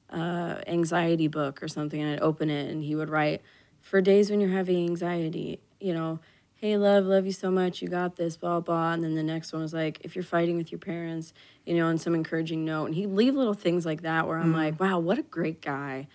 uh, 0.09 0.57
anxiety 0.67 1.29
book 1.29 1.63
or 1.63 1.69
something, 1.69 2.01
and 2.01 2.15
I'd 2.15 2.21
open 2.21 2.49
it 2.49 2.71
and 2.71 2.83
he 2.83 2.95
would 2.95 3.11
write, 3.11 3.43
for 3.81 4.01
days 4.01 4.31
when 4.31 4.41
you're 4.41 4.51
having 4.51 4.87
anxiety, 4.87 5.61
you 5.81 5.93
know, 5.93 6.19
hey, 6.55 6.79
love, 6.79 7.05
love 7.05 7.27
you 7.27 7.33
so 7.33 7.51
much, 7.51 7.83
you 7.83 7.89
got 7.89 8.17
this, 8.17 8.37
blah, 8.37 8.61
blah. 8.61 8.93
And 8.93 9.03
then 9.03 9.17
the 9.17 9.23
next 9.23 9.53
one 9.53 9.61
was 9.61 9.75
like, 9.75 9.99
if 10.03 10.15
you're 10.15 10.23
fighting 10.23 10.57
with 10.57 10.71
your 10.71 10.79
parents, 10.79 11.35
you 11.67 11.75
know, 11.75 11.89
and 11.89 12.01
some 12.01 12.15
encouraging 12.15 12.65
note. 12.65 12.87
And 12.87 12.95
he'd 12.95 13.09
leave 13.09 13.35
little 13.35 13.53
things 13.53 13.85
like 13.85 14.03
that 14.03 14.29
where 14.29 14.39
I'm 14.39 14.53
like, 14.55 14.81
wow, 14.81 14.99
what 15.01 15.19
a 15.19 15.23
great 15.23 15.61
guy. 15.61 16.07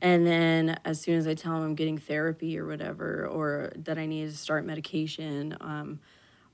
And 0.00 0.26
then 0.26 0.80
as 0.86 1.00
soon 1.00 1.18
as 1.18 1.26
I 1.26 1.34
tell 1.34 1.54
him 1.54 1.62
I'm 1.62 1.74
getting 1.74 1.98
therapy 1.98 2.58
or 2.58 2.66
whatever, 2.66 3.26
or 3.26 3.72
that 3.76 3.98
I 3.98 4.06
need 4.06 4.30
to 4.30 4.36
start 4.36 4.64
medication, 4.64 5.56
um, 5.60 6.00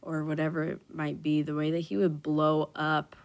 or 0.07 0.25
whatever 0.25 0.63
it 0.63 0.81
might 0.93 1.23
be, 1.23 1.43
the 1.43 1.55
way 1.55 1.73
that 1.73 1.81
he 1.81 1.97
would 1.97 2.23
blow 2.23 2.71
up, 2.77 3.17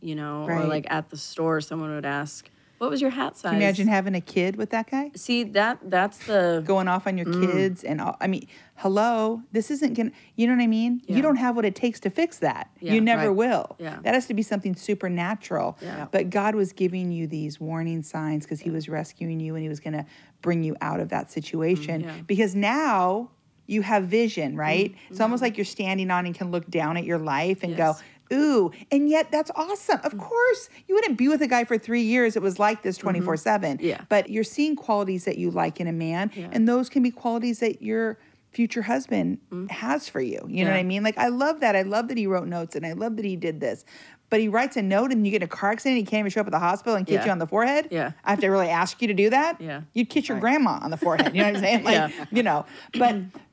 you 0.00 0.14
know, 0.14 0.44
or 0.48 0.64
like 0.64 0.86
at 0.90 1.10
the 1.10 1.16
store, 1.16 1.60
someone 1.60 1.94
would 1.94 2.06
ask, 2.06 2.48
what 2.78 2.88
was 2.88 3.02
your 3.02 3.10
hat 3.10 3.36
size? 3.36 3.50
Can 3.50 3.60
you 3.60 3.66
imagine 3.66 3.88
having 3.88 4.14
a 4.14 4.22
kid 4.22 4.56
with 4.56 4.70
that 4.70 4.90
guy? 4.90 5.10
See, 5.14 5.44
that 5.44 5.78
that's 5.90 6.16
the 6.26 6.62
Going 6.64 6.88
off 6.88 7.06
on 7.06 7.18
your 7.18 7.26
Mm. 7.26 7.52
kids 7.52 7.84
and 7.84 8.00
all, 8.00 8.16
I 8.22 8.26
mean, 8.26 8.46
hello, 8.76 9.42
this 9.52 9.70
isn't 9.70 9.92
gonna. 9.92 10.12
You 10.34 10.46
know 10.46 10.54
what 10.54 10.62
I 10.62 10.66
mean? 10.66 11.02
Yeah. 11.04 11.16
You 11.16 11.20
don't 11.22 11.36
have 11.36 11.56
what 11.56 11.66
it 11.66 11.74
takes 11.74 12.00
to 12.00 12.10
fix 12.10 12.38
that. 12.38 12.70
Yeah, 12.80 12.94
you 12.94 13.02
never 13.02 13.28
right. 13.28 13.36
will. 13.36 13.76
Yeah. 13.78 13.98
That 14.02 14.14
has 14.14 14.26
to 14.28 14.34
be 14.34 14.42
something 14.42 14.74
supernatural. 14.74 15.76
Yeah. 15.82 16.06
But 16.10 16.30
God 16.30 16.54
was 16.54 16.72
giving 16.72 17.12
you 17.12 17.26
these 17.26 17.60
warning 17.60 18.02
signs 18.02 18.46
because 18.46 18.60
He 18.60 18.70
was 18.70 18.88
rescuing 18.88 19.40
you 19.40 19.54
and 19.56 19.62
He 19.62 19.68
was 19.68 19.80
going 19.80 19.92
to 19.92 20.06
bring 20.40 20.62
you 20.64 20.74
out 20.80 21.00
of 21.00 21.10
that 21.10 21.30
situation. 21.30 22.04
Mm. 22.04 22.26
Because 22.26 22.54
now 22.54 23.30
you 23.70 23.82
have 23.82 24.04
vision, 24.04 24.56
right? 24.56 24.94
It's 25.08 25.14
Mm-hmm. 25.14 25.22
almost 25.22 25.42
like 25.42 25.56
you're 25.56 25.64
standing 25.64 26.10
on 26.10 26.26
and 26.26 26.34
can 26.34 26.50
look 26.50 26.68
down 26.70 26.96
at 26.96 27.04
your 27.04 27.18
life 27.18 27.62
and 27.62 27.76
Yes. 27.76 27.78
go, 27.78 28.36
Ooh, 28.36 28.70
and 28.92 29.08
yet 29.08 29.32
that's 29.32 29.50
awesome. 29.56 29.98
Of 30.04 30.16
course, 30.16 30.68
you 30.86 30.94
wouldn't 30.94 31.18
be 31.18 31.26
with 31.26 31.42
a 31.42 31.48
guy 31.48 31.64
for 31.64 31.76
three 31.78 32.02
years. 32.02 32.36
It 32.36 32.42
was 32.42 32.60
like 32.60 32.82
this 32.82 32.96
24 32.96 33.36
7. 33.36 33.78
Mm-hmm. 33.78 33.86
Yeah. 33.86 34.00
But 34.08 34.30
you're 34.30 34.44
seeing 34.44 34.76
qualities 34.76 35.24
that 35.24 35.36
you 35.36 35.50
like 35.50 35.80
in 35.80 35.88
a 35.88 35.92
man, 35.92 36.30
Yeah. 36.34 36.48
and 36.52 36.68
those 36.68 36.88
can 36.88 37.02
be 37.02 37.10
qualities 37.10 37.58
that 37.58 37.82
your 37.82 38.18
future 38.52 38.82
husband 38.82 39.38
has 39.70 40.08
for 40.08 40.20
you. 40.20 40.40
You 40.48 40.64
know 40.64 40.70
what 40.70 40.76
I 40.76 40.80
Mm-hmm. 40.80 40.88
Mean? 40.88 41.02
Like, 41.02 41.18
I 41.18 41.28
love 41.28 41.60
that. 41.60 41.74
I 41.76 41.82
love 41.82 42.06
that 42.08 42.16
he 42.18 42.26
wrote 42.28 42.46
notes 42.48 42.74
and 42.76 42.84
I 42.86 42.92
love 42.92 43.16
that 43.16 43.24
he 43.24 43.34
did 43.36 43.60
this. 43.60 43.84
But 44.28 44.38
he 44.40 44.46
writes 44.46 44.76
a 44.76 44.82
note 44.82 45.10
and 45.10 45.24
you 45.26 45.32
get 45.32 45.42
in 45.42 45.46
a 45.46 45.48
car 45.48 45.72
accident, 45.72 45.98
and 45.98 46.06
he 46.06 46.08
can't 46.08 46.20
even 46.20 46.30
show 46.30 46.40
up 46.40 46.46
at 46.46 46.52
the 46.52 46.58
hospital 46.60 46.94
and 46.94 47.04
kiss 47.04 47.14
Yeah. 47.16 47.24
you 47.26 47.30
on 47.32 47.38
the 47.38 47.46
forehead. 47.48 47.88
Yeah. 47.90 48.12
I 48.24 48.30
have 48.30 48.38
to 48.40 48.48
really 48.48 48.68
ask 48.68 49.02
you 49.02 49.08
to 49.08 49.14
do 49.14 49.30
that. 49.30 49.60
Yeah. 49.60 49.80
You'd 49.92 50.08
kiss 50.08 50.28
your 50.28 50.38
grandma 50.38 50.78
on 50.82 50.90
the 50.92 50.96
forehead. 50.96 51.34
You 51.34 51.42
know 51.42 51.48
what 51.48 51.56
I'm 51.56 51.62
saying? 51.62 51.82
Like, 51.88 51.94
Yeah. 51.94 52.24
you 52.30 52.44
know, 52.44 52.64
but 52.96 53.16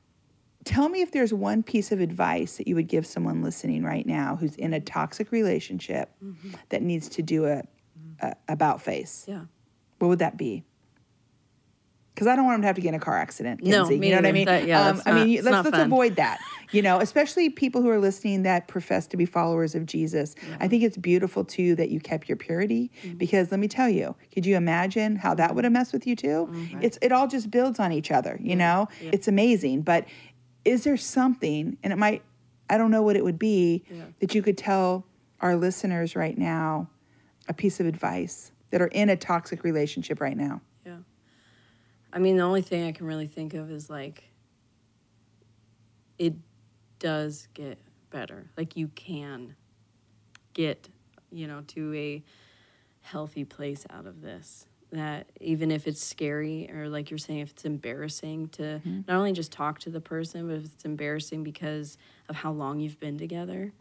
tell 0.68 0.88
me 0.88 1.00
if 1.00 1.10
there's 1.12 1.32
one 1.32 1.62
piece 1.62 1.90
of 1.92 2.00
advice 2.00 2.56
that 2.58 2.68
you 2.68 2.74
would 2.74 2.86
give 2.88 3.06
someone 3.06 3.42
listening 3.42 3.82
right 3.82 4.06
now 4.06 4.36
who's 4.36 4.54
in 4.56 4.72
a 4.74 4.80
toxic 4.80 5.32
relationship 5.32 6.10
Mm-hmm. 6.22 6.50
that 6.68 6.82
needs 6.82 7.08
to 7.10 7.22
do 7.22 7.46
a, 7.46 7.62
a 8.20 8.34
about 8.48 8.82
face. 8.82 9.24
yeah. 9.26 9.42
What 9.98 10.08
would 10.08 10.18
that 10.20 10.36
be? 10.36 10.64
Because 12.14 12.26
I 12.26 12.34
don't 12.34 12.46
want 12.46 12.54
them 12.56 12.62
to 12.62 12.66
have 12.66 12.76
to 12.76 12.82
get 12.82 12.88
in 12.88 12.94
a 12.96 12.98
car 12.98 13.16
accident. 13.16 13.62
No, 13.62 13.86
me 13.86 13.94
you 14.08 14.10
know 14.10 14.16
what 14.18 14.26
I 14.26 14.32
mean? 14.32 14.46
That- 14.46 14.66
yeah, 14.66 14.80
um, 14.88 14.96
that's 14.96 15.06
I 15.06 15.12
mean, 15.24 15.36
not- 15.36 15.44
let's 15.44 15.64
let's 15.66 15.76
fun. 15.76 15.86
avoid 15.86 16.16
that. 16.16 16.40
You 16.72 16.82
know, 16.82 16.98
especially 17.00 17.48
people 17.48 17.80
who 17.80 17.88
are 17.88 17.98
listening 18.00 18.42
that 18.42 18.66
profess 18.68 19.06
to 19.06 19.16
be 19.16 19.24
followers 19.24 19.74
of 19.76 19.86
Jesus. 19.86 20.34
I 20.60 20.66
think 20.68 20.82
it's 20.82 20.96
beautiful 20.98 21.44
too 21.44 21.74
that 21.76 21.88
you 21.90 21.98
kept 22.00 22.28
your 22.28 22.36
purity. 22.36 22.90
Mm-hmm. 23.04 23.16
Because 23.18 23.50
let 23.52 23.58
me 23.60 23.68
tell 23.68 23.88
you, 23.88 24.14
could 24.34 24.44
you 24.44 24.56
imagine 24.56 25.14
how 25.16 25.32
that 25.36 25.54
would 25.54 25.62
have 25.64 25.72
messed 25.72 25.92
with 25.92 26.06
you 26.08 26.14
too? 26.16 26.48
Mm-hmm. 26.50 26.82
It's 26.82 26.98
it 27.00 27.12
all 27.12 27.26
just 27.28 27.50
builds 27.52 27.78
on 27.78 27.92
each 27.92 28.10
other. 28.10 28.36
You 28.42 28.56
know, 28.56 28.88
it's 29.00 29.28
amazing. 29.28 29.82
But 29.82 30.04
is 30.68 30.84
there 30.84 30.96
something, 30.96 31.78
and 31.82 31.92
it 31.92 31.96
might, 31.96 32.22
I 32.70 32.76
don't 32.78 32.90
know 32.90 33.02
what 33.02 33.16
it 33.16 33.24
would 33.24 33.38
be, 33.38 33.82
that 34.20 34.34
you 34.34 34.42
could 34.42 34.58
tell 34.58 35.04
our 35.40 35.56
listeners 35.56 36.14
right 36.14 36.36
now, 36.36 36.88
a 37.48 37.54
piece 37.54 37.80
of 37.80 37.86
advice 37.86 38.52
that 38.70 38.82
are 38.82 38.88
in 38.88 39.08
a 39.08 39.16
toxic 39.16 39.64
relationship 39.64 40.20
right 40.20 40.36
now? 40.36 40.60
Yeah. 40.84 40.98
I 42.12 42.18
mean, 42.18 42.36
the 42.36 42.42
only 42.42 42.62
thing 42.62 42.86
I 42.86 42.92
can 42.92 43.06
really 43.06 43.26
think 43.26 43.54
of 43.54 43.70
is 43.70 43.88
like, 43.88 44.24
it 46.18 46.34
does 46.98 47.48
get 47.54 47.78
better. 48.10 48.50
Like, 48.56 48.76
you 48.76 48.88
can 48.88 49.54
get, 50.52 50.88
you 51.30 51.46
know, 51.46 51.62
to 51.68 51.94
a 51.94 52.22
healthy 53.00 53.44
place 53.44 53.86
out 53.90 54.06
of 54.06 54.20
this. 54.20 54.66
That 54.90 55.26
even 55.40 55.70
if 55.70 55.86
it's 55.86 56.02
scary, 56.02 56.70
or 56.70 56.88
like 56.88 57.10
you're 57.10 57.18
saying, 57.18 57.40
if 57.40 57.50
it's 57.50 57.64
embarrassing 57.66 58.48
to 58.50 58.62
mm-hmm. 58.62 59.00
not 59.06 59.18
only 59.18 59.32
just 59.32 59.52
talk 59.52 59.80
to 59.80 59.90
the 59.90 60.00
person, 60.00 60.48
but 60.48 60.56
if 60.56 60.64
it's 60.64 60.84
embarrassing 60.84 61.44
because 61.44 61.98
of 62.28 62.36
how 62.36 62.52
long 62.52 62.80
you've 62.80 62.98
been 62.98 63.18
together, 63.18 63.72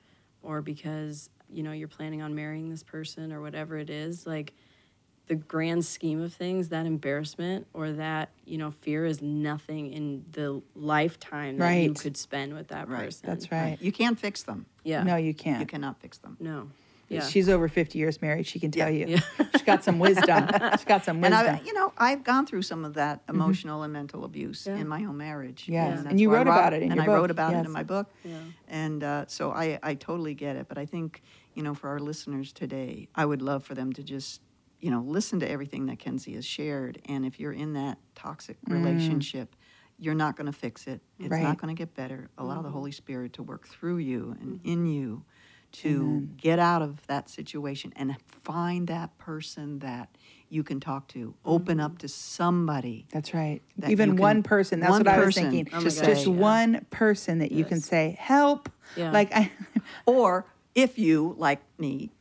or 0.43 0.61
because, 0.61 1.29
you 1.49 1.63
know, 1.63 1.71
you're 1.71 1.87
planning 1.87 2.21
on 2.21 2.35
marrying 2.35 2.69
this 2.69 2.83
person, 2.83 3.31
or 3.31 3.41
whatever 3.41 3.77
it 3.77 3.89
is, 3.89 4.27
like, 4.27 4.53
the 5.27 5.35
grand 5.35 5.85
scheme 5.85 6.21
of 6.21 6.33
things, 6.33 6.69
that 6.69 6.85
embarrassment 6.85 7.67
or 7.73 7.91
that, 7.91 8.29
you 8.45 8.57
know, 8.57 8.71
fear 8.71 9.05
is 9.05 9.21
nothing 9.21 9.91
in 9.91 10.23
the 10.31 10.61
lifetime 10.73 11.57
that 11.57 11.75
you 11.75 11.93
could 11.93 12.15
spend 12.15 12.53
with 12.53 12.69
that 12.69 12.87
Right. 12.87 13.05
person. 13.05 13.27
That's 13.27 13.51
right. 13.51 13.77
You 13.81 13.91
can't 13.91 14.17
fix 14.17 14.43
them. 14.43 14.65
Yeah. 14.83 15.03
No, 15.03 15.17
you 15.17 15.33
can't. 15.33 15.59
You 15.59 15.65
cannot 15.65 15.99
fix 15.99 16.17
them. 16.17 16.37
No. 16.39 16.69
Yeah. 17.09 17.21
She's 17.25 17.47
over 17.47 17.67
50 17.69 17.97
years 17.97 18.21
married. 18.21 18.45
She 18.47 18.59
can 18.59 18.69
tell 18.71 18.89
you. 18.89 19.05
Yeah. 19.07 19.19
She's 19.53 19.61
got 19.61 19.83
some 19.83 19.97
wisdom. 19.97 20.47
She's 20.73 20.83
got 20.85 21.05
some 21.05 21.17
And 21.23 21.33
wisdom. 21.33 21.55
I, 21.55 21.61
you 21.65 21.73
know, 21.73 21.93
I've 21.97 22.23
gone 22.23 22.45
through 22.45 22.63
some 22.63 22.83
of 22.83 22.95
that 22.95 23.21
emotional 23.29 23.83
and 23.83 23.93
mental 23.93 24.25
abuse 24.25 24.67
Yeah. 24.67 24.75
in 24.75 24.87
my 24.87 25.05
own 25.05 25.15
marriage. 25.17 25.65
Yes. 25.69 25.99
that's 25.99 26.09
And 26.09 26.19
you 26.19 26.29
I 26.31 26.35
wrote 26.35 26.47
about 26.47 26.73
it 26.73 26.83
in 26.83 26.91
and 26.91 26.99
I 27.01 27.05
book. 27.05 27.15
wrote 27.15 27.31
about 27.31 27.51
Yes. 27.53 27.63
it 27.63 27.65
in 27.67 27.71
my 27.71 27.83
book. 27.83 28.11
Yeah. 28.25 28.37
And 28.67 29.03
uh, 29.03 29.25
so 29.27 29.51
I, 29.51 29.79
I 29.81 29.93
totally 29.95 30.33
get 30.35 30.57
it. 30.57 30.67
But 30.67 30.77
I 30.77 30.85
think, 30.85 31.21
you 31.53 31.63
know, 31.63 31.73
for 31.73 31.89
our 31.89 31.99
listeners 31.99 32.51
today, 32.51 33.07
I 33.15 33.25
would 33.25 33.41
love 33.41 33.63
for 33.63 33.73
them 33.73 33.93
to 33.93 34.03
just, 34.03 34.41
you 34.81 34.91
know, 34.91 35.01
listen 35.01 35.39
to 35.39 35.49
everything 35.49 35.85
that 35.85 35.99
Kenzie 35.99 36.33
has 36.33 36.45
shared. 36.45 37.01
And 37.07 37.25
if 37.25 37.39
you're 37.39 37.53
in 37.53 37.73
that 37.73 37.97
toxic 38.15 38.57
relationship, 38.67 39.55
you're 39.99 40.13
not 40.13 40.35
going 40.35 40.45
to 40.45 40.51
fix 40.53 40.87
it. 40.87 41.01
It's 41.19 41.29
Mm. 41.29 41.31
Right. 41.31 41.43
not 41.43 41.59
going 41.59 41.73
to 41.75 41.79
get 41.79 41.95
better. 41.95 42.29
Allow 42.37 42.61
the 42.61 42.69
Holy 42.69 42.91
Spirit 42.91 43.33
to 43.33 43.43
work 43.43 43.67
through 43.67 43.97
you 43.97 44.35
and 44.41 44.59
in 44.63 44.85
you 44.85 45.23
to 45.77 45.89
Amen. 45.89 46.33
get 46.37 46.59
out 46.59 46.81
of 46.81 47.05
that 47.07 47.29
situation 47.29 47.93
and 47.95 48.15
find 48.43 48.87
that 48.87 49.17
person 49.17 49.79
that 49.79 50.09
you 50.49 50.63
can 50.63 50.79
talk 50.79 51.07
to. 51.09 51.35
Open 51.45 51.79
up 51.79 51.91
mm-hmm. 51.91 51.97
to 51.97 52.07
somebody. 52.07 53.05
That's 53.11 53.33
right. 53.33 53.61
that 53.77 53.91
Even 53.91 54.11
can- 54.11 54.17
one 54.17 54.43
person. 54.43 54.79
That's 54.79 54.91
one 54.91 55.03
what 55.03 55.07
I 55.07 55.19
was 55.19 55.35
thinking. 55.35 55.65
to 55.65 55.79
just 55.81 55.99
say, 55.99 56.05
just 56.05 56.25
yeah. 56.25 56.33
one 56.33 56.85
person 56.89 57.39
that 57.39 57.51
you 57.51 57.65
can 57.65 57.81
say, 57.81 58.15
help. 58.19 58.69
Yeah. 58.95 59.11
Like, 59.11 59.35
I, 59.35 59.51
Or 60.05 60.45
if 60.73 60.97
you, 60.97 61.35
like 61.37 61.59
me, 61.77 62.11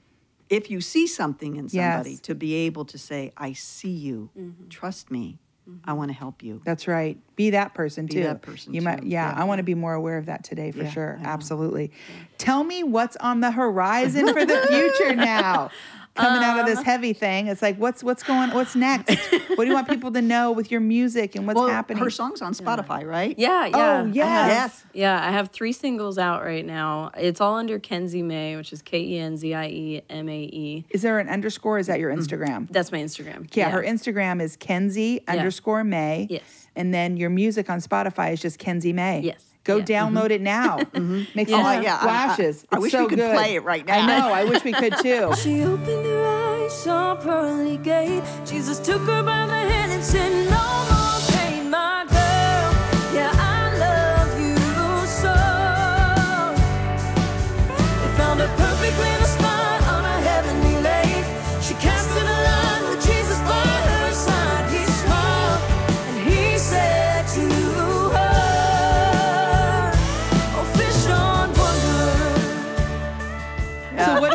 if 0.48 0.70
you 0.70 0.80
see 0.80 1.06
something 1.06 1.56
in 1.56 1.68
somebody, 1.68 2.10
Yes. 2.12 2.20
to 2.20 2.34
be 2.34 2.54
able 2.54 2.84
to 2.86 2.98
say, 2.98 3.32
I 3.36 3.52
see 3.52 3.90
you, 3.90 4.30
mm-hmm. 4.38 4.68
trust 4.68 5.10
me, 5.10 5.38
I 5.84 5.92
want 5.94 6.10
to 6.10 6.16
help 6.16 6.42
you. 6.42 6.60
that's 6.64 6.86
right. 6.88 7.18
Be 7.36 7.50
that 7.50 7.74
person 7.74 8.06
too. 8.08 8.14
Be 8.16 8.20
too. 8.22 8.26
that 8.28 8.42
person, 8.42 8.72
You 8.74 8.82
might, 8.82 9.02
too. 9.02 9.08
yeah, 9.08 9.30
Yeah. 9.32 9.40
I 9.40 9.44
want 9.44 9.58
to 9.58 9.62
be 9.64 9.74
more 9.74 9.94
aware 9.94 10.16
of 10.18 10.26
that 10.26 10.44
today 10.44 10.70
for 10.70 10.82
Yeah, 10.84 10.90
sure. 10.90 11.18
Absolutely. 11.22 11.90
Tell 12.38 12.62
me 12.64 12.82
what's 12.84 13.16
on 13.16 13.40
the 13.40 13.50
horizon 13.50 14.32
for 14.32 14.44
the 14.44 14.66
future 14.68 15.14
now. 15.16 15.70
Coming 16.16 16.42
out 16.42 16.58
of 16.58 16.64
Um, 16.66 16.70
this 16.74 16.82
heavy 16.82 17.12
thing, 17.12 17.46
it's 17.48 17.62
like, 17.62 17.76
what's 17.76 18.02
what's 18.02 18.22
going? 18.22 18.50
What's 18.50 18.74
next? 18.74 19.10
what 19.30 19.56
do 19.58 19.66
you 19.66 19.74
want 19.74 19.88
people 19.88 20.10
to 20.12 20.22
know 20.22 20.52
with 20.52 20.70
your 20.70 20.80
music 20.80 21.34
and 21.36 21.46
what's 21.46 21.56
well, 21.58 21.68
happening? 21.68 22.02
her 22.02 22.10
song's 22.10 22.42
on 22.42 22.54
Spotify, 22.54 23.04
right? 23.06 23.38
Yeah, 23.38 23.66
yeah. 23.66 23.76
Oh, 23.76 23.80
I 23.80 23.96
have- 23.98 24.14
yes. 24.16 24.48
Yes. 24.50 24.84
Yeah, 24.94 25.28
I 25.28 25.30
have 25.30 25.50
three 25.50 25.72
singles 25.72 26.18
out 26.18 26.42
right 26.42 26.64
now. 26.64 27.10
It's 27.16 27.40
all 27.40 27.56
under 27.56 27.78
Kenzie 27.78 28.22
Mae, 28.22 28.56
which 28.56 28.72
is 28.72 28.82
K 28.82 28.98
E 29.00 29.18
N 29.18 29.36
Z 29.36 29.52
I 29.54 29.66
E 29.68 30.02
M 30.10 30.28
A 30.28 30.40
E. 30.42 30.84
Is 30.90 31.02
there 31.02 31.18
an 31.18 31.28
underscore? 31.28 31.78
Is 31.78 31.86
that 31.88 31.98
your 32.00 32.10
Mm-hmm. 32.10 32.20
Instagram? 32.20 32.68
That's 32.70 32.90
my 32.92 32.98
Instagram. 32.98 33.48
Yeah, 33.54 33.70
her 33.70 33.82
Instagram 33.82 34.40
is 34.40 34.56
Kenzie 34.56 35.20
underscore 35.28 35.84
Mae. 35.84 36.26
Yes. 36.30 36.68
And 36.74 36.92
then 36.94 37.16
your 37.16 37.30
music 37.30 37.68
on 37.70 37.80
Spotify 37.80 38.32
is 38.32 38.40
just 38.40 38.58
Kenzie 38.58 38.92
Mae. 38.92 39.20
Yes. 39.22 39.54
Go 39.66 39.76
Yeah. 39.78 39.84
download 39.84 40.30
mm-hmm. 40.30 40.32
it 40.32 40.40
now. 40.40 40.78
Mm-hmm. 40.96 41.22
Make 41.34 41.48
some 41.48 41.60
Oh, 41.60 41.80
yeah, 41.80 41.94
I- 41.94 41.98
I- 41.98 42.00
splashes. 42.00 42.64
I 42.72 42.76
It's 42.76 42.82
wish 42.82 42.92
so 42.92 43.02
we 43.02 43.08
could 43.10 43.18
good. 43.18 43.34
play 43.36 43.54
it 43.56 43.64
right 43.64 43.84
now. 43.84 43.98
I 43.98 44.06
know. 44.06 44.28
I 44.32 44.44
wish 44.44 44.64
we 44.64 44.72
could 44.72 44.96
too. 44.98 45.32
She 45.42 45.62
opened 45.62 46.06
her 46.06 46.24
eyes, 46.64 46.72
saw 46.72 47.14
pearly 47.16 47.76
gate. 47.78 48.22
Jesus 48.46 48.78
took 48.78 49.02
her 49.02 49.22
by 49.22 49.44
the 49.46 49.52
hand 49.72 49.92
and 49.92 50.02
said, 50.04 50.32
No 50.50 50.95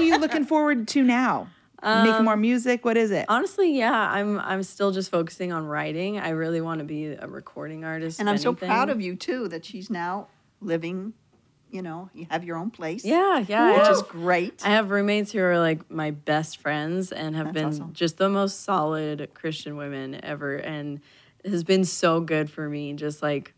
are 0.01 0.05
you 0.05 0.19
looking 0.19 0.45
forward 0.45 0.87
to 0.89 1.03
now? 1.03 1.49
Making 1.83 2.25
more 2.25 2.37
music? 2.37 2.85
What 2.85 2.95
is 2.95 3.09
it? 3.09 3.25
Honestly, 3.27 3.75
yeah, 3.75 3.91
I'm 3.91 4.39
I'm 4.39 4.61
still 4.61 4.91
just 4.91 5.09
focusing 5.09 5.51
on 5.51 5.65
writing. 5.65 6.19
I 6.19 6.29
really 6.29 6.61
want 6.61 6.77
to 6.79 6.85
be 6.85 7.07
a 7.07 7.27
recording 7.27 7.83
artist. 7.83 8.19
And 8.19 8.29
I'm 8.29 8.37
so 8.37 8.53
proud 8.53 8.89
of 8.89 9.01
you, 9.01 9.15
too, 9.15 9.47
that 9.47 9.65
she's 9.65 9.89
now 9.89 10.27
living, 10.59 11.13
you 11.71 11.81
know, 11.81 12.11
you 12.13 12.27
have 12.29 12.43
your 12.43 12.57
own 12.57 12.69
place. 12.69 13.03
Yeah, 13.03 13.43
yeah. 13.47 13.63
I 13.63 13.79
Which 13.79 13.89
is 13.89 14.03
great. 14.03 14.61
I 14.63 14.69
have 14.69 14.91
roommates 14.91 15.31
who 15.31 15.39
are 15.39 15.57
like 15.57 15.89
my 15.89 16.11
best 16.11 16.57
friends 16.57 17.11
and 17.11 17.35
have 17.35 17.47
That's 17.47 17.55
been 17.55 17.67
awesome. 17.67 17.93
just 17.93 18.17
the 18.17 18.29
most 18.29 18.61
solid 18.61 19.31
Christian 19.33 19.75
women 19.75 20.23
ever 20.23 20.57
and 20.57 21.01
it 21.43 21.49
has 21.49 21.63
been 21.63 21.85
so 21.85 22.19
good 22.21 22.51
for 22.51 22.69
me 22.69 22.93
just 22.93 23.23
like 23.23 23.55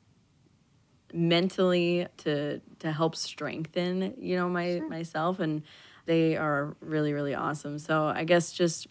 mentally 1.14 2.08
to 2.18 2.60
to 2.80 2.92
help 2.92 3.16
strengthen, 3.16 4.14
you 4.18 4.36
know, 4.36 4.50
my 4.50 4.82
myself 4.88 5.40
and 5.40 5.64
they 6.06 6.36
are 6.38 6.76
really 6.82 7.14
really 7.14 7.36
awesome. 7.36 7.80
So 7.80 8.06
I 8.06 8.24
guess 8.24 8.52
just 8.52 8.88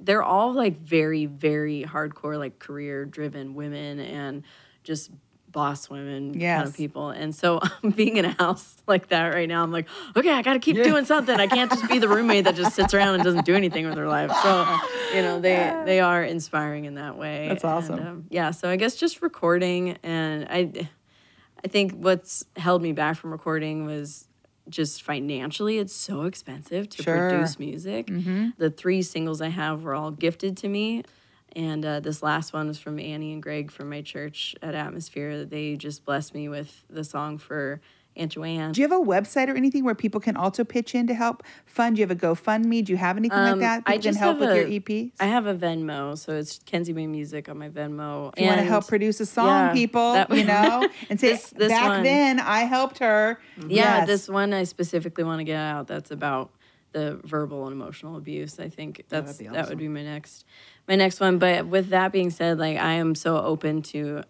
they're 0.00 0.22
all 0.22 0.52
like 0.52 0.80
very 0.80 1.26
very 1.26 1.84
hardcore 1.84 2.38
like 2.38 2.58
career 2.58 3.04
driven 3.04 3.54
women 3.54 4.00
and 4.00 4.42
just 4.82 5.10
boss 5.54 5.88
women 5.88 6.32
kind 6.32 6.68
of 6.68 6.76
people. 6.76 7.10
And 7.10 7.34
so 7.34 7.60
being 7.96 8.18
in 8.18 8.26
a 8.26 8.32
house 8.32 8.76
like 8.86 9.08
that 9.08 9.28
right 9.28 9.48
now, 9.48 9.62
I'm 9.62 9.72
like, 9.72 9.88
okay, 10.14 10.32
I 10.32 10.42
got 10.42 10.54
to 10.54 10.58
keep 10.58 10.76
doing 10.76 11.06
something. 11.06 11.38
I 11.38 11.46
can't 11.46 11.70
just 11.70 11.88
be 11.88 11.98
the 11.98 12.08
roommate 12.08 12.44
that 12.44 12.56
just 12.56 12.74
sits 12.74 12.92
around 12.92 13.14
and 13.14 13.22
doesn't 13.22 13.46
do 13.46 13.54
anything 13.54 13.86
with 13.86 13.96
her 13.96 14.08
life. 14.08 14.32
So, 14.42 14.78
you 15.14 15.22
know, 15.22 15.40
they 15.40 15.74
they 15.86 16.00
are 16.00 16.22
inspiring 16.22 16.84
in 16.84 16.96
that 16.96 17.16
way. 17.16 17.48
That's 17.48 17.64
awesome. 17.64 17.98
And, 17.98 18.08
um, 18.08 18.26
yeah, 18.28 18.50
so 18.50 18.68
I 18.68 18.76
guess 18.76 18.96
just 18.96 19.22
recording 19.22 19.96
and 20.02 20.46
I 20.50 20.88
I 21.64 21.68
think 21.68 21.92
what's 21.92 22.44
held 22.56 22.82
me 22.82 22.92
back 22.92 23.16
from 23.16 23.30
recording 23.30 23.86
was 23.86 24.28
just 24.68 25.02
financially 25.02 25.78
it's 25.78 25.94
so 25.94 26.22
expensive 26.22 26.88
to 26.90 27.02
Sure. 27.02 27.28
produce 27.30 27.58
music. 27.58 28.08
The 28.56 28.70
three 28.70 29.02
singles 29.02 29.40
I 29.40 29.48
have 29.48 29.82
were 29.82 29.94
all 29.94 30.10
gifted 30.10 30.56
to 30.58 30.68
me. 30.68 31.02
And 31.56 31.84
uh, 31.84 32.00
this 32.00 32.22
last 32.22 32.52
one 32.52 32.66
was 32.68 32.78
from 32.78 32.98
Annie 32.98 33.32
and 33.32 33.42
Greg 33.42 33.70
from 33.70 33.88
my 33.90 34.02
church 34.02 34.56
at 34.60 34.74
Atmosphere. 34.74 35.44
They 35.44 35.76
just 35.76 36.04
blessed 36.04 36.34
me 36.34 36.48
with 36.48 36.84
the 36.90 37.04
song 37.04 37.38
for 37.38 37.80
Aunt 38.16 38.32
Joanne. 38.32 38.72
Do 38.72 38.80
you 38.80 38.88
have 38.88 38.96
a 38.98 39.02
website 39.04 39.48
or 39.48 39.54
anything 39.56 39.84
where 39.84 39.94
people 39.94 40.20
can 40.20 40.36
also 40.36 40.62
pitch 40.64 40.94
in 40.94 41.06
to 41.08 41.14
help 41.14 41.42
fund? 41.66 41.96
Do 41.96 42.00
you 42.00 42.06
have 42.06 42.16
a 42.16 42.20
GoFundMe? 42.20 42.84
Do 42.84 42.92
you 42.92 42.96
have 42.96 43.16
anything 43.16 43.36
like 43.38 43.52
Um, 43.54 43.58
that? 43.60 43.78
I 43.86 43.92
People 43.92 43.92
can 43.94 44.02
just 44.02 44.18
help 44.20 44.38
with 44.38 44.50
a- 44.50 44.56
your 44.70 44.80
EP? 44.80 45.12
I 45.18 45.26
have 45.26 45.46
a 45.46 45.54
Venmo, 45.54 46.16
so 46.16 46.32
it's 46.36 46.60
Kenzie 46.64 46.92
Mae 46.92 47.06
Music 47.08 47.48
on 47.48 47.58
my 47.58 47.68
Venmo. 47.68 48.32
If 48.36 48.40
you 48.42 48.46
want 48.48 48.58
to 48.60 48.64
help 48.66 48.86
produce 48.86 49.18
a 49.20 49.26
song, 49.26 49.46
yeah, 49.48 49.72
people, 49.72 50.12
that- 50.14 50.30
you 50.30 50.44
know, 50.44 50.88
and 51.10 51.18
say, 51.18 51.30
This- 51.32 51.50
this 51.50 51.68
back 51.68 51.88
one. 51.88 52.02
then 52.04 52.38
I 52.40 52.60
helped 52.60 52.98
her. 52.98 53.40
Yeah, 53.58 53.66
Yes. 53.98 54.06
this 54.06 54.28
one 54.28 54.52
I 54.52 54.62
specifically 54.64 55.24
want 55.24 55.40
to 55.40 55.44
get 55.44 55.58
out. 55.58 55.88
That's 55.88 56.10
about 56.12 56.50
the 56.92 57.18
verbal 57.24 57.64
and 57.66 57.72
emotional 57.72 58.16
abuse. 58.16 58.60
I 58.60 58.68
think 58.68 59.04
that's 59.08 59.38
be 59.38 59.48
that 59.48 59.68
would 59.68 59.78
be 59.78 59.88
my 59.88 60.04
next 60.04 60.44
my 60.86 60.94
next 60.94 61.18
one. 61.18 61.38
But 61.38 61.66
with 61.66 61.88
that 61.88 62.12
being 62.12 62.30
said, 62.30 62.60
like 62.60 62.78
I 62.78 62.92
am 62.92 63.16
so 63.16 63.36
open 63.38 63.82
to 63.82 64.22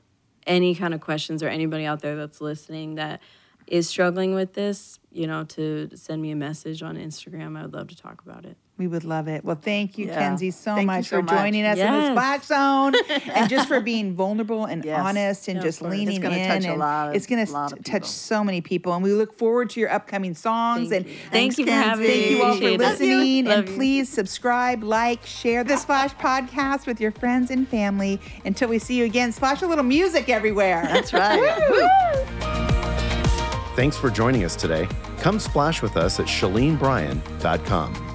any 0.47 0.75
kind 0.75 0.95
of 0.95 1.01
questions 1.03 1.43
or 1.43 1.49
anybody 1.49 1.85
out 1.85 2.01
there 2.01 2.17
that's 2.17 2.41
listening 2.41 2.95
that 2.95 3.21
is 3.67 3.89
struggling 3.89 4.35
with 4.35 4.53
this, 4.55 4.99
you 5.13 5.27
know, 5.27 5.45
to 5.45 5.89
send 5.97 6.21
me 6.23 6.31
a 6.31 6.37
message 6.37 6.83
on 6.83 6.97
Instagram. 6.97 7.57
I 7.59 7.63
would 7.63 7.73
love 7.75 7.89
to 7.89 7.97
talk 7.97 8.23
about 8.25 8.45
it. 8.45 8.57
We 8.77 8.89
would 8.89 9.05
love 9.05 9.29
it. 9.29 9.45
Well, 9.45 9.55
thank 9.55 9.99
you, 9.99 10.07
Yeah. 10.07 10.19
Kenzie, 10.19 10.51
so 10.51 10.75
Thank 10.75 10.89
much 10.89 11.05
so 11.05 11.19
for 11.19 11.23
much. 11.23 11.33
joining 11.39 11.65
us 11.65 11.79
in 11.79 11.93
this 11.93 12.03
Yes. 12.03 12.11
Splash 12.11 12.43
Zone 12.47 12.93
and 13.33 13.49
just 13.49 13.69
for 13.69 13.79
being 13.79 14.17
vulnerable 14.17 14.65
and 14.65 14.85
Yes. 14.85 14.99
honest 15.01 15.47
and 15.47 15.59
Yeah, 15.59 15.63
just 15.63 15.81
of 15.81 15.87
course. 15.87 16.01
It's 16.01 16.19
gonna 16.19 16.37
in. 16.37 16.49
touch 16.49 16.65
a 16.67 16.75
lot 16.75 17.15
it's 17.15 17.27
going 17.29 17.47
to 17.47 17.77
touch 17.85 18.05
so 18.05 18.43
many 18.43 18.61
people. 18.61 18.93
And 18.93 19.05
we 19.05 19.13
look 19.13 19.33
forward 19.33 19.71
to 19.71 19.81
your 19.81 19.93
upcoming 19.93 20.35
songs. 20.35 20.89
Thank 20.89 21.07
and 21.07 21.13
you. 21.15 21.19
Thank 21.31 21.59
you 21.59 21.67
for 21.67 21.71
having 21.71 22.05
me. 22.05 22.09
Kenzie. 22.09 22.25
Thank 22.25 22.31
you 22.33 22.43
all 22.43 22.51
for 22.51 22.57
Appreciate 22.57 22.75
it. 22.75 22.79
listening. 22.81 23.47
And 23.47 23.69
you. 23.69 23.75
please 23.77 24.09
subscribe, 24.09 24.83
like, 24.83 25.25
share 25.25 25.63
the 25.63 25.77
Splash 25.77 26.13
podcast 26.17 26.89
with 26.89 27.01
your 27.01 27.13
friends 27.13 27.53
and 27.53 27.69
family. 27.69 28.21
Until 28.45 28.69
we 28.71 28.81
see 28.81 28.97
you 28.97 29.05
again, 29.05 29.31
splash 29.31 29.63
a 29.63 29.69
little 29.69 29.85
music 29.85 30.29
everywhere. 30.29 30.83
That's 30.93 31.13
right. 31.13 32.74
Thanks 33.75 33.97
for 33.97 34.09
joining 34.09 34.45
us 34.45 34.55
today. 34.55 34.89
Come 35.19 35.39
splash 35.41 35.83
with 35.83 35.97
us 35.97 36.21
at 36.21 36.27
ShaleneBryan.com. 36.27 38.14